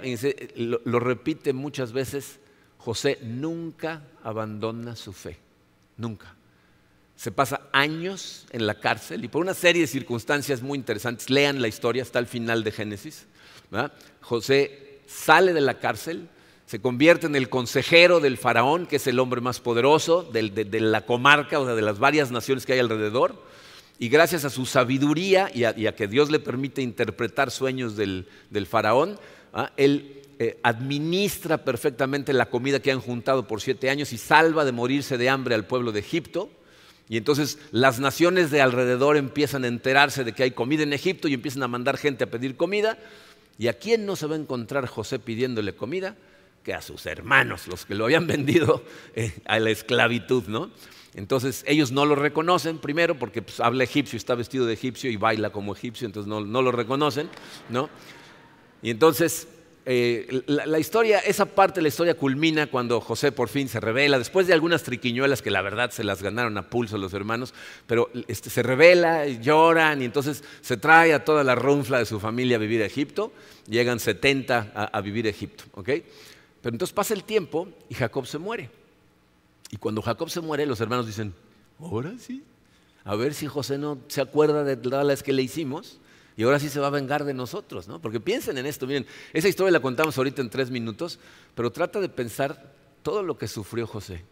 lo, 0.57 1.01
repite 1.01 1.53
muchas 1.53 1.93
veces, 1.93 2.41
José 2.79 3.19
nunca 3.23 4.03
abandona 4.23 4.97
su 4.97 5.13
fe, 5.13 5.39
nunca. 5.97 6.35
Se 7.17 7.33
pasa 7.33 7.69
años 7.73 8.47
en 8.51 8.67
la 8.67 8.81
cárcel 8.81 9.25
y 9.25 9.29
por 9.29 9.43
una 9.43 9.55
serie 9.55 9.83
de 9.83 9.89
circunstancias 9.89 10.63
muy 10.63 10.79
interesantes, 10.79 11.31
lean 11.31 11.61
la 11.61 11.69
historia, 11.69 12.03
hasta 12.03 12.19
el 12.19 12.27
final 12.27 12.65
de 12.65 12.73
Génesis. 12.73 13.27
José 14.21 15.01
sale 15.07 15.53
de 15.53 15.61
la 15.61 15.79
cárcel, 15.79 16.29
se 16.67 16.81
convierte 16.81 17.27
en 17.27 17.37
el 17.37 17.49
consejero 17.49 18.21
del 18.21 18.37
faraón, 18.39 18.87
que 18.87 18.97
es 18.97 19.07
el 19.07 19.19
hombre 19.19 19.41
más 19.41 19.61
poderoso 19.61 20.23
de, 20.23 20.81
la 20.81 21.05
comarca, 21.05 21.61
o 21.61 21.67
sea, 21.67 21.75
de 21.75 21.83
las 21.83 21.99
varias 21.99 22.31
naciones 22.31 22.65
que 22.65 22.75
hay 22.75 22.79
alrededor 22.79 23.43
y 24.01 24.09
gracias 24.09 24.47
a 24.47 24.51
su 24.51 24.65
sabiduría 24.65 25.51
y 25.55 25.65
a, 25.65 25.95
que 25.95 26.09
Dios 26.09 26.31
le 26.31 26.41
permite 26.41 26.81
interpretar 26.81 27.51
sueños 27.51 27.97
del, 27.97 28.27
faraón, 28.67 29.21
¿ah? 29.53 29.73
él 29.77 30.23
eh, 30.39 30.59
administra 30.63 31.59
perfectamente 31.59 32.33
la 32.33 32.47
comida 32.47 32.81
que 32.81 32.91
han 32.91 33.01
juntado 33.01 33.47
por 33.47 33.61
siete 33.61 33.91
años 33.91 34.15
y 34.15 34.17
salva 34.17 34.65
de 34.65 34.73
morirse 34.73 35.19
de 35.19 35.29
hambre 35.29 35.55
al 35.55 35.67
pueblo 35.67 35.93
de 35.93 36.01
Egipto. 36.01 36.51
Y 37.11 37.19
entonces 37.19 37.59
las 37.73 38.01
naciones 38.01 38.51
de 38.51 38.63
alrededor 38.63 39.19
empiezan 39.19 39.65
a 39.65 39.69
enterarse 39.69 40.25
de 40.25 40.33
que 40.33 40.45
hay 40.45 40.53
comida 40.53 40.83
en 40.83 40.95
Egipto 40.95 41.29
y 41.29 41.35
empiezan 41.35 41.63
a 41.63 41.69
mandar 41.69 41.99
gente 41.99 42.25
a 42.25 42.31
pedir 42.31 42.57
comida. 42.57 42.97
¿Y 43.59 43.69
a 43.69 43.75
quién 43.75 44.07
no 44.07 44.17
se 44.17 44.27
va 44.27 44.35
a 44.35 44.39
encontrar 44.39 44.87
José 44.87 45.19
pidiéndole 45.19 45.75
comida? 45.75 46.17
A 46.73 46.83
sus 46.83 47.07
hermanos, 47.07 47.67
los 47.69 47.85
que 47.85 47.95
lo 47.95 48.05
habían 48.05 48.27
vendido 48.29 48.85
eh, 49.15 49.33
a 49.47 49.59
la 49.59 49.71
esclavitud, 49.71 50.45
¿no? 50.47 50.71
Entonces 51.15 51.65
ellos 51.67 51.91
no 51.91 52.07
lo 52.07 52.15
reconocen 52.15 52.79
primero 52.79 53.19
porque 53.19 53.43
pues, 53.43 53.61
habla 53.61 53.85
egipcio, 53.85 54.17
está 54.17 54.35
vestido 54.35 54.67
de 54.67 54.75
egipcio 54.75 55.11
y 55.11 55.17
baila 55.17 55.51
como 55.51 55.75
egipcio, 55.75 56.07
entonces 56.07 56.29
no, 56.29 56.41
lo 56.41 56.73
reconocen, 56.73 57.29
¿no? 57.69 57.91
Y 58.81 58.91
entonces 58.91 59.49
eh, 59.87 60.43
la, 60.47 60.79
historia, 60.79 61.19
esa 61.19 61.47
parte 61.47 61.77
de 61.77 61.83
la 61.83 61.89
historia 61.89 62.15
culmina 62.15 62.69
cuando 62.69 63.01
José 63.01 63.33
por 63.33 63.49
fin 63.49 63.69
se 63.69 63.81
revela, 63.81 64.19
después 64.19 64.47
de 64.47 64.53
algunas 64.55 64.85
triquiñuelas 64.85 65.43
que 65.43 65.51
la 65.51 65.63
verdad 65.63 65.91
se 65.91 66.05
las 66.05 66.23
ganaron 66.23 66.57
a 66.59 66.71
pulso 66.71 66.97
los 66.97 67.13
hermanos, 67.13 67.55
pero 67.89 68.09
este, 68.29 68.49
se 68.49 68.63
revela, 68.63 69.27
lloran 69.27 70.03
y 70.03 70.05
entonces 70.05 70.45
se 70.61 70.77
trae 70.77 71.13
a 71.13 71.25
toda 71.25 71.43
la 71.43 71.57
runfla 71.57 71.99
de 71.99 72.07
su 72.07 72.21
familia 72.21 72.57
a 72.57 72.61
vivir 72.61 72.83
a 72.83 72.87
Egipto, 72.87 73.33
llegan 73.69 73.99
70 73.99 74.73
a, 74.75 74.85
a 74.85 75.01
vivir 75.01 75.27
a 75.27 75.31
Egipto, 75.31 75.65
¿ok? 75.73 75.91
Pero 76.63 76.75
entonces 76.75 76.95
pasa 76.95 77.15
el 77.15 77.25
tiempo 77.25 77.69
y 77.89 77.95
Jacob 77.95 78.27
se 78.27 78.39
muere. 78.39 78.71
Y 79.71 79.77
cuando 79.77 80.03
Jacob 80.03 80.29
se 80.31 80.41
muere, 80.41 80.67
los 80.67 80.81
hermanos 80.81 81.07
dicen, 81.07 81.33
ahora 81.79 82.13
sí, 82.19 82.43
a 83.05 83.15
ver 83.15 83.35
si 83.35 83.47
José 83.47 83.79
no 83.79 83.99
se 84.09 84.21
acuerda 84.21 84.65
de 84.65 85.05
las 85.05 85.23
que 85.23 85.33
le 85.33 85.43
hicimos 85.43 85.99
y 86.37 86.43
ahora 86.43 86.59
sí 86.59 86.69
se 86.69 86.81
va 86.81 86.89
a 86.89 86.91
vengar 86.91 87.25
de 87.25 87.35
nosotros, 87.35 87.89
¿no? 87.89 88.01
Porque 88.01 88.21
piensen 88.21 88.59
en 88.59 88.67
esto, 88.67 88.87
miren, 88.87 89.07
esa 89.33 89.49
historia 89.49 89.71
la 89.71 89.81
contamos 89.81 90.17
ahorita 90.17 90.43
en 90.43 90.51
tres 90.51 90.71
minutos, 90.71 91.19
pero 91.55 91.71
trata 91.71 92.01
de 92.01 92.09
pensar 92.09 92.73
todo 93.03 93.23
lo 93.23 93.39
que 93.39 93.49
sufrió 93.49 93.87
José. 93.87 94.25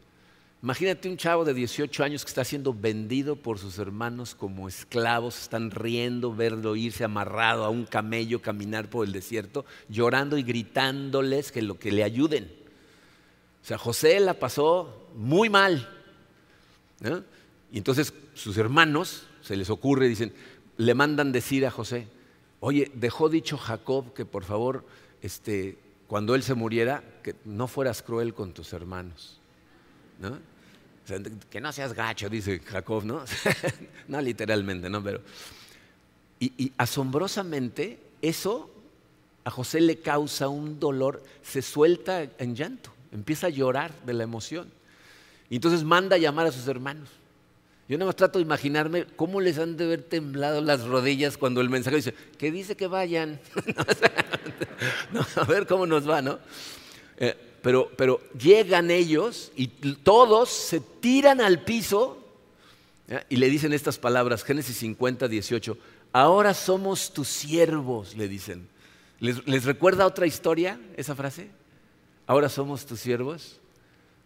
Imagínate 0.61 1.09
un 1.09 1.16
chavo 1.16 1.44
de 1.44 1.55
18 1.55 2.03
años 2.03 2.25
que 2.25 2.31
está 2.31 2.44
siendo 2.44 2.75
vendido 2.75 3.37
por 3.37 3.61
sus 3.61 3.79
hermanos 3.79 4.35
como 4.35 4.66
esclavos, 4.66 5.40
están 5.40 5.71
riendo, 5.71 6.35
verlo 6.35 6.75
irse 6.75 7.05
amarrado 7.05 7.64
a 7.64 7.68
un 7.68 7.85
camello, 7.85 8.42
caminar 8.42 8.90
por 8.90 9.07
el 9.07 9.12
desierto, 9.12 9.64
llorando 9.88 10.37
y 10.37 10.42
gritándoles 10.42 11.53
que 11.53 11.62
lo 11.62 11.79
que 11.79 11.92
le 11.92 12.03
ayuden. 12.03 12.51
O 13.62 13.66
sea, 13.66 13.79
José 13.79 14.18
la 14.18 14.35
pasó 14.35 15.09
muy 15.14 15.49
mal. 15.49 15.88
Y 17.71 17.79
entonces 17.79 18.12
sus 18.35 18.57
hermanos, 18.57 19.27
se 19.42 19.57
les 19.57 19.71
ocurre, 19.71 20.09
dicen, 20.09 20.33
le 20.77 20.94
mandan 20.94 21.31
decir 21.31 21.66
a 21.66 21.71
José, 21.71 22.09
oye, 22.59 22.90
dejó 22.94 23.29
dicho 23.29 23.59
Jacob 23.59 24.12
que 24.12 24.25
por 24.25 24.42
favor, 24.42 24.85
este, 25.23 25.79
cuando 26.09 26.35
él 26.35 26.42
se 26.42 26.55
muriera, 26.55 27.05
que 27.23 27.37
no 27.44 27.68
fueras 27.68 28.03
cruel 28.03 28.35
con 28.35 28.53
tus 28.53 28.73
hermanos. 28.73 29.38
Que 31.50 31.61
no 31.61 31.72
seas 31.72 31.94
gacho, 31.94 32.28
dice 32.28 32.61
Jacob, 32.61 33.04
¿no? 33.04 33.24
no 34.09 34.20
literalmente, 34.20 34.90
¿no? 34.90 35.02
Pero, 35.02 35.20
y 36.40 36.73
asombrosamente, 36.77 37.98
eso 38.23 38.71
a 39.44 39.50
José 39.50 39.81
le 39.81 39.98
causa 39.98 40.48
un 40.48 40.79
dolor, 40.79 41.23
se 41.42 41.62
suelta 41.62 42.23
en 42.38 42.54
llanto 42.54 42.92
empieza 43.12 43.46
a 43.48 43.50
llorar 43.50 43.92
de 44.04 44.12
la 44.12 44.25
emoción. 44.25 44.71
Y 45.50 45.56
entonces 45.56 45.85
manda 45.85 46.16
a 46.16 46.19
llamar 46.19 46.46
a 46.46 46.52
sus 46.52 46.66
hermanos. 46.69 47.08
Yo 47.88 47.96
nada 47.96 48.06
más 48.06 48.16
trato 48.16 48.38
de 48.38 48.44
imaginarme 48.44 49.06
cómo 49.16 49.40
les 49.40 49.58
han 49.58 49.79
de 49.79 49.85
haber 49.85 50.02
temblado 50.02 50.60
las 50.60 50.85
rodillas 50.85 51.38
cuando 51.38 51.62
el 51.62 51.71
mensaje 51.71 51.96
dice, 51.96 52.14
que 52.37 52.52
dice 52.52 52.77
que 52.77 52.87
vayan. 52.87 53.40
a 55.37 55.44
ver 55.44 55.66
cómo 55.66 55.87
nos 55.87 56.08
va, 56.08 56.21
¿no? 56.21 56.38
Eh, 57.16 57.35
pero, 57.63 57.90
pero 57.96 58.21
llegan 58.38 58.90
ellos 58.90 59.52
y 59.56 59.67
todos 59.67 60.48
se 60.48 60.81
tiran 60.81 61.40
al 61.40 61.63
piso 61.63 62.19
y 63.29 63.37
le 63.37 63.48
dicen 63.48 63.73
estas 63.73 63.98
palabras, 63.98 64.44
Génesis 64.44 64.77
50, 64.77 65.29
18, 65.29 65.79
ahora 66.13 66.54
somos 66.54 67.13
tus 67.13 67.29
siervos, 67.29 68.17
le 68.17 68.29
dicen. 68.29 68.69
¿Les 69.21 69.65
recuerda 69.65 70.06
otra 70.06 70.27
historia 70.27 70.81
esa 70.96 71.15
frase? 71.15 71.50
ahora 72.29 72.48
somos 72.48 72.87
tus 72.87 73.00
siervos. 73.00 73.59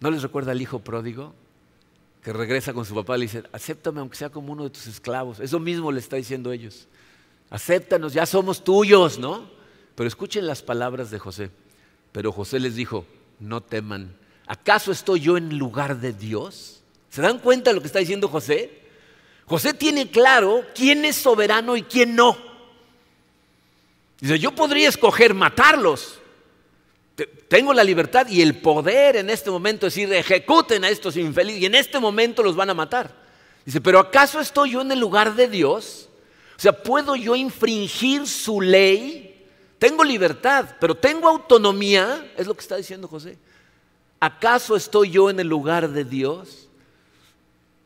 ¿No 0.00 0.10
les 0.10 0.20
recuerda 0.20 0.52
al 0.52 0.60
hijo 0.60 0.80
pródigo? 0.80 1.32
que 2.22 2.32
regresa 2.32 2.72
con 2.72 2.84
su 2.84 2.94
papá 2.94 3.16
y 3.16 3.18
le 3.18 3.24
dice, 3.24 3.42
acéptame 3.50 3.98
aunque 3.98 4.16
sea 4.16 4.30
como 4.30 4.52
uno 4.52 4.62
de 4.62 4.70
tus 4.70 4.86
esclavos. 4.86 5.40
Eso 5.40 5.58
mismo 5.58 5.90
le 5.90 5.98
está 5.98 6.14
diciendo 6.14 6.52
ellos. 6.52 6.86
Acéptanos, 7.50 8.12
ya 8.12 8.26
somos 8.26 8.62
tuyos, 8.62 9.18
¿no? 9.18 9.50
Pero 9.96 10.06
escuchen 10.06 10.46
las 10.46 10.62
palabras 10.62 11.10
de 11.10 11.18
José. 11.18 11.50
Pero 12.12 12.30
José 12.30 12.60
les 12.60 12.76
dijo, 12.76 13.04
no 13.42 13.60
teman. 13.60 14.16
¿Acaso 14.46 14.92
estoy 14.92 15.20
yo 15.20 15.36
en 15.36 15.58
lugar 15.58 15.98
de 15.98 16.12
Dios? 16.12 16.82
¿Se 17.10 17.20
dan 17.20 17.38
cuenta 17.38 17.70
de 17.70 17.74
lo 17.74 17.80
que 17.80 17.88
está 17.88 17.98
diciendo 17.98 18.28
José? 18.28 18.80
José 19.46 19.74
tiene 19.74 20.10
claro 20.10 20.64
quién 20.74 21.04
es 21.04 21.16
soberano 21.16 21.76
y 21.76 21.82
quién 21.82 22.14
no. 22.14 22.36
Dice, 24.20 24.38
yo 24.38 24.54
podría 24.54 24.88
escoger 24.88 25.34
matarlos. 25.34 26.20
Tengo 27.48 27.74
la 27.74 27.84
libertad 27.84 28.28
y 28.28 28.40
el 28.40 28.56
poder 28.56 29.16
en 29.16 29.28
este 29.28 29.50
momento 29.50 29.86
decir, 29.86 30.12
ejecuten 30.12 30.84
a 30.84 30.88
estos 30.88 31.16
infelices 31.16 31.62
y 31.62 31.66
en 31.66 31.74
este 31.74 31.98
momento 31.98 32.42
los 32.42 32.56
van 32.56 32.70
a 32.70 32.74
matar. 32.74 33.14
Dice, 33.64 33.80
pero 33.80 33.98
¿acaso 33.98 34.40
estoy 34.40 34.70
yo 34.70 34.80
en 34.80 34.92
el 34.92 35.00
lugar 35.00 35.34
de 35.34 35.48
Dios? 35.48 36.08
O 36.56 36.60
sea, 36.60 36.72
¿puedo 36.72 37.16
yo 37.16 37.36
infringir 37.36 38.26
su 38.26 38.60
ley? 38.60 39.31
Tengo 39.82 40.04
libertad, 40.04 40.76
pero 40.78 40.94
tengo 40.94 41.28
autonomía, 41.28 42.32
es 42.36 42.46
lo 42.46 42.54
que 42.54 42.60
está 42.60 42.76
diciendo 42.76 43.08
José. 43.08 43.36
¿Acaso 44.20 44.76
estoy 44.76 45.10
yo 45.10 45.28
en 45.28 45.40
el 45.40 45.48
lugar 45.48 45.90
de 45.90 46.04
Dios? 46.04 46.68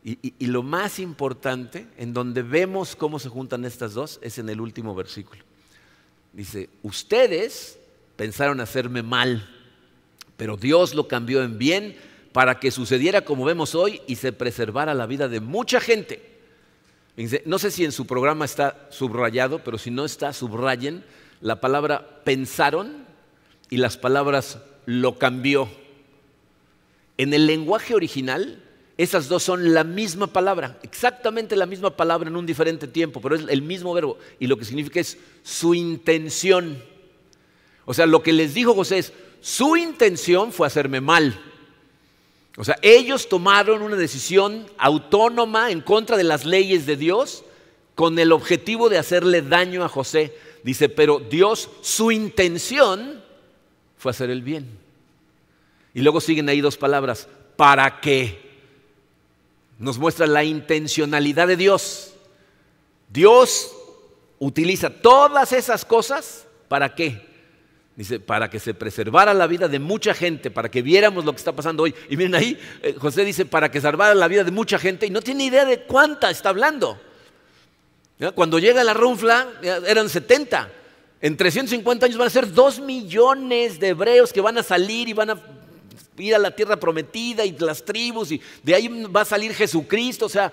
Y, 0.03 0.45
lo 0.45 0.61
más 0.61 0.99
importante, 0.99 1.87
en 1.97 2.13
donde 2.13 2.43
vemos 2.43 2.95
cómo 2.95 3.17
se 3.17 3.29
juntan 3.29 3.65
estas 3.65 3.95
dos, 3.95 4.19
es 4.21 4.37
en 4.37 4.47
el 4.49 4.61
último 4.61 4.93
versículo. 4.93 5.43
Dice, 6.33 6.69
ustedes 6.83 7.79
pensaron 8.15 8.59
hacerme 8.59 9.01
mal, 9.01 9.49
pero 10.37 10.55
Dios 10.55 10.93
lo 10.93 11.07
cambió 11.07 11.41
en 11.41 11.57
bien 11.57 11.97
para 12.31 12.59
que 12.59 12.69
sucediera 12.69 13.25
como 13.25 13.43
vemos 13.43 13.73
hoy 13.73 14.03
y 14.05 14.17
se 14.17 14.31
preservara 14.33 14.93
la 14.93 15.07
vida 15.07 15.27
de 15.27 15.39
mucha 15.39 15.79
gente. 15.79 16.21
no 17.45 17.57
sé 17.57 17.71
si 17.71 17.85
en 17.85 17.91
su 17.91 18.05
programa 18.05 18.45
está 18.45 18.87
subrayado, 18.91 19.63
pero 19.63 19.79
si 19.79 19.89
no 19.89 20.05
está, 20.05 20.31
subrayen 20.31 21.03
la 21.41 21.61
palabra 21.61 22.21
pensaron 22.23 23.05
y 23.69 23.77
las 23.77 23.97
palabras 23.97 24.59
lo 24.85 25.17
cambió. 25.17 25.67
En 27.17 27.33
el 27.33 27.47
lenguaje 27.47 27.95
original, 27.95 28.63
esas 28.97 29.27
dos 29.27 29.43
son 29.43 29.73
la 29.73 29.83
misma 29.83 30.27
palabra, 30.27 30.79
exactamente 30.81 31.55
la 31.55 31.65
misma 31.65 31.95
palabra 31.95 32.29
en 32.29 32.35
un 32.35 32.45
diferente 32.45 32.87
tiempo, 32.87 33.21
pero 33.21 33.35
es 33.35 33.43
el 33.47 33.61
mismo 33.61 33.93
verbo. 33.93 34.17
Y 34.39 34.47
lo 34.47 34.57
que 34.57 34.65
significa 34.65 34.99
es 34.99 35.17
su 35.43 35.75
intención. 35.75 36.81
O 37.85 37.93
sea, 37.93 38.05
lo 38.05 38.23
que 38.23 38.33
les 38.33 38.53
dijo 38.53 38.73
José 38.73 38.97
es, 38.99 39.13
su 39.39 39.77
intención 39.77 40.51
fue 40.51 40.67
hacerme 40.67 40.99
mal. 40.99 41.39
O 42.57 42.63
sea, 42.63 42.77
ellos 42.81 43.29
tomaron 43.29 43.83
una 43.83 43.95
decisión 43.95 44.65
autónoma 44.79 45.69
en 45.69 45.81
contra 45.81 46.17
de 46.17 46.23
las 46.23 46.43
leyes 46.43 46.87
de 46.87 46.97
Dios 46.97 47.43
con 47.93 48.17
el 48.17 48.31
objetivo 48.31 48.89
de 48.89 48.97
hacerle 48.97 49.43
daño 49.43 49.83
a 49.83 49.89
José. 49.89 50.35
Dice, 50.67 50.89
pero 50.89 51.19
Dios, 51.19 51.69
su 51.81 52.11
intención 52.11 53.23
fue 53.97 54.11
hacer 54.11 54.29
el 54.29 54.41
bien. 54.41 54.67
Y 55.93 56.01
luego 56.01 56.21
siguen 56.21 56.49
ahí 56.49 56.61
dos 56.61 56.77
palabras, 56.77 57.27
¿para 57.55 57.99
qué? 58.01 58.47
nos 59.79 59.97
muestra 59.97 60.25
la 60.25 60.43
intencionalidad 60.43 61.47
de 61.47 61.55
Dios. 61.55 62.13
Dios 63.09 63.71
utiliza 64.39 64.89
todas 64.89 65.53
esas 65.53 65.85
cosas 65.85 66.47
para 66.67 66.95
qué? 66.95 67.25
Dice, 67.95 68.19
para 68.19 68.49
que 68.49 68.59
se 68.59 68.73
preservara 68.73 69.33
la 69.33 69.47
vida 69.47 69.67
de 69.67 69.79
mucha 69.79 70.13
gente, 70.13 70.51
para 70.51 70.69
que 70.69 70.81
viéramos 70.81 71.25
lo 71.25 71.31
que 71.31 71.37
está 71.37 71.53
pasando 71.53 71.83
hoy. 71.83 71.95
Y 72.09 72.17
miren 72.17 72.35
ahí, 72.35 72.59
eh, 72.83 72.95
José 72.99 73.25
dice, 73.25 73.45
para 73.45 73.71
que 73.71 73.81
salvara 73.81 74.13
la 74.13 74.27
vida 74.27 74.43
de 74.43 74.51
mucha 74.51 74.77
gente 74.77 75.07
y 75.07 75.09
no 75.09 75.21
tiene 75.21 75.45
idea 75.45 75.65
de 75.65 75.81
cuánta 75.83 76.29
está 76.29 76.49
hablando. 76.49 76.99
Cuando 78.33 78.57
llega 78.57 78.83
la 78.83 78.93
runfla, 78.93 79.47
eran 79.61 80.09
70. 80.09 80.71
En 81.21 81.37
350 81.37 82.05
años 82.05 82.17
van 82.17 82.27
a 82.27 82.31
ser 82.31 82.51
2 82.51 82.79
millones 82.79 83.79
de 83.79 83.89
hebreos 83.89 84.33
que 84.33 84.41
van 84.41 84.57
a 84.57 84.63
salir 84.63 85.09
y 85.09 85.13
van 85.13 85.31
a 85.31 85.41
ir 86.17 86.33
a 86.33 86.39
la 86.39 86.51
tierra 86.51 86.77
prometida 86.77 87.45
y 87.45 87.55
las 87.57 87.83
tribus 87.83 88.31
y 88.31 88.41
de 88.63 88.75
ahí 88.75 88.87
va 88.87 89.21
a 89.21 89.25
salir 89.25 89.53
Jesucristo. 89.53 90.25
O 90.25 90.29
sea, 90.29 90.51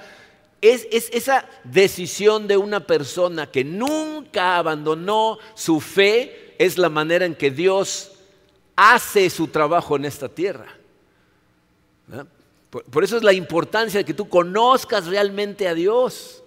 es, 0.60 0.86
esa 0.90 1.46
decisión 1.64 2.46
de 2.46 2.56
una 2.56 2.80
persona 2.80 3.50
que 3.50 3.64
nunca 3.64 4.56
abandonó 4.56 5.38
su 5.54 5.80
fe, 5.80 6.54
es 6.58 6.78
la 6.78 6.88
manera 6.88 7.24
en 7.24 7.34
que 7.34 7.50
Dios 7.50 8.12
hace 8.76 9.28
su 9.28 9.48
trabajo 9.48 9.96
en 9.96 10.04
esta 10.04 10.28
tierra. 10.28 10.66
por, 12.70 13.04
eso 13.04 13.16
es 13.16 13.22
la 13.22 13.32
importancia 13.32 13.98
de 13.98 14.04
que 14.04 14.14
tú 14.14 14.28
conozcas 14.28 15.06
realmente 15.06 15.66
a 15.66 15.74
Dios. 15.74 16.43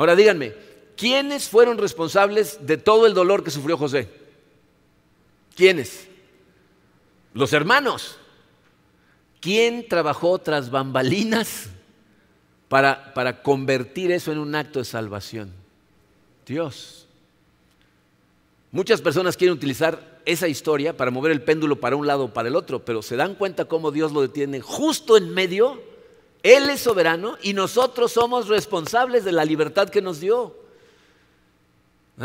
Ahora 0.00 0.16
díganme, 0.16 0.54
¿quiénes 0.96 1.50
fueron 1.50 1.76
responsables 1.76 2.66
de 2.66 2.78
todo 2.78 3.04
el 3.04 3.12
dolor 3.12 3.44
que 3.44 3.50
sufrió 3.50 3.76
José? 3.76 4.08
¿Quiénes? 5.54 6.08
Los 7.34 7.52
hermanos. 7.52 8.16
¿Quién 9.42 9.86
trabajó 9.86 10.38
tras 10.38 10.70
bambalinas 10.70 11.66
para, 12.70 13.12
para 13.12 13.42
convertir 13.42 14.10
eso 14.10 14.32
en 14.32 14.38
un 14.38 14.54
acto 14.54 14.78
de 14.78 14.86
salvación? 14.86 15.52
Dios. 16.46 17.06
Muchas 18.70 19.02
personas 19.02 19.36
quieren 19.36 19.54
utilizar 19.54 20.22
esa 20.24 20.48
historia 20.48 20.96
para 20.96 21.10
mover 21.10 21.30
el 21.30 21.42
péndulo 21.42 21.78
para 21.78 21.96
un 21.96 22.06
lado 22.06 22.24
o 22.24 22.32
para 22.32 22.48
el 22.48 22.56
otro, 22.56 22.86
pero 22.86 23.02
se 23.02 23.16
dan 23.16 23.34
cuenta 23.34 23.66
cómo 23.66 23.90
Dios 23.90 24.12
lo 24.12 24.22
detiene 24.22 24.62
justo 24.62 25.18
en 25.18 25.28
medio. 25.34 25.89
Él 26.42 26.70
es 26.70 26.80
soberano 26.80 27.36
y 27.42 27.52
nosotros 27.52 28.12
somos 28.12 28.48
responsables 28.48 29.24
de 29.24 29.32
la 29.32 29.44
libertad 29.44 29.88
que 29.88 30.02
nos 30.02 30.20
dio. 30.20 30.56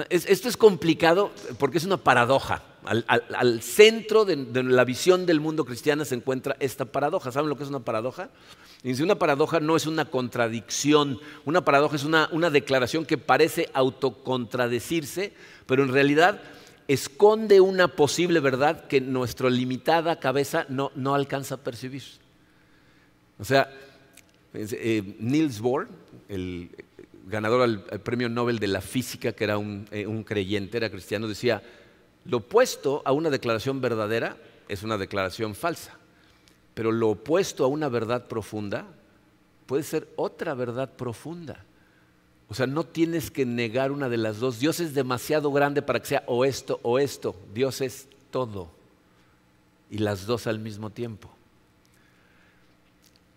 Esto 0.09 0.49
es 0.49 0.57
complicado 0.57 1.31
porque 1.57 1.77
es 1.77 1.85
una 1.85 1.97
paradoja. 1.97 2.61
Al, 2.85 3.61
centro 3.63 4.25
de, 4.25 4.63
la 4.63 4.83
visión 4.83 5.25
del 5.25 5.39
mundo 5.39 5.65
cristiana 5.65 6.05
se 6.05 6.15
encuentra 6.15 6.55
esta 6.59 6.85
paradoja. 6.85 7.31
¿Saben 7.31 7.49
lo 7.49 7.57
que 7.57 7.63
es 7.63 7.69
una 7.69 7.79
paradoja? 7.79 8.29
Y 8.83 9.01
una 9.01 9.15
paradoja 9.15 9.59
no 9.59 9.75
es 9.75 9.87
una 9.87 10.05
contradicción, 10.05 11.19
una 11.43 11.65
paradoja 11.65 11.95
es 11.95 12.03
una, 12.03 12.27
declaración 12.51 13.03
que 13.03 13.17
parece 13.17 13.69
autocontradecirse, 13.73 15.33
pero 15.65 15.81
en 15.81 15.91
realidad 15.91 16.39
esconde 16.87 17.61
una 17.61 17.87
posible 17.87 18.39
verdad 18.41 18.85
que 18.85 19.01
nuestra 19.01 19.49
limitada 19.49 20.19
cabeza 20.19 20.67
no, 20.69 21.15
alcanza 21.15 21.55
a 21.55 21.63
percibir. 21.63 22.03
O 23.39 23.43
sea, 23.43 23.71
eh, 24.55 25.15
Niels 25.19 25.59
Bohr, 25.59 25.87
el 26.29 26.69
ganador 27.27 27.61
al, 27.61 27.83
premio 28.01 28.29
Nobel 28.29 28.59
de 28.59 28.67
la 28.67 28.81
física, 28.81 29.33
que 29.33 29.43
era 29.43 29.55
eh, 29.91 30.07
un, 30.07 30.23
creyente, 30.23 30.77
era 30.77 30.89
cristiano, 30.89 31.27
decía, 31.27 31.61
lo 32.25 32.37
opuesto 32.37 33.01
a 33.05 33.11
una 33.11 33.29
declaración 33.29 33.81
verdadera 33.81 34.37
es 34.67 34.83
una 34.83 34.97
declaración 34.97 35.55
falsa, 35.55 35.97
pero 36.73 36.91
lo 36.91 37.09
opuesto 37.09 37.63
a 37.63 37.67
una 37.67 37.89
verdad 37.89 38.27
profunda 38.27 38.87
puede 39.65 39.83
ser 39.83 40.07
otra 40.15 40.53
verdad 40.53 40.95
profunda. 40.95 41.63
O 42.47 42.53
sea, 42.53 42.67
no 42.67 42.83
tienes 42.83 43.31
que 43.31 43.45
negar 43.45 43.91
una 43.91 44.07
de 44.07 44.17
las 44.17 44.39
dos. 44.39 44.59
Dios 44.59 44.79
es 44.79 44.93
demasiado 44.93 45.51
grande 45.51 45.81
para 45.81 45.99
que 45.99 46.05
sea 46.05 46.23
o 46.27 46.45
esto 46.45 46.79
o 46.83 46.99
esto. 46.99 47.35
Dios 47.53 47.81
es 47.81 48.07
todo. 48.29 48.69
Y 49.89 49.97
las 49.97 50.27
dos 50.27 50.45
al 50.45 50.59
mismo 50.59 50.91
tiempo. 50.91 51.34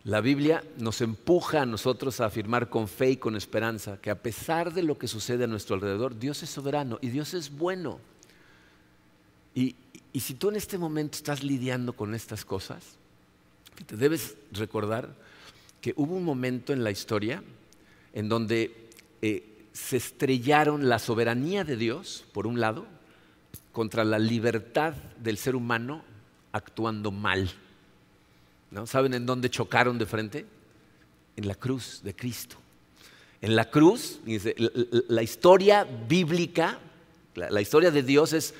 La 0.08 0.22
Biblia 0.22 0.64
nos 0.78 1.02
empuja 1.02 1.60
a 1.60 1.66
nosotros 1.66 2.22
a 2.22 2.24
afirmar 2.24 2.70
con 2.70 2.88
fe 2.88 3.10
y 3.10 3.16
con 3.18 3.36
esperanza 3.36 4.00
que 4.00 4.08
a 4.08 4.22
pesar 4.22 4.72
de 4.72 4.82
lo 4.82 4.96
que 4.96 5.06
sucede 5.06 5.44
a 5.44 5.46
nuestro 5.46 5.74
alrededor, 5.74 6.18
Dios 6.18 6.42
es 6.42 6.48
soberano 6.48 6.98
y 7.02 7.10
Dios 7.10 7.34
es 7.34 7.54
bueno. 7.54 8.00
Y, 9.54 9.76
si 10.18 10.32
tú 10.32 10.48
en 10.48 10.56
este 10.56 10.78
momento 10.78 11.18
estás 11.18 11.44
lidiando 11.44 11.92
con 11.92 12.14
estas 12.14 12.46
cosas, 12.46 12.96
te 13.84 13.98
debes 13.98 14.38
recordar 14.50 15.14
que 15.82 15.92
hubo 15.94 16.14
un 16.14 16.24
momento 16.24 16.72
en 16.72 16.82
la 16.82 16.90
historia 16.90 17.42
en 18.14 18.30
donde 18.30 18.88
eh, 19.20 19.44
se 19.74 19.98
estrellaron 19.98 20.88
la 20.88 21.00
soberanía 21.00 21.64
de 21.64 21.76
Dios, 21.76 22.24
por 22.32 22.46
un 22.46 22.60
lado, 22.60 22.86
contra 23.72 24.04
la 24.04 24.18
libertad 24.18 24.94
del 25.18 25.36
ser 25.36 25.54
humano 25.54 26.02
actuando 26.52 27.10
mal. 27.10 27.52
¿Saben 28.84 29.14
en 29.14 29.26
dónde 29.26 29.50
chocaron 29.50 29.98
de 29.98 30.06
frente? 30.06 30.46
En 31.36 31.48
la 31.48 31.54
cruz 31.54 32.00
de 32.02 32.14
Cristo. 32.14 32.56
En 33.40 33.54
la 33.54 33.70
cruz, 33.70 34.20
la 35.08 35.22
historia 35.22 35.84
bíblica, 35.84 36.78
la 37.34 37.60
historia 37.60 37.90
de 37.90 38.02
Dios 38.02 38.32
es 38.32 38.54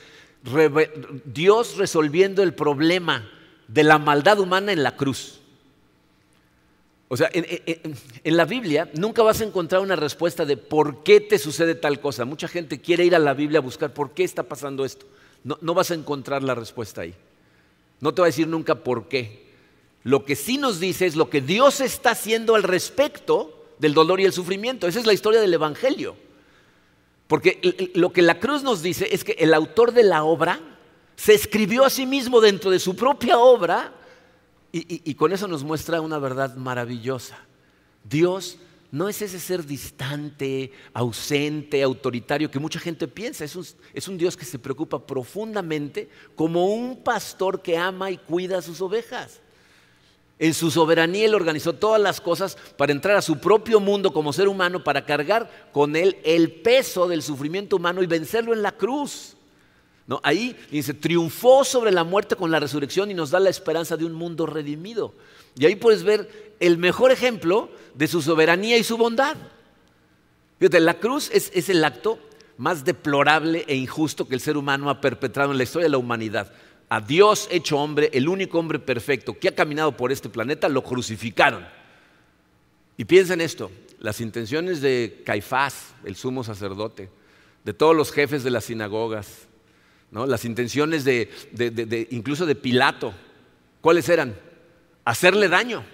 Dios 1.24 1.76
resolviendo 1.76 2.42
el 2.42 2.54
problema 2.54 3.28
de 3.66 3.82
la 3.82 3.98
maldad 3.98 4.38
humana 4.38 4.72
en 4.72 4.82
la 4.82 4.96
cruz. 4.96 5.40
O 7.08 7.16
sea, 7.16 7.28
en, 7.32 8.36
la 8.36 8.44
Biblia 8.44 8.90
nunca 8.94 9.22
vas 9.22 9.40
a 9.40 9.44
encontrar 9.44 9.80
una 9.80 9.96
respuesta 9.96 10.44
de 10.44 10.56
por 10.56 11.02
qué 11.02 11.20
te 11.20 11.38
sucede 11.38 11.74
tal 11.74 12.00
cosa. 12.00 12.24
Mucha 12.24 12.48
gente 12.48 12.80
quiere 12.80 13.04
ir 13.04 13.14
a 13.16 13.18
la 13.18 13.34
Biblia 13.34 13.58
a 13.58 13.62
buscar 13.62 13.92
por 13.92 14.12
qué 14.12 14.24
está 14.24 14.44
pasando 14.44 14.84
esto. 14.84 15.06
no 15.42 15.74
vas 15.74 15.90
a 15.90 15.94
encontrar 15.94 16.42
la 16.42 16.54
respuesta 16.54 17.00
ahí. 17.00 17.14
No 18.00 18.14
te 18.14 18.20
va 18.22 18.26
a 18.26 18.30
decir 18.30 18.46
nunca 18.46 18.76
por 18.76 19.08
qué. 19.08 19.47
Lo 20.04 20.24
que 20.24 20.36
sí 20.36 20.58
nos 20.58 20.80
dice 20.80 21.06
es 21.06 21.16
lo 21.16 21.28
que 21.28 21.40
Dios 21.40 21.80
está 21.80 22.10
haciendo 22.10 22.54
al 22.54 22.62
respecto 22.62 23.66
del 23.78 23.94
dolor 23.94 24.20
y 24.20 24.24
el 24.24 24.32
sufrimiento. 24.32 24.86
Esa 24.86 25.00
es 25.00 25.06
la 25.06 25.12
historia 25.12 25.40
del 25.40 25.54
Evangelio. 25.54 26.16
Porque 27.26 27.92
lo 27.94 28.12
que 28.12 28.22
la 28.22 28.40
cruz 28.40 28.62
nos 28.62 28.82
dice 28.82 29.08
es 29.12 29.22
que 29.22 29.32
el 29.32 29.52
autor 29.52 29.92
de 29.92 30.02
la 30.02 30.24
obra 30.24 30.60
se 31.14 31.34
escribió 31.34 31.84
a 31.84 31.90
sí 31.90 32.06
mismo 32.06 32.40
dentro 32.40 32.70
de 32.70 32.78
su 32.78 32.96
propia 32.96 33.38
obra 33.38 33.92
y, 34.70 35.14
con 35.14 35.32
eso 35.32 35.48
nos 35.48 35.64
muestra 35.64 36.00
una 36.00 36.18
verdad 36.18 36.56
maravillosa. 36.56 37.38
Dios 38.04 38.58
no 38.90 39.08
es 39.08 39.20
ese 39.20 39.40
ser 39.40 39.66
distante, 39.66 40.72
ausente, 40.94 41.82
autoritario 41.82 42.50
que 42.50 42.58
mucha 42.58 42.78
gente 42.78 43.08
piensa. 43.08 43.44
Es 43.44 43.56
un, 43.56 43.66
es 43.92 44.08
un, 44.08 44.16
Dios 44.16 44.36
que 44.36 44.44
se 44.44 44.58
preocupa 44.58 45.06
profundamente 45.06 46.08
como 46.34 46.72
un 46.72 47.02
pastor 47.02 47.60
que 47.60 47.76
ama 47.76 48.10
y 48.10 48.16
cuida 48.16 48.58
a 48.58 48.62
sus 48.62 48.80
ovejas. 48.80 49.40
En 50.38 50.54
su 50.54 50.70
soberanía 50.70 51.26
Él 51.26 51.34
organizó 51.34 51.72
todas 51.72 52.00
las 52.00 52.20
cosas 52.20 52.56
para 52.76 52.92
entrar 52.92 53.16
a 53.16 53.22
su 53.22 53.38
propio 53.38 53.80
mundo 53.80 54.12
como 54.12 54.32
ser 54.32 54.46
humano, 54.46 54.84
para 54.84 55.04
cargar 55.04 55.68
con 55.72 55.96
Él 55.96 56.16
el 56.22 56.52
peso 56.52 57.08
del 57.08 57.22
sufrimiento 57.22 57.76
humano 57.76 58.02
y 58.02 58.06
vencerlo 58.06 58.52
en 58.52 58.62
la 58.62 58.72
cruz. 58.72 59.34
¿No? 60.06 60.20
Ahí 60.22 60.56
dice, 60.70 60.94
triunfó 60.94 61.64
sobre 61.64 61.90
la 61.90 62.04
muerte 62.04 62.36
con 62.36 62.50
la 62.50 62.60
resurrección 62.60 63.10
y 63.10 63.14
nos 63.14 63.30
da 63.30 63.40
la 63.40 63.50
esperanza 63.50 63.96
de 63.96 64.06
un 64.06 64.12
mundo 64.12 64.46
redimido. 64.46 65.12
Y 65.58 65.66
ahí 65.66 65.76
puedes 65.76 66.02
ver 66.02 66.54
el 66.60 66.78
mejor 66.78 67.10
ejemplo 67.10 67.68
de 67.94 68.06
su 68.06 68.22
soberanía 68.22 68.78
y 68.78 68.84
su 68.84 68.96
bondad. 68.96 69.36
Fíjate, 70.58 70.80
la 70.80 70.94
cruz 70.94 71.30
es, 71.32 71.50
es 71.52 71.68
el 71.68 71.84
acto 71.84 72.18
más 72.56 72.84
deplorable 72.84 73.64
e 73.68 73.74
injusto 73.74 74.26
que 74.26 74.34
el 74.34 74.40
ser 74.40 74.56
humano 74.56 74.88
ha 74.88 75.00
perpetrado 75.00 75.50
en 75.50 75.58
la 75.58 75.64
historia 75.64 75.86
de 75.86 75.90
la 75.90 75.98
humanidad 75.98 76.52
a 76.88 77.00
Dios 77.00 77.48
hecho 77.50 77.78
hombre, 77.78 78.10
el 78.12 78.28
único 78.28 78.58
hombre 78.58 78.78
perfecto 78.78 79.38
que 79.38 79.48
ha 79.48 79.54
caminado 79.54 79.96
por 79.96 80.10
este 80.10 80.28
planeta, 80.28 80.68
lo 80.68 80.82
crucificaron. 80.82 81.66
Y 82.96 83.04
piensa 83.04 83.34
en 83.34 83.40
esto, 83.40 83.70
las 83.98 84.20
intenciones 84.20 84.80
de 84.80 85.22
Caifás, 85.24 85.94
el 86.04 86.16
sumo 86.16 86.42
sacerdote, 86.42 87.10
de 87.64 87.74
todos 87.74 87.94
los 87.94 88.10
jefes 88.10 88.42
de 88.42 88.50
las 88.50 88.64
sinagogas, 88.64 89.46
¿no? 90.10 90.26
las 90.26 90.44
intenciones 90.44 91.04
de, 91.04 92.08
incluso 92.10 92.46
de 92.46 92.54
Pilato, 92.54 93.12
¿cuáles 93.80 94.08
eran? 94.08 94.34
Hacerle 95.04 95.48
daño. 95.48 95.84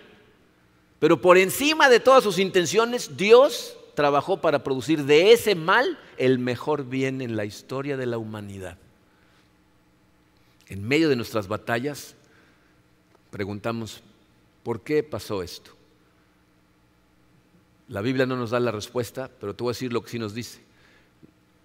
Pero 1.00 1.20
por 1.20 1.36
encima 1.36 1.88
de 1.88 2.00
todas 2.00 2.22
sus 2.22 2.38
intenciones, 2.38 3.16
Dios 3.16 3.76
trabajó 3.94 4.40
para 4.40 4.62
producir 4.62 5.04
de 5.04 5.32
ese 5.32 5.54
mal 5.54 5.98
el 6.16 6.38
mejor 6.38 6.88
bien 6.88 7.20
en 7.20 7.36
la 7.36 7.44
historia 7.44 7.96
de 7.96 8.06
la 8.06 8.18
humanidad 8.18 8.78
en 10.68 10.86
medio 10.86 11.08
de 11.08 11.16
nuestras 11.16 11.48
batallas, 11.48 12.14
preguntamos, 13.30 14.02
¿por 14.62 14.80
qué 14.80 15.02
pasó 15.02 15.42
esto? 15.42 15.72
La 17.88 18.00
Biblia 18.00 18.26
no 18.26 18.36
nos 18.36 18.50
da 18.50 18.60
la 18.60 18.70
respuesta, 18.70 19.30
pero 19.40 19.54
te 19.54 19.62
voy 19.62 19.70
a 19.70 19.74
decir 19.74 19.92
lo 19.92 20.02
que 20.02 20.10
sí 20.10 20.18
nos 20.18 20.34
dice. 20.34 20.60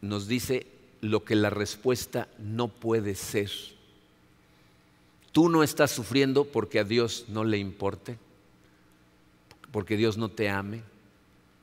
Nos 0.01 0.27
dice 0.27 0.67
lo 1.01 1.23
que 1.23 1.35
la 1.35 1.49
respuesta 1.49 2.27
no 2.37 2.67
puede 2.67 3.15
ser. 3.15 3.49
Tú 5.31 5.47
no 5.47 5.63
estás 5.63 5.91
sufriendo 5.91 6.45
porque 6.45 6.79
a 6.79 6.83
Dios 6.83 7.25
no 7.29 7.43
le 7.43 7.57
importe, 7.57 8.17
porque 9.71 9.95
Dios 9.95 10.17
no 10.17 10.29
te 10.29 10.49
ame 10.49 10.81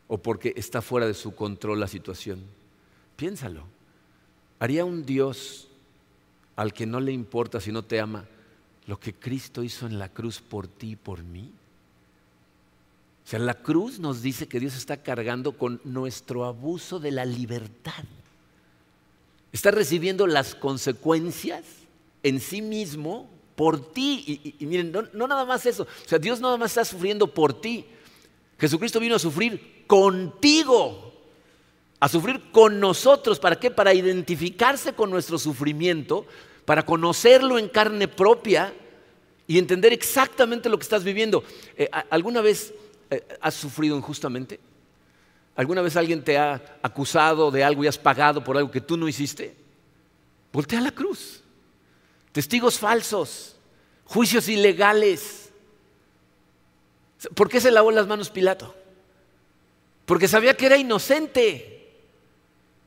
o 0.08 0.18
porque 0.18 0.54
está 0.56 0.80
fuera 0.80 1.06
de 1.06 1.14
su 1.14 1.34
control 1.34 1.80
la 1.80 1.88
situación. 1.88 2.40
Piénsalo. 3.16 3.64
¿Haría 4.58 4.84
un 4.84 5.04
Dios 5.04 5.68
al 6.56 6.72
que 6.72 6.86
no 6.86 7.00
le 7.00 7.12
importa 7.12 7.60
si 7.60 7.70
no 7.70 7.82
te 7.82 8.00
ama 8.00 8.26
lo 8.86 8.98
que 8.98 9.14
Cristo 9.14 9.62
hizo 9.62 9.86
en 9.86 9.98
la 9.98 10.08
cruz 10.08 10.40
por 10.40 10.66
ti 10.66 10.92
y 10.92 10.96
por 10.96 11.22
mí? 11.22 11.52
O 13.24 13.28
sea, 13.28 13.40
la 13.40 13.54
cruz 13.54 13.98
nos 13.98 14.22
dice 14.22 14.46
que 14.46 14.60
Dios 14.60 14.76
está 14.76 14.98
cargando 14.98 15.52
con 15.58 15.80
nuestro 15.84 16.44
abuso 16.44 17.00
de 17.00 17.10
la 17.10 17.24
libertad. 17.24 18.04
Está 19.52 19.72
recibiendo 19.72 20.26
las 20.28 20.54
consecuencias 20.54 21.64
en 22.22 22.40
sí 22.40 22.62
mismo 22.62 23.28
por 23.56 23.92
ti. 23.92 24.54
Y, 24.60 24.66
miren, 24.66 24.92
no, 24.92 25.02
no, 25.12 25.26
nada 25.26 25.44
más 25.44 25.66
eso. 25.66 25.82
O 25.82 26.08
sea, 26.08 26.20
Dios 26.20 26.40
nada 26.40 26.56
más 26.56 26.70
está 26.70 26.84
sufriendo 26.84 27.26
por 27.26 27.60
ti. 27.60 27.84
Jesucristo 28.58 29.00
vino 29.00 29.16
a 29.16 29.18
sufrir 29.18 29.84
contigo, 29.88 31.05
a 32.00 32.08
sufrir 32.08 32.50
con 32.52 32.80
nosotros. 32.80 33.38
¿Para 33.38 33.56
qué? 33.56 33.70
Para 33.70 33.94
identificarse 33.94 34.92
con 34.92 35.10
nuestro 35.10 35.38
sufrimiento 35.38 36.26
para 36.66 36.84
conocerlo 36.84 37.58
en 37.58 37.68
carne 37.68 38.08
propia 38.08 38.74
y 39.46 39.58
entender 39.58 39.92
exactamente 39.92 40.68
lo 40.68 40.76
que 40.76 40.82
estás 40.82 41.04
viviendo. 41.04 41.42
Eh, 41.76 41.88
¿Alguna 42.10 42.42
vez 42.42 42.74
eh, 43.08 43.24
has 43.40 43.54
sufrido 43.54 43.96
injustamente? 43.96 44.60
¿Alguna 45.54 45.80
vez 45.80 45.96
alguien 45.96 46.22
te 46.22 46.36
ha 46.36 46.78
acusado 46.82 47.50
de 47.50 47.64
algo 47.64 47.84
y 47.84 47.86
has 47.86 47.96
pagado 47.96 48.44
por 48.44 48.58
algo 48.58 48.70
que 48.70 48.80
tú 48.80 48.96
no 48.96 49.08
hiciste? 49.08 49.56
Voltea 50.52 50.80
la 50.80 50.90
cruz. 50.90 51.42
Testigos 52.32 52.78
falsos, 52.78 53.56
juicios 54.04 54.48
ilegales. 54.48 55.50
¿Por 57.34 57.48
qué 57.48 57.60
se 57.60 57.70
lavó 57.70 57.92
las 57.92 58.08
manos 58.08 58.28
Pilato? 58.28 58.74
Porque 60.04 60.28
sabía 60.28 60.56
que 60.56 60.66
era 60.66 60.76
inocente. 60.76 61.75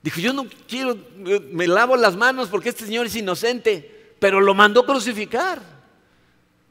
Dijo, 0.01 0.21
yo 0.21 0.31
no 0.31 0.47
quiero, 0.67 0.97
me 1.51 1.67
lavo 1.67 1.97
las 1.97 2.15
manos 2.15 2.47
porque 2.47 2.69
este 2.69 2.85
señor 2.85 3.05
es 3.05 3.15
inocente, 3.15 4.13
pero 4.19 4.39
lo 4.39 4.53
mandó 4.53 4.85
crucificar. 4.85 5.61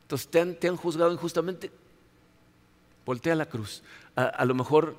Entonces 0.03 0.29
te 0.29 0.41
han, 0.41 0.55
te 0.55 0.68
han 0.68 0.76
juzgado 0.76 1.12
injustamente. 1.12 1.70
Voltea 3.05 3.35
a 3.35 3.37
la 3.37 3.47
cruz. 3.47 3.83
A, 4.16 4.45
lo 4.45 4.55
mejor 4.55 4.97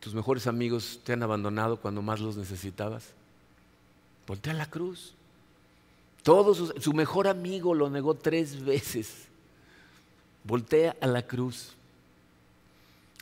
tus 0.00 0.14
mejores 0.14 0.46
amigos 0.46 1.00
te 1.04 1.12
han 1.12 1.22
abandonado 1.22 1.76
cuando 1.76 2.02
más 2.02 2.20
los 2.20 2.36
necesitabas. 2.36 3.12
Voltea 4.26 4.52
a 4.52 4.56
la 4.56 4.66
cruz. 4.66 5.14
Todo 6.22 6.54
su 6.54 6.92
mejor 6.92 7.28
amigo 7.28 7.74
lo 7.74 7.88
negó 7.88 8.14
tres 8.14 8.64
veces. 8.64 9.28
Voltea 10.42 10.96
a 11.00 11.06
la 11.06 11.22
cruz. 11.22 11.74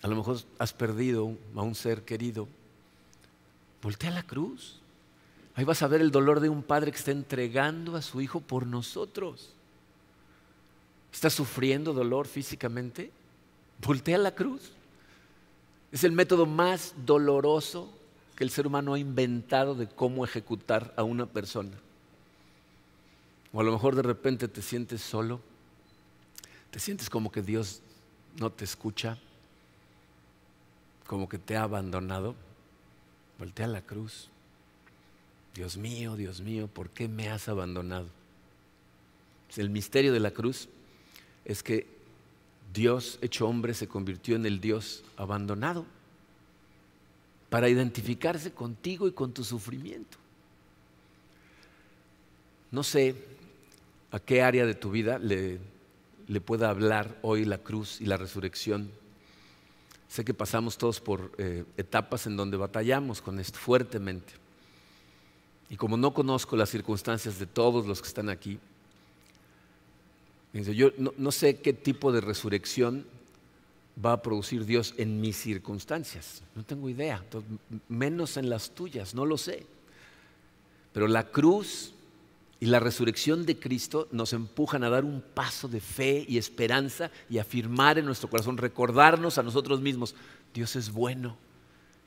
A 0.03 0.09
lo 0.09 0.16
mejor 0.16 0.39
has 0.59 0.72
perdido 0.72 1.30
a 1.55 1.62
un 1.62 1.74
ser 1.74 2.03
querido 2.03 2.49
Voltea 3.82 4.10
a 4.10 4.14
la 4.14 4.22
cruz. 4.22 4.80
Ahí 5.54 5.64
vas 5.64 5.82
a 5.82 5.88
ver 5.88 6.00
el 6.00 6.10
dolor 6.10 6.40
de 6.40 6.48
un 6.48 6.62
padre 6.62 6.90
que 6.90 6.98
está 6.98 7.10
entregando 7.10 7.96
a 7.96 8.02
su 8.02 8.20
hijo 8.20 8.40
por 8.40 8.66
nosotros. 8.66 9.50
¿Está 11.12 11.30
sufriendo 11.30 11.94
dolor 11.94 12.26
físicamente? 12.26 13.10
Voltea 13.80 14.16
a 14.16 14.20
la 14.20 14.34
cruz. 14.34 14.72
Es 15.92 16.04
el 16.04 16.12
método 16.12 16.44
más 16.44 16.94
doloroso 17.06 17.90
que 18.36 18.44
el 18.44 18.50
ser 18.50 18.66
humano 18.66 18.92
ha 18.92 18.98
inventado 18.98 19.74
de 19.74 19.88
cómo 19.88 20.24
ejecutar 20.24 20.92
a 20.96 21.02
una 21.02 21.24
persona. 21.24 21.72
O 23.52 23.60
a 23.60 23.64
lo 23.64 23.72
mejor 23.72 23.94
de 23.94 24.02
repente 24.02 24.48
te 24.48 24.60
sientes 24.60 25.00
solo, 25.00 25.40
te 26.70 26.78
sientes 26.78 27.08
como 27.08 27.32
que 27.32 27.40
Dios 27.40 27.80
no 28.38 28.52
te 28.52 28.64
escucha, 28.64 29.16
como 31.06 31.28
que 31.28 31.38
te 31.38 31.56
ha 31.56 31.62
abandonado. 31.62 32.34
Voltea 33.39 33.66
a 33.66 33.68
la 33.68 33.82
cruz. 33.82 34.28
Dios 35.55 35.76
mío, 35.76 36.16
Dios 36.16 36.41
mío, 36.41 36.68
¿por 36.68 36.91
qué 36.91 37.09
me 37.09 37.30
has 37.30 37.49
abandonado? 37.49 38.09
El 39.57 39.70
misterio 39.70 40.12
de 40.12 40.20
la 40.20 40.32
cruz 40.32 40.68
es 41.45 41.62
que 41.62 41.87
Dios 42.74 43.18
hecho 43.22 43.49
hombre 43.49 43.72
se 43.72 43.89
convirtió 43.89 44.37
en 44.37 44.45
el 44.45 44.61
Dios 44.61 45.03
abandonado 45.16 45.87
para 47.49 47.68
identificarse 47.68 48.53
contigo 48.53 49.09
y 49.09 49.12
con 49.12 49.32
tu 49.32 49.45
sufrimiento. 49.45 50.18
No 52.70 52.82
sé 52.82 53.14
a 54.11 54.20
qué 54.20 54.43
área 54.43 54.66
de 54.66 54.74
tu 54.74 54.91
vida 54.91 55.18
le, 55.18 55.59
le 56.26 56.41
pueda 56.41 56.68
hablar 56.68 57.16
hoy 57.22 57.45
la 57.45 57.59
cruz 57.59 58.01
y 58.01 58.07
la 58.07 58.16
resurrección 58.16 58.91
Sé 60.09 60.24
que 60.24 60.34
pasamos 60.34 60.78
todos 60.78 61.00
por 61.00 61.32
eh, 61.38 61.64
etapas 61.76 62.26
en 62.26 62.36
donde 62.36 62.57
batallamos 62.57 63.20
con 63.20 63.38
esto 63.40 63.59
fuertemente. 63.59 64.34
Y 65.68 65.76
como 65.76 65.96
no 65.96 66.14
conozco 66.14 66.57
las 66.57 66.70
circunstancias 66.70 67.38
de 67.38 67.46
todos 67.46 67.86
los 67.86 68.00
que 68.00 68.09
están 68.09 68.28
aquí, 68.28 68.59
yo 70.52 70.90
no, 70.96 71.32
sé 71.32 71.59
qué 71.59 71.72
tipo 71.72 72.12
de 72.12 72.20
resurrección 72.20 73.04
va 74.02 74.12
a 74.12 74.22
producir 74.22 74.64
Dios 74.64 74.94
en 74.96 75.20
mis 75.20 75.36
circunstancias. 75.36 76.42
No 76.54 76.62
tengo 76.64 76.88
idea, 76.88 77.22
menos 77.88 78.36
en 78.36 78.48
las 78.48 78.70
tuyas, 78.70 79.14
no 79.14 79.26
lo 79.26 79.36
sé. 79.36 79.66
Pero 80.92 81.09
la 81.09 81.24
cruz 81.24 81.92
y 82.59 82.66
la 82.66 82.80
resurrección 82.80 83.44
de 83.44 83.59
Cristo 83.59 84.09
nos 84.12 84.32
empujan 84.32 84.82
a 84.82 84.88
dar 84.88 85.04
un 85.04 85.20
paso 85.20 85.68
de 85.68 85.80
fe 85.80 86.24
y 86.26 86.38
esperanza 86.38 87.11
y 87.28 87.38
afirmar 87.38 87.98
en 87.98 88.07
nuestro 88.07 88.30
corazón, 88.30 88.57
recordarnos 88.57 89.36
a 89.36 89.42
nosotros 89.42 89.80
mismos, 89.80 90.14
Dios 90.54 90.74
es 90.76 90.90
bueno 90.90 91.36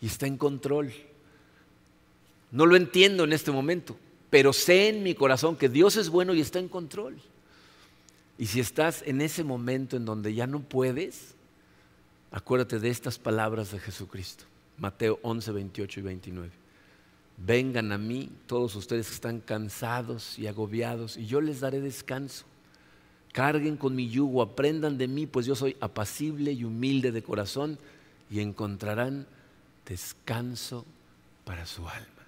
y 0.02 0.08
está 0.08 0.26
en 0.26 0.38
control. 0.38 0.91
No 2.52 2.66
lo 2.66 2.76
entiendo 2.76 3.26
en 3.26 3.34
este 3.34 3.52
momento, 3.52 3.95
pero 4.32 4.54
sé 4.54 4.89
en 4.89 5.04
mi 5.04 5.14
corazón 5.14 5.56
que 5.56 5.70
Dios 5.70 5.97
es 5.97 6.10
bueno 6.10 6.34
y 6.34 6.41
está 6.41 6.58
en 6.58 6.68
control. 6.68 7.18
Y 8.39 8.47
si 8.47 8.60
estás 8.60 9.04
en 9.06 9.22
ese 9.22 9.43
momento 9.43 9.97
en 9.97 10.06
donde 10.06 10.34
ya 10.34 10.47
no 10.47 10.62
puedes, 10.62 11.36
acuérdate 12.32 12.80
de 12.80 12.89
estas 12.89 13.20
palabras 13.20 13.72
de 13.72 13.80
Jesucristo. 13.80 14.45
Mateo 14.78 15.20
11, 15.22 15.52
28 15.52 16.00
y 16.00 16.04
29. 16.04 16.68
Vengan 17.46 17.94
a 17.94 17.98
mí 17.98 18.30
todos 18.48 18.76
ustedes 18.76 19.08
que 19.08 19.14
están 19.14 19.40
cansados 19.40 20.38
y 20.38 20.48
agobiados 20.48 21.16
y 21.16 21.26
yo 21.26 21.40
les 21.40 21.62
daré 21.62 21.80
descanso. 21.80 22.46
Carguen 23.32 23.78
con 23.78 23.96
mi 23.96 24.10
yugo, 24.10 24.42
aprendan 24.42 24.98
de 24.98 25.08
mí, 25.08 25.26
pues 25.26 25.46
yo 25.46 25.56
soy 25.56 25.78
apacible 25.80 26.52
y 26.52 26.66
humilde 26.66 27.12
de 27.12 27.24
corazón 27.24 27.80
y 28.30 28.42
encontrarán 28.42 29.26
descanso 29.86 30.86
para 31.46 31.66
su 31.66 31.88
alma, 31.88 32.26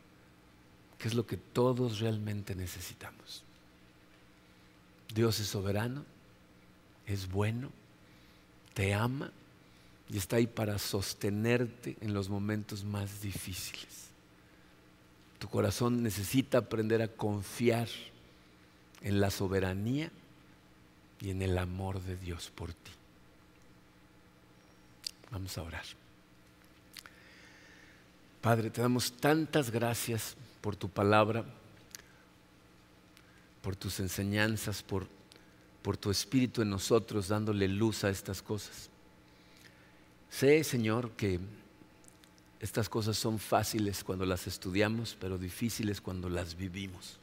que 0.98 1.08
es 1.08 1.14
lo 1.14 1.26
que 1.26 1.38
todos 1.38 2.00
realmente 2.00 2.56
necesitamos. 2.56 3.44
Dios 5.14 5.40
es 5.40 5.48
soberano, 5.48 6.06
es 7.06 7.30
bueno, 7.30 7.70
te 8.74 8.94
ama 8.94 9.32
y 10.10 10.18
está 10.18 10.38
ahí 10.38 10.48
para 10.48 10.80
sostenerte 10.80 11.98
en 12.00 12.14
los 12.14 12.30
momentos 12.30 12.86
más 12.86 13.22
difíciles. 13.22 14.11
Tu 15.42 15.50
corazón 15.50 16.04
necesita 16.04 16.60
aprender 16.60 17.02
a 17.02 17.08
confiar 17.08 17.88
en 19.02 19.20
la 19.20 19.32
soberanía 19.32 20.12
y 21.20 21.32
en 21.32 21.42
el 21.42 21.58
amor 21.58 22.00
de 22.00 22.16
Dios 22.16 22.52
por 22.54 22.72
ti. 22.72 22.92
Vamos 25.32 25.58
a 25.58 25.64
orar. 25.64 25.84
Padre, 28.40 28.70
te 28.70 28.84
damos 28.84 29.14
tantas 29.14 29.72
gracias 29.72 30.36
por 30.62 30.76
tu 30.76 30.90
palabra, 30.90 31.44
por 33.64 33.76
tus 33.76 34.00
enseñanzas, 34.00 34.84
por, 34.84 35.08
por 35.82 35.98
tu 35.98 36.12
espíritu 36.12 36.62
en 36.62 36.70
nosotros, 36.70 37.30
dándole 37.30 37.68
luz 37.68 38.04
a 38.04 38.12
estas 38.12 38.44
cosas. 38.44 38.92
Sé, 40.30 40.64
Señor, 40.64 41.10
que 41.14 41.40
estas 42.62 42.88
cosas 42.88 43.18
son 43.18 43.40
fáciles 43.40 44.04
cuando 44.04 44.24
las 44.24 44.46
estudiamos, 44.46 45.18
pero 45.20 45.40
difíciles 45.40 46.00
cuando 46.00 46.30
las 46.30 46.56
vivimos. 46.56 47.18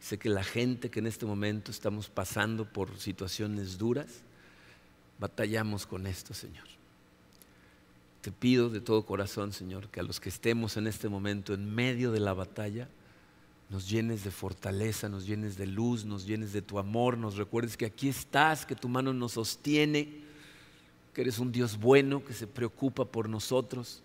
Sé 0.00 0.18
que 0.18 0.28
la 0.28 0.44
gente 0.44 0.88
que 0.88 1.00
en 1.00 1.08
este 1.08 1.26
momento 1.26 1.72
estamos 1.72 2.08
pasando 2.10 2.64
por 2.64 2.96
situaciones 2.98 3.76
duras, 3.76 4.06
batallamos 5.18 5.84
con 5.84 6.06
esto, 6.06 6.32
Señor. 6.32 6.66
Te 8.20 8.30
pido 8.30 8.70
de 8.70 8.80
todo 8.80 9.04
corazón, 9.04 9.52
Señor, 9.52 9.88
que 9.88 9.98
a 9.98 10.04
los 10.04 10.20
que 10.20 10.28
estemos 10.28 10.76
en 10.76 10.86
este 10.86 11.08
momento 11.08 11.52
en 11.52 11.74
medio 11.74 12.12
de 12.12 12.20
la 12.20 12.34
batalla, 12.34 12.88
nos 13.68 13.88
llenes 13.88 14.22
de 14.22 14.30
fortaleza, 14.30 15.08
nos 15.08 15.26
llenes 15.26 15.56
de 15.56 15.66
luz, 15.66 16.04
nos 16.04 16.24
llenes 16.24 16.52
de 16.52 16.62
tu 16.62 16.78
amor, 16.78 17.18
nos 17.18 17.36
recuerdes 17.36 17.76
que 17.76 17.86
aquí 17.86 18.08
estás, 18.08 18.64
que 18.64 18.76
tu 18.76 18.88
mano 18.88 19.12
nos 19.12 19.32
sostiene, 19.32 20.22
que 21.14 21.22
eres 21.22 21.38
un 21.38 21.52
Dios 21.52 21.78
bueno, 21.78 22.24
que 22.24 22.34
se 22.34 22.46
preocupa 22.46 23.04
por 23.04 23.28
nosotros. 23.28 24.02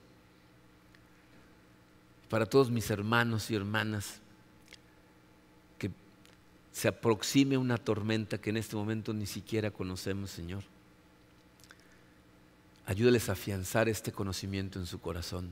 Para 2.30 2.45
todos 2.45 2.70
mis 2.70 2.91
hermanos 2.91 3.49
y 3.49 3.55
hermanas, 3.55 4.20
que 5.80 5.89
se 6.72 6.88
aproxime 6.88 7.57
una 7.57 7.78
tormenta 7.78 8.38
que 8.38 8.51
en 8.51 8.57
este 8.57 8.76
momento 8.76 9.12
ni 9.12 9.26
siquiera 9.26 9.72
conocemos, 9.72 10.30
Señor. 10.30 10.64
Ayúdales 12.86 13.28
a 13.30 13.34
afianzar 13.34 13.89
este 13.89 14.12
conocimiento 14.12 14.80
en 14.80 14.86
su 14.86 15.01
corazón. 15.01 15.49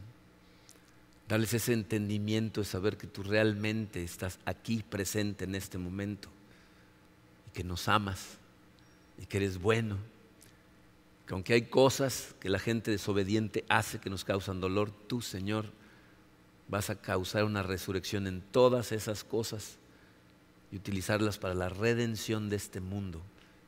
Darles 1.27 1.55
ese 1.55 1.73
entendimiento 1.73 2.61
de 2.61 2.67
saber 2.67 2.97
que 2.97 3.07
tú 3.07 3.23
realmente 3.23 4.03
estás 4.03 4.39
aquí 4.45 4.83
presente 4.87 5.45
en 5.45 5.55
este 5.55 5.79
momento 5.79 6.29
y 7.47 7.51
que 7.51 7.63
nos 7.63 7.87
amas 7.87 8.37
y 9.19 9.25
que 9.25 9.37
eres 9.37 9.57
bueno. 9.59 9.97
Que 11.27 11.33
aunque 11.33 11.53
hay 11.53 11.63
cosas 11.63 12.33
que 12.39 12.49
la 12.49 12.57
gente 12.57 12.89
desobediente 12.89 13.65
hace 13.67 13.99
que 13.99 14.09
nos 14.09 14.23
causan 14.23 14.61
dolor, 14.61 14.91
tú, 14.91 15.21
Señor, 15.21 15.65
vas 16.69 16.89
a 16.89 16.95
causar 16.95 17.43
una 17.43 17.63
resurrección 17.63 18.27
en 18.27 18.41
todas 18.41 18.91
esas 18.91 19.23
cosas 19.23 19.77
y 20.71 20.77
utilizarlas 20.77 21.37
para 21.37 21.53
la 21.53 21.69
redención 21.69 22.49
de 22.49 22.55
este 22.55 22.79
mundo 22.79 23.21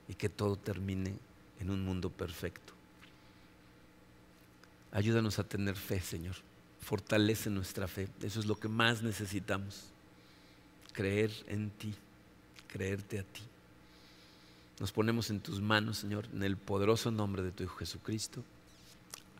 y 0.08 0.16
que 0.16 0.30
todo 0.30 0.56
termine 0.56 1.16
en 1.60 1.70
un 1.70 1.84
mundo 1.84 2.10
perfecto. 2.10 2.74
Ayúdanos 4.92 5.38
a 5.38 5.44
tener 5.44 5.76
fe, 5.76 6.00
Señor. 6.00 6.36
Fortalece 6.82 7.50
nuestra 7.50 7.88
fe. 7.88 8.08
Eso 8.22 8.40
es 8.40 8.46
lo 8.46 8.60
que 8.60 8.68
más 8.68 9.04
necesitamos. 9.04 9.84
Creer 10.94 11.32
en 11.48 11.70
ti, 11.70 11.94
creerte 12.68 13.20
a 13.20 13.24
ti. 13.24 13.42
Nos 14.80 14.92
ponemos 14.92 15.30
en 15.30 15.42
tus 15.42 15.62
manos, 15.62 15.98
Señor, 15.98 16.28
en 16.34 16.44
el 16.44 16.56
poderoso 16.56 17.12
nombre 17.12 17.44
de 17.44 17.52
tu 17.52 17.64
Hijo 17.64 17.76
Jesucristo. 17.78 18.44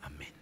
Amén. 0.02 0.39